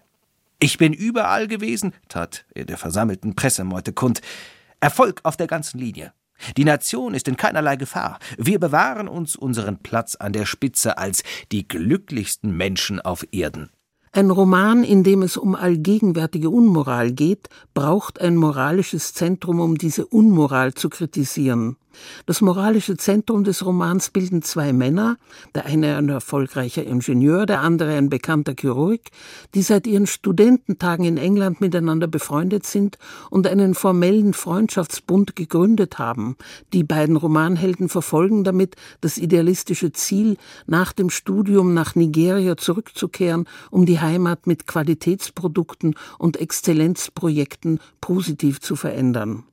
Ich 0.58 0.78
bin 0.78 0.92
überall 0.92 1.48
gewesen, 1.48 1.92
tat 2.08 2.44
er 2.54 2.64
der 2.64 2.78
versammelten 2.78 3.34
Pressemeute 3.34 3.92
kund. 3.92 4.20
Erfolg 4.80 5.20
auf 5.24 5.36
der 5.36 5.48
ganzen 5.48 5.78
Linie. 5.78 6.12
Die 6.56 6.64
Nation 6.64 7.14
ist 7.14 7.28
in 7.28 7.36
keinerlei 7.36 7.76
Gefahr. 7.76 8.18
Wir 8.36 8.58
bewahren 8.58 9.08
uns 9.08 9.36
unseren 9.36 9.78
Platz 9.78 10.16
an 10.16 10.32
der 10.32 10.46
Spitze 10.46 10.98
als 10.98 11.22
die 11.50 11.66
glücklichsten 11.66 12.56
Menschen 12.56 13.00
auf 13.00 13.26
Erden. 13.32 13.70
Ein 14.14 14.30
Roman, 14.30 14.84
in 14.84 15.04
dem 15.04 15.22
es 15.22 15.38
um 15.38 15.54
allgegenwärtige 15.54 16.50
Unmoral 16.50 17.12
geht, 17.12 17.48
braucht 17.72 18.20
ein 18.20 18.36
moralisches 18.36 19.14
Zentrum, 19.14 19.58
um 19.58 19.78
diese 19.78 20.04
Unmoral 20.04 20.74
zu 20.74 20.90
kritisieren. 20.90 21.76
Das 22.26 22.40
moralische 22.40 22.96
Zentrum 22.96 23.44
des 23.44 23.64
Romans 23.64 24.10
bilden 24.10 24.42
zwei 24.42 24.72
Männer, 24.72 25.16
der 25.54 25.66
eine 25.66 25.96
ein 25.96 26.08
erfolgreicher 26.08 26.84
Ingenieur, 26.84 27.46
der 27.46 27.60
andere 27.60 27.94
ein 27.94 28.08
bekannter 28.08 28.54
Chirurg, 28.58 29.00
die 29.54 29.62
seit 29.62 29.86
ihren 29.86 30.06
Studententagen 30.06 31.04
in 31.04 31.16
England 31.16 31.60
miteinander 31.60 32.06
befreundet 32.06 32.66
sind 32.66 32.98
und 33.30 33.46
einen 33.46 33.74
formellen 33.74 34.34
Freundschaftsbund 34.34 35.36
gegründet 35.36 35.98
haben. 35.98 36.36
Die 36.72 36.84
beiden 36.84 37.16
Romanhelden 37.16 37.88
verfolgen 37.88 38.44
damit 38.44 38.76
das 39.00 39.18
idealistische 39.18 39.92
Ziel, 39.92 40.36
nach 40.66 40.92
dem 40.92 41.10
Studium 41.10 41.74
nach 41.74 41.94
Nigeria 41.94 42.56
zurückzukehren, 42.56 43.46
um 43.70 43.86
die 43.86 44.00
Heimat 44.00 44.46
mit 44.46 44.66
Qualitätsprodukten 44.66 45.94
und 46.18 46.36
Exzellenzprojekten 46.38 47.80
positiv 48.00 48.60
zu 48.60 48.76
verändern. 48.76 49.44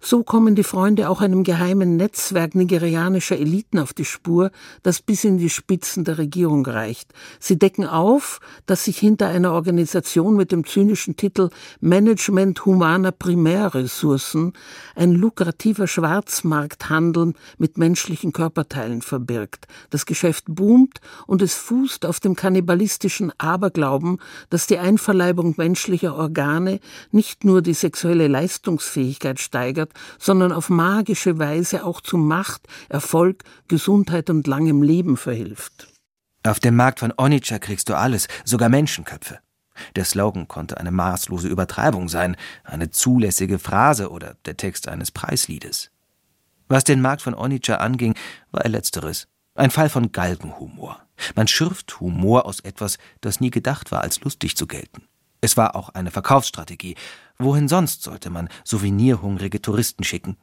So 0.00 0.22
kommen 0.22 0.54
die 0.54 0.64
Freunde 0.64 1.08
auch 1.08 1.20
einem 1.20 1.44
geheimen 1.44 1.96
Netzwerk 1.96 2.54
nigerianischer 2.54 3.36
Eliten 3.36 3.78
auf 3.78 3.92
die 3.92 4.04
Spur, 4.04 4.50
das 4.82 5.00
bis 5.00 5.24
in 5.24 5.38
die 5.38 5.50
Spitzen 5.50 6.04
der 6.04 6.18
Regierung 6.18 6.64
reicht. 6.64 7.12
Sie 7.40 7.58
decken 7.58 7.86
auf, 7.86 8.40
dass 8.66 8.84
sich 8.84 8.98
hinter 8.98 9.28
einer 9.28 9.52
Organisation 9.52 10.36
mit 10.36 10.52
dem 10.52 10.64
zynischen 10.64 11.16
Titel 11.16 11.50
Management 11.80 12.64
humaner 12.64 13.12
Primärressourcen 13.12 14.52
ein 14.94 15.12
lukrativer 15.12 15.86
Schwarzmarkthandel 15.86 17.34
mit 17.58 17.76
menschlichen 17.76 18.32
Körperteilen 18.32 19.02
verbirgt. 19.02 19.66
Das 19.90 20.06
Geschäft 20.06 20.44
boomt 20.48 21.00
und 21.26 21.42
es 21.42 21.54
fußt 21.54 22.06
auf 22.06 22.20
dem 22.20 22.36
kannibalistischen 22.36 23.32
Aberglauben, 23.38 24.18
dass 24.50 24.66
die 24.66 24.78
Einverleibung 24.78 25.54
menschlicher 25.56 26.16
Organe 26.16 26.80
nicht 27.10 27.44
nur 27.44 27.62
die 27.62 27.74
sexuelle 27.74 28.28
Leistungsfähigkeit 28.28 29.40
steigert, 29.40 29.57
steigert, 29.58 29.92
sondern 30.18 30.52
auf 30.52 30.70
magische 30.70 31.38
Weise 31.38 31.84
auch 31.84 32.00
zu 32.00 32.16
Macht, 32.16 32.66
Erfolg, 32.88 33.42
Gesundheit 33.66 34.30
und 34.30 34.46
langem 34.46 34.82
Leben 34.82 35.16
verhilft. 35.16 35.88
Auf 36.44 36.60
dem 36.60 36.76
Markt 36.76 37.00
von 37.00 37.12
Onitsha 37.16 37.58
kriegst 37.58 37.88
du 37.88 37.96
alles, 37.96 38.28
sogar 38.44 38.68
Menschenköpfe. 38.68 39.40
Der 39.96 40.04
Slogan 40.04 40.48
konnte 40.48 40.78
eine 40.78 40.90
maßlose 40.90 41.48
Übertreibung 41.48 42.08
sein, 42.08 42.36
eine 42.64 42.90
zulässige 42.90 43.58
Phrase 43.58 44.10
oder 44.10 44.36
der 44.44 44.56
Text 44.56 44.88
eines 44.88 45.10
Preisliedes. 45.10 45.90
Was 46.68 46.84
den 46.84 47.00
Markt 47.00 47.22
von 47.22 47.34
Onitsha 47.34 47.76
anging, 47.76 48.14
war 48.50 48.62
er 48.62 48.70
letzteres. 48.70 49.26
Ein 49.54 49.70
Fall 49.70 49.88
von 49.88 50.12
Galgenhumor. 50.12 51.00
Man 51.34 51.48
schürft 51.48 52.00
Humor 52.00 52.46
aus 52.46 52.60
etwas, 52.60 52.98
das 53.20 53.40
nie 53.40 53.50
gedacht 53.50 53.90
war, 53.90 54.02
als 54.02 54.20
lustig 54.20 54.56
zu 54.56 54.66
gelten. 54.66 55.02
Es 55.40 55.56
war 55.56 55.76
auch 55.76 55.90
eine 55.90 56.10
Verkaufsstrategie, 56.10 56.96
Wohin 57.40 57.68
sonst 57.68 58.02
sollte 58.02 58.30
man 58.30 58.48
souvenirhungrige 58.64 59.62
Touristen 59.62 60.02
schicken? 60.02 60.36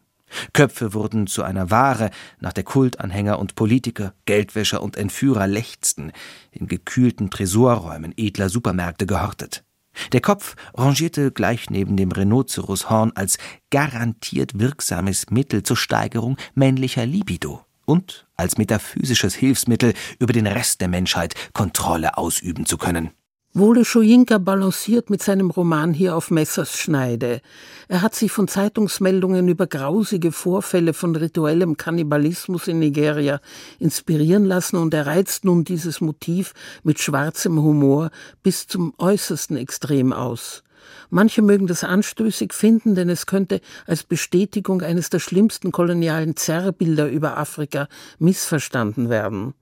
Köpfe 0.54 0.94
wurden 0.94 1.28
zu 1.28 1.44
einer 1.44 1.70
Ware, 1.70 2.10
nach 2.40 2.54
der 2.54 2.64
Kultanhänger 2.64 3.38
und 3.38 3.56
Politiker, 3.56 4.14
Geldwäscher 4.26 4.82
und 4.82 4.96
Entführer 4.96 5.46
lechzten, 5.46 6.12
in 6.52 6.68
gekühlten 6.68 7.30
Tresorräumen 7.30 8.14
edler 8.18 8.50
Supermärkte 8.50 9.06
gehortet. 9.06 9.64
Der 10.12 10.22
Kopf 10.22 10.56
rangierte 10.74 11.32
gleich 11.32 11.70
neben 11.70 11.98
dem 11.98 12.12
Rhinoceroshorn 12.12 13.12
als 13.16 13.38
garantiert 13.70 14.60
wirksames 14.60 15.30
Mittel 15.30 15.64
zur 15.64 15.78
Steigerung 15.78 16.38
männlicher 16.54 17.06
Libido 17.06 17.66
und 17.86 18.26
als 18.36 18.58
metaphysisches 18.58 19.36
Hilfsmittel 19.36 19.94
über 20.20 20.34
den 20.34 20.48
Rest 20.48 20.82
der 20.82 20.88
Menschheit 20.88 21.36
Kontrolle 21.54 22.18
ausüben 22.18 22.66
zu 22.66 22.78
können. 22.78 23.12
Wole 23.58 23.86
Schojinka 23.86 24.38
balanciert 24.38 25.10
mit 25.10 25.24
seinem 25.24 25.50
Roman 25.50 25.94
hier 25.94 26.18
auf 26.18 26.30
Messerschneide. 26.30 27.40
Er 27.88 28.02
hat 28.02 28.14
sich 28.14 28.30
von 28.30 28.50
Zeitungsmeldungen 28.50 29.48
über 29.48 29.66
grausige 29.66 30.34
Vorfälle 30.34 30.94
von 30.94 31.16
rituellem 31.16 31.78
Kannibalismus 31.78 32.68
in 32.68 32.80
Nigeria 32.80 33.40
inspirieren 33.80 34.44
lassen 34.44 34.76
und 34.76 34.94
er 34.94 35.08
reizt 35.08 35.46
nun 35.46 35.64
dieses 35.64 36.02
Motiv 36.02 36.54
mit 36.84 37.00
schwarzem 37.00 37.62
Humor 37.62 38.12
bis 38.44 38.68
zum 38.68 38.94
äußersten 38.98 39.56
Extrem 39.56 40.12
aus. 40.12 40.62
Manche 41.10 41.42
mögen 41.42 41.68
das 41.68 41.86
anstößig 41.86 42.52
finden, 42.52 42.94
denn 42.94 43.08
es 43.08 43.26
könnte 43.26 43.62
als 43.88 44.04
Bestätigung 44.04 44.82
eines 44.82 45.10
der 45.10 45.20
schlimmsten 45.20 45.72
kolonialen 45.72 46.36
Zerrbilder 46.36 47.08
über 47.08 47.38
Afrika 47.38 47.88
missverstanden 48.20 49.08
werden. 49.08 49.54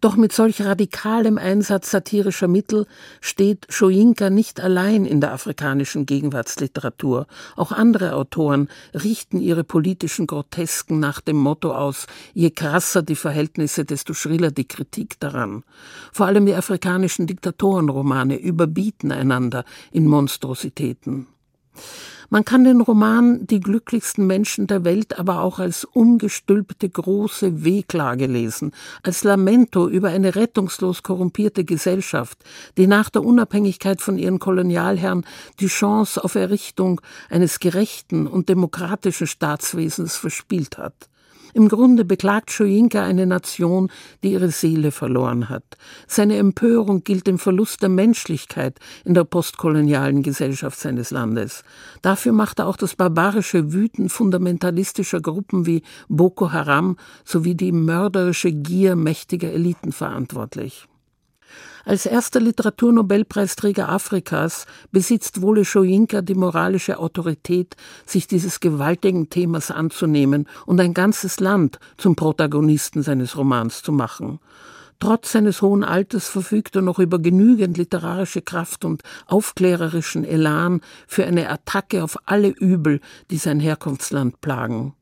Doch 0.00 0.16
mit 0.16 0.32
solch 0.32 0.62
radikalem 0.62 1.38
Einsatz 1.38 1.90
satirischer 1.90 2.48
Mittel 2.48 2.86
steht 3.20 3.66
Shoyinka 3.68 4.30
nicht 4.30 4.60
allein 4.60 5.04
in 5.04 5.20
der 5.20 5.32
afrikanischen 5.32 6.06
Gegenwartsliteratur. 6.06 7.26
Auch 7.56 7.72
andere 7.72 8.14
Autoren 8.14 8.68
richten 8.94 9.40
ihre 9.40 9.64
politischen 9.64 10.26
Grotesken 10.26 11.00
nach 11.00 11.20
dem 11.20 11.36
Motto 11.36 11.74
aus, 11.74 12.06
je 12.34 12.50
krasser 12.50 13.02
die 13.02 13.16
Verhältnisse, 13.16 13.84
desto 13.84 14.14
schriller 14.14 14.50
die 14.50 14.66
Kritik 14.66 15.20
daran. 15.20 15.64
Vor 16.12 16.26
allem 16.26 16.46
die 16.46 16.54
afrikanischen 16.54 17.26
Diktatorenromane 17.26 18.36
überbieten 18.36 19.12
einander 19.12 19.64
in 19.92 20.06
Monstrositäten. 20.06 21.26
Man 22.32 22.44
kann 22.44 22.62
den 22.62 22.80
Roman 22.80 23.44
Die 23.48 23.58
glücklichsten 23.58 24.24
Menschen 24.24 24.68
der 24.68 24.84
Welt 24.84 25.18
aber 25.18 25.40
auch 25.40 25.58
als 25.58 25.84
ungestülpte 25.84 26.88
große 26.88 27.64
Wehklage 27.64 28.26
lesen, 28.26 28.70
als 29.02 29.24
Lamento 29.24 29.88
über 29.88 30.10
eine 30.10 30.36
rettungslos 30.36 31.02
korrumpierte 31.02 31.64
Gesellschaft, 31.64 32.38
die 32.76 32.86
nach 32.86 33.10
der 33.10 33.24
Unabhängigkeit 33.24 34.00
von 34.00 34.16
ihren 34.16 34.38
Kolonialherren 34.38 35.26
die 35.58 35.66
Chance 35.66 36.22
auf 36.22 36.36
Errichtung 36.36 37.00
eines 37.30 37.58
gerechten 37.58 38.28
und 38.28 38.48
demokratischen 38.48 39.26
Staatswesens 39.26 40.16
verspielt 40.16 40.78
hat. 40.78 41.09
Im 41.54 41.68
Grunde 41.68 42.04
beklagt 42.04 42.50
Schoinka 42.50 43.02
eine 43.02 43.26
Nation, 43.26 43.90
die 44.22 44.32
ihre 44.32 44.50
Seele 44.50 44.90
verloren 44.90 45.48
hat. 45.48 45.64
Seine 46.06 46.36
Empörung 46.36 47.04
gilt 47.04 47.26
dem 47.26 47.38
Verlust 47.38 47.82
der 47.82 47.88
Menschlichkeit 47.88 48.78
in 49.04 49.14
der 49.14 49.24
postkolonialen 49.24 50.22
Gesellschaft 50.22 50.78
seines 50.78 51.10
Landes. 51.10 51.64
Dafür 52.02 52.32
macht 52.32 52.58
er 52.58 52.66
auch 52.66 52.76
das 52.76 52.96
barbarische 52.96 53.72
Wüten 53.72 54.08
fundamentalistischer 54.08 55.20
Gruppen 55.20 55.66
wie 55.66 55.82
Boko 56.08 56.52
Haram 56.52 56.96
sowie 57.24 57.54
die 57.54 57.72
mörderische 57.72 58.52
Gier 58.52 58.96
mächtiger 58.96 59.52
Eliten 59.52 59.92
verantwortlich. 59.92 60.89
Als 61.84 62.06
erster 62.06 62.40
Literaturnobelpreisträger 62.40 63.88
Afrikas 63.88 64.66
besitzt 64.92 65.42
Wole 65.42 65.64
Soyinka 65.64 66.20
die 66.22 66.34
moralische 66.34 66.98
Autorität, 66.98 67.76
sich 68.06 68.26
dieses 68.26 68.60
gewaltigen 68.60 69.30
Themas 69.30 69.70
anzunehmen 69.70 70.46
und 70.66 70.80
ein 70.80 70.94
ganzes 70.94 71.40
Land 71.40 71.78
zum 71.96 72.16
Protagonisten 72.16 73.02
seines 73.02 73.36
Romans 73.36 73.82
zu 73.82 73.92
machen. 73.92 74.40
Trotz 75.00 75.32
seines 75.32 75.62
hohen 75.62 75.82
Alters 75.82 76.28
verfügt 76.28 76.76
er 76.76 76.82
noch 76.82 76.98
über 76.98 77.18
genügend 77.18 77.78
literarische 77.78 78.42
Kraft 78.42 78.84
und 78.84 79.02
aufklärerischen 79.26 80.24
Elan 80.24 80.82
für 81.06 81.24
eine 81.24 81.48
Attacke 81.48 82.04
auf 82.04 82.18
alle 82.26 82.48
Übel, 82.48 83.00
die 83.30 83.38
sein 83.38 83.60
Herkunftsland 83.60 84.42
plagen 84.42 84.94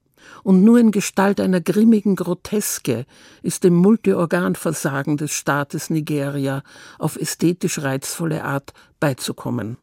und 0.42 0.64
nur 0.64 0.78
in 0.78 0.90
Gestalt 0.90 1.40
einer 1.40 1.60
grimmigen 1.60 2.16
Groteske 2.16 3.06
ist 3.42 3.64
dem 3.64 3.74
Multiorganversagen 3.74 5.16
des 5.16 5.32
Staates 5.32 5.90
Nigeria 5.90 6.62
auf 6.98 7.16
ästhetisch 7.16 7.80
reizvolle 7.80 8.44
Art 8.44 8.72
beizukommen. 9.00 9.78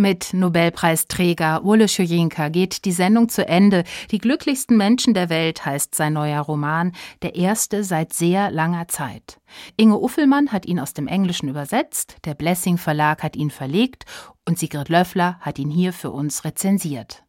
Mit 0.00 0.32
Nobelpreisträger 0.32 1.64
Wole 1.64 1.88
Soyinka 1.88 2.50
geht 2.50 2.84
die 2.84 2.92
Sendung 2.92 3.28
zu 3.28 3.44
Ende. 3.48 3.82
Die 4.12 4.18
glücklichsten 4.18 4.76
Menschen 4.76 5.12
der 5.12 5.28
Welt 5.28 5.66
heißt 5.66 5.92
sein 5.92 6.12
neuer 6.12 6.40
Roman, 6.40 6.92
der 7.22 7.34
erste 7.34 7.82
seit 7.82 8.12
sehr 8.12 8.52
langer 8.52 8.86
Zeit. 8.86 9.40
Inge 9.76 9.98
Uffelmann 9.98 10.52
hat 10.52 10.66
ihn 10.66 10.78
aus 10.78 10.94
dem 10.94 11.08
Englischen 11.08 11.48
übersetzt, 11.48 12.18
der 12.26 12.34
Blessing 12.34 12.78
Verlag 12.78 13.24
hat 13.24 13.34
ihn 13.34 13.50
verlegt 13.50 14.04
und 14.46 14.56
Sigrid 14.56 14.88
Löffler 14.88 15.40
hat 15.40 15.58
ihn 15.58 15.68
hier 15.68 15.92
für 15.92 16.12
uns 16.12 16.44
rezensiert. 16.44 17.24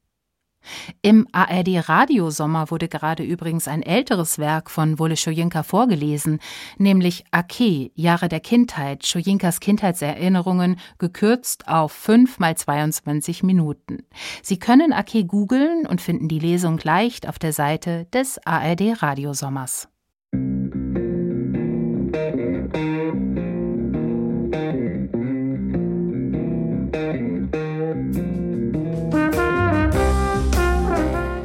Im 1.01 1.27
ARD-Radiosommer 1.31 2.71
wurde 2.71 2.87
gerade 2.87 3.23
übrigens 3.23 3.67
ein 3.67 3.83
älteres 3.83 4.37
Werk 4.39 4.69
von 4.69 4.99
Wole 4.99 5.15
Soyinka 5.15 5.63
vorgelesen, 5.63 6.39
nämlich 6.77 7.23
Ake, 7.31 7.91
Jahre 7.95 8.29
der 8.29 8.39
Kindheit, 8.39 9.03
Soyinkas 9.03 9.59
Kindheitserinnerungen, 9.59 10.77
gekürzt 10.97 11.67
auf 11.67 11.91
5 11.91 12.39
mal 12.39 12.55
22 12.55 13.43
Minuten. 13.43 14.03
Sie 14.41 14.59
können 14.59 14.93
Ake 14.93 15.25
googeln 15.25 15.85
und 15.85 16.01
finden 16.01 16.27
die 16.27 16.39
Lesung 16.39 16.79
leicht 16.83 17.27
auf 17.27 17.39
der 17.39 17.53
Seite 17.53 18.05
des 18.13 18.39
ARD-Radiosommers. 18.45 19.89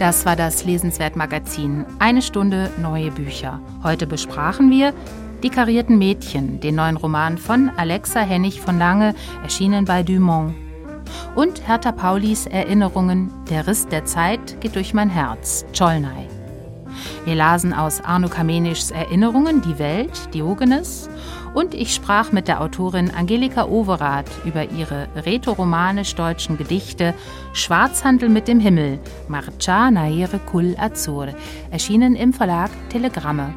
Das 0.04 0.26
war 0.26 0.36
das 0.36 0.66
Lesenswert-Magazin. 0.66 1.86
Eine 1.98 2.20
Stunde 2.20 2.70
neue 2.76 3.10
Bücher. 3.10 3.58
Heute 3.82 4.06
besprachen 4.06 4.70
wir 4.70 4.92
Die 5.42 5.48
karierten 5.48 5.96
Mädchen, 5.96 6.60
den 6.60 6.74
neuen 6.74 6.98
Roman 6.98 7.38
von 7.38 7.70
Alexa 7.78 8.20
Hennig 8.20 8.60
von 8.60 8.78
Lange, 8.78 9.14
erschienen 9.42 9.86
bei 9.86 10.02
Dumont. 10.02 10.54
Und 11.34 11.66
Hertha 11.66 11.90
Paulis 11.90 12.44
Erinnerungen 12.44 13.32
Der 13.48 13.66
Riss 13.66 13.88
der 13.88 14.04
Zeit 14.04 14.60
geht 14.60 14.76
durch 14.76 14.92
mein 14.92 15.08
Herz, 15.08 15.64
Cholnay. 15.74 16.28
Wir 17.24 17.34
lasen 17.34 17.72
aus 17.72 18.02
Arno 18.02 18.28
Kamenischs 18.28 18.90
Erinnerungen 18.90 19.62
Die 19.62 19.78
Welt, 19.78 20.34
Diogenes 20.34 21.08
und 21.54 21.72
ich 21.72 21.94
sprach 21.94 22.32
mit 22.32 22.48
der 22.48 22.60
Autorin 22.60 23.10
Angelika 23.10 23.64
Overath 23.66 24.30
über 24.44 24.70
ihre 24.70 25.08
rätoromanisch-deutschen 25.24 26.58
Gedichte 26.58 27.14
Schwarzhandel 27.52 28.28
mit 28.28 28.48
dem 28.48 28.60
Himmel, 28.60 28.98
Marcha 29.28 29.90
Naere 29.90 30.40
Kul 30.40 30.76
Azur, 30.78 31.28
erschienen 31.70 32.16
im 32.16 32.32
Verlag 32.32 32.70
Telegramme. 32.90 33.54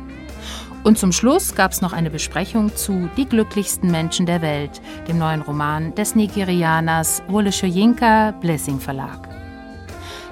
Und 0.83 0.97
zum 0.97 1.11
Schluss 1.11 1.55
gab 1.55 1.71
es 1.71 1.81
noch 1.81 1.91
eine 1.91 2.09
Besprechung 2.09 2.73
zu 2.75 3.09
Die 3.17 3.25
glücklichsten 3.25 3.91
Menschen 3.91 4.25
der 4.25 4.41
Welt, 4.41 4.79
dem 5.07 5.17
neuen 5.17 5.41
Roman 5.41 5.93
des 5.95 6.15
Nigerianers 6.15 7.23
Wole 7.27 7.51
Soyinka 7.51 8.31
Blessing 8.39 8.79
Verlag. 8.79 9.27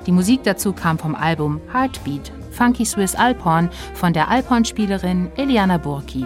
Die 0.06 0.12
Musik 0.12 0.44
dazu 0.44 0.72
kam 0.72 1.00
vom 1.00 1.16
Album 1.16 1.60
Heartbeat, 1.74 2.32
Funky 2.52 2.86
Swiss 2.86 3.16
Alphorn 3.16 3.70
von 3.96 4.14
der 4.14 4.30
Alphorn-Spielerin 4.30 5.32
Eliana 5.36 5.78
Burki. 5.78 6.26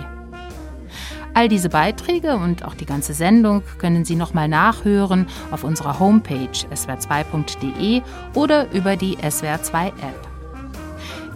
All 1.39 1.47
diese 1.47 1.69
Beiträge 1.69 2.35
und 2.35 2.65
auch 2.65 2.73
die 2.73 2.85
ganze 2.85 3.13
Sendung 3.13 3.63
können 3.77 4.03
Sie 4.03 4.17
nochmal 4.17 4.49
nachhören 4.49 5.25
auf 5.51 5.63
unserer 5.63 5.97
Homepage 5.97 6.49
swr2.de 6.51 8.01
oder 8.33 8.69
über 8.73 8.97
die 8.97 9.15
SWR2-App. 9.15 10.27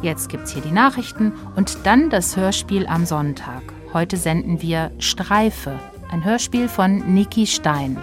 Jetzt 0.01 0.28
gibt's 0.28 0.51
hier 0.51 0.62
die 0.62 0.74
Nachrichten 0.74 1.32
und 1.56 1.86
dann 1.86 2.10
das 2.10 2.36
Hörspiel 2.36 2.86
am 2.86 3.06
Sonntag. 3.06 3.62
Heute 3.93 4.18
senden 4.18 4.62
wir 4.62 4.91
Streife, 4.99 5.80
ein 6.12 6.26
Hörspiel 6.26 6.68
von 6.68 7.14
Niki 7.14 7.47
Stein. 7.47 7.95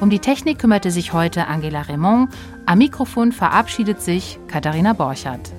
Um 0.00 0.10
die 0.10 0.18
Technik 0.18 0.58
kümmerte 0.58 0.90
sich 0.90 1.14
heute 1.14 1.46
Angela 1.46 1.80
Raymond. 1.80 2.30
Am 2.66 2.76
Mikrofon 2.76 3.32
verabschiedet 3.32 4.02
sich 4.02 4.38
Katharina 4.48 4.92
Borchardt. 4.92 5.50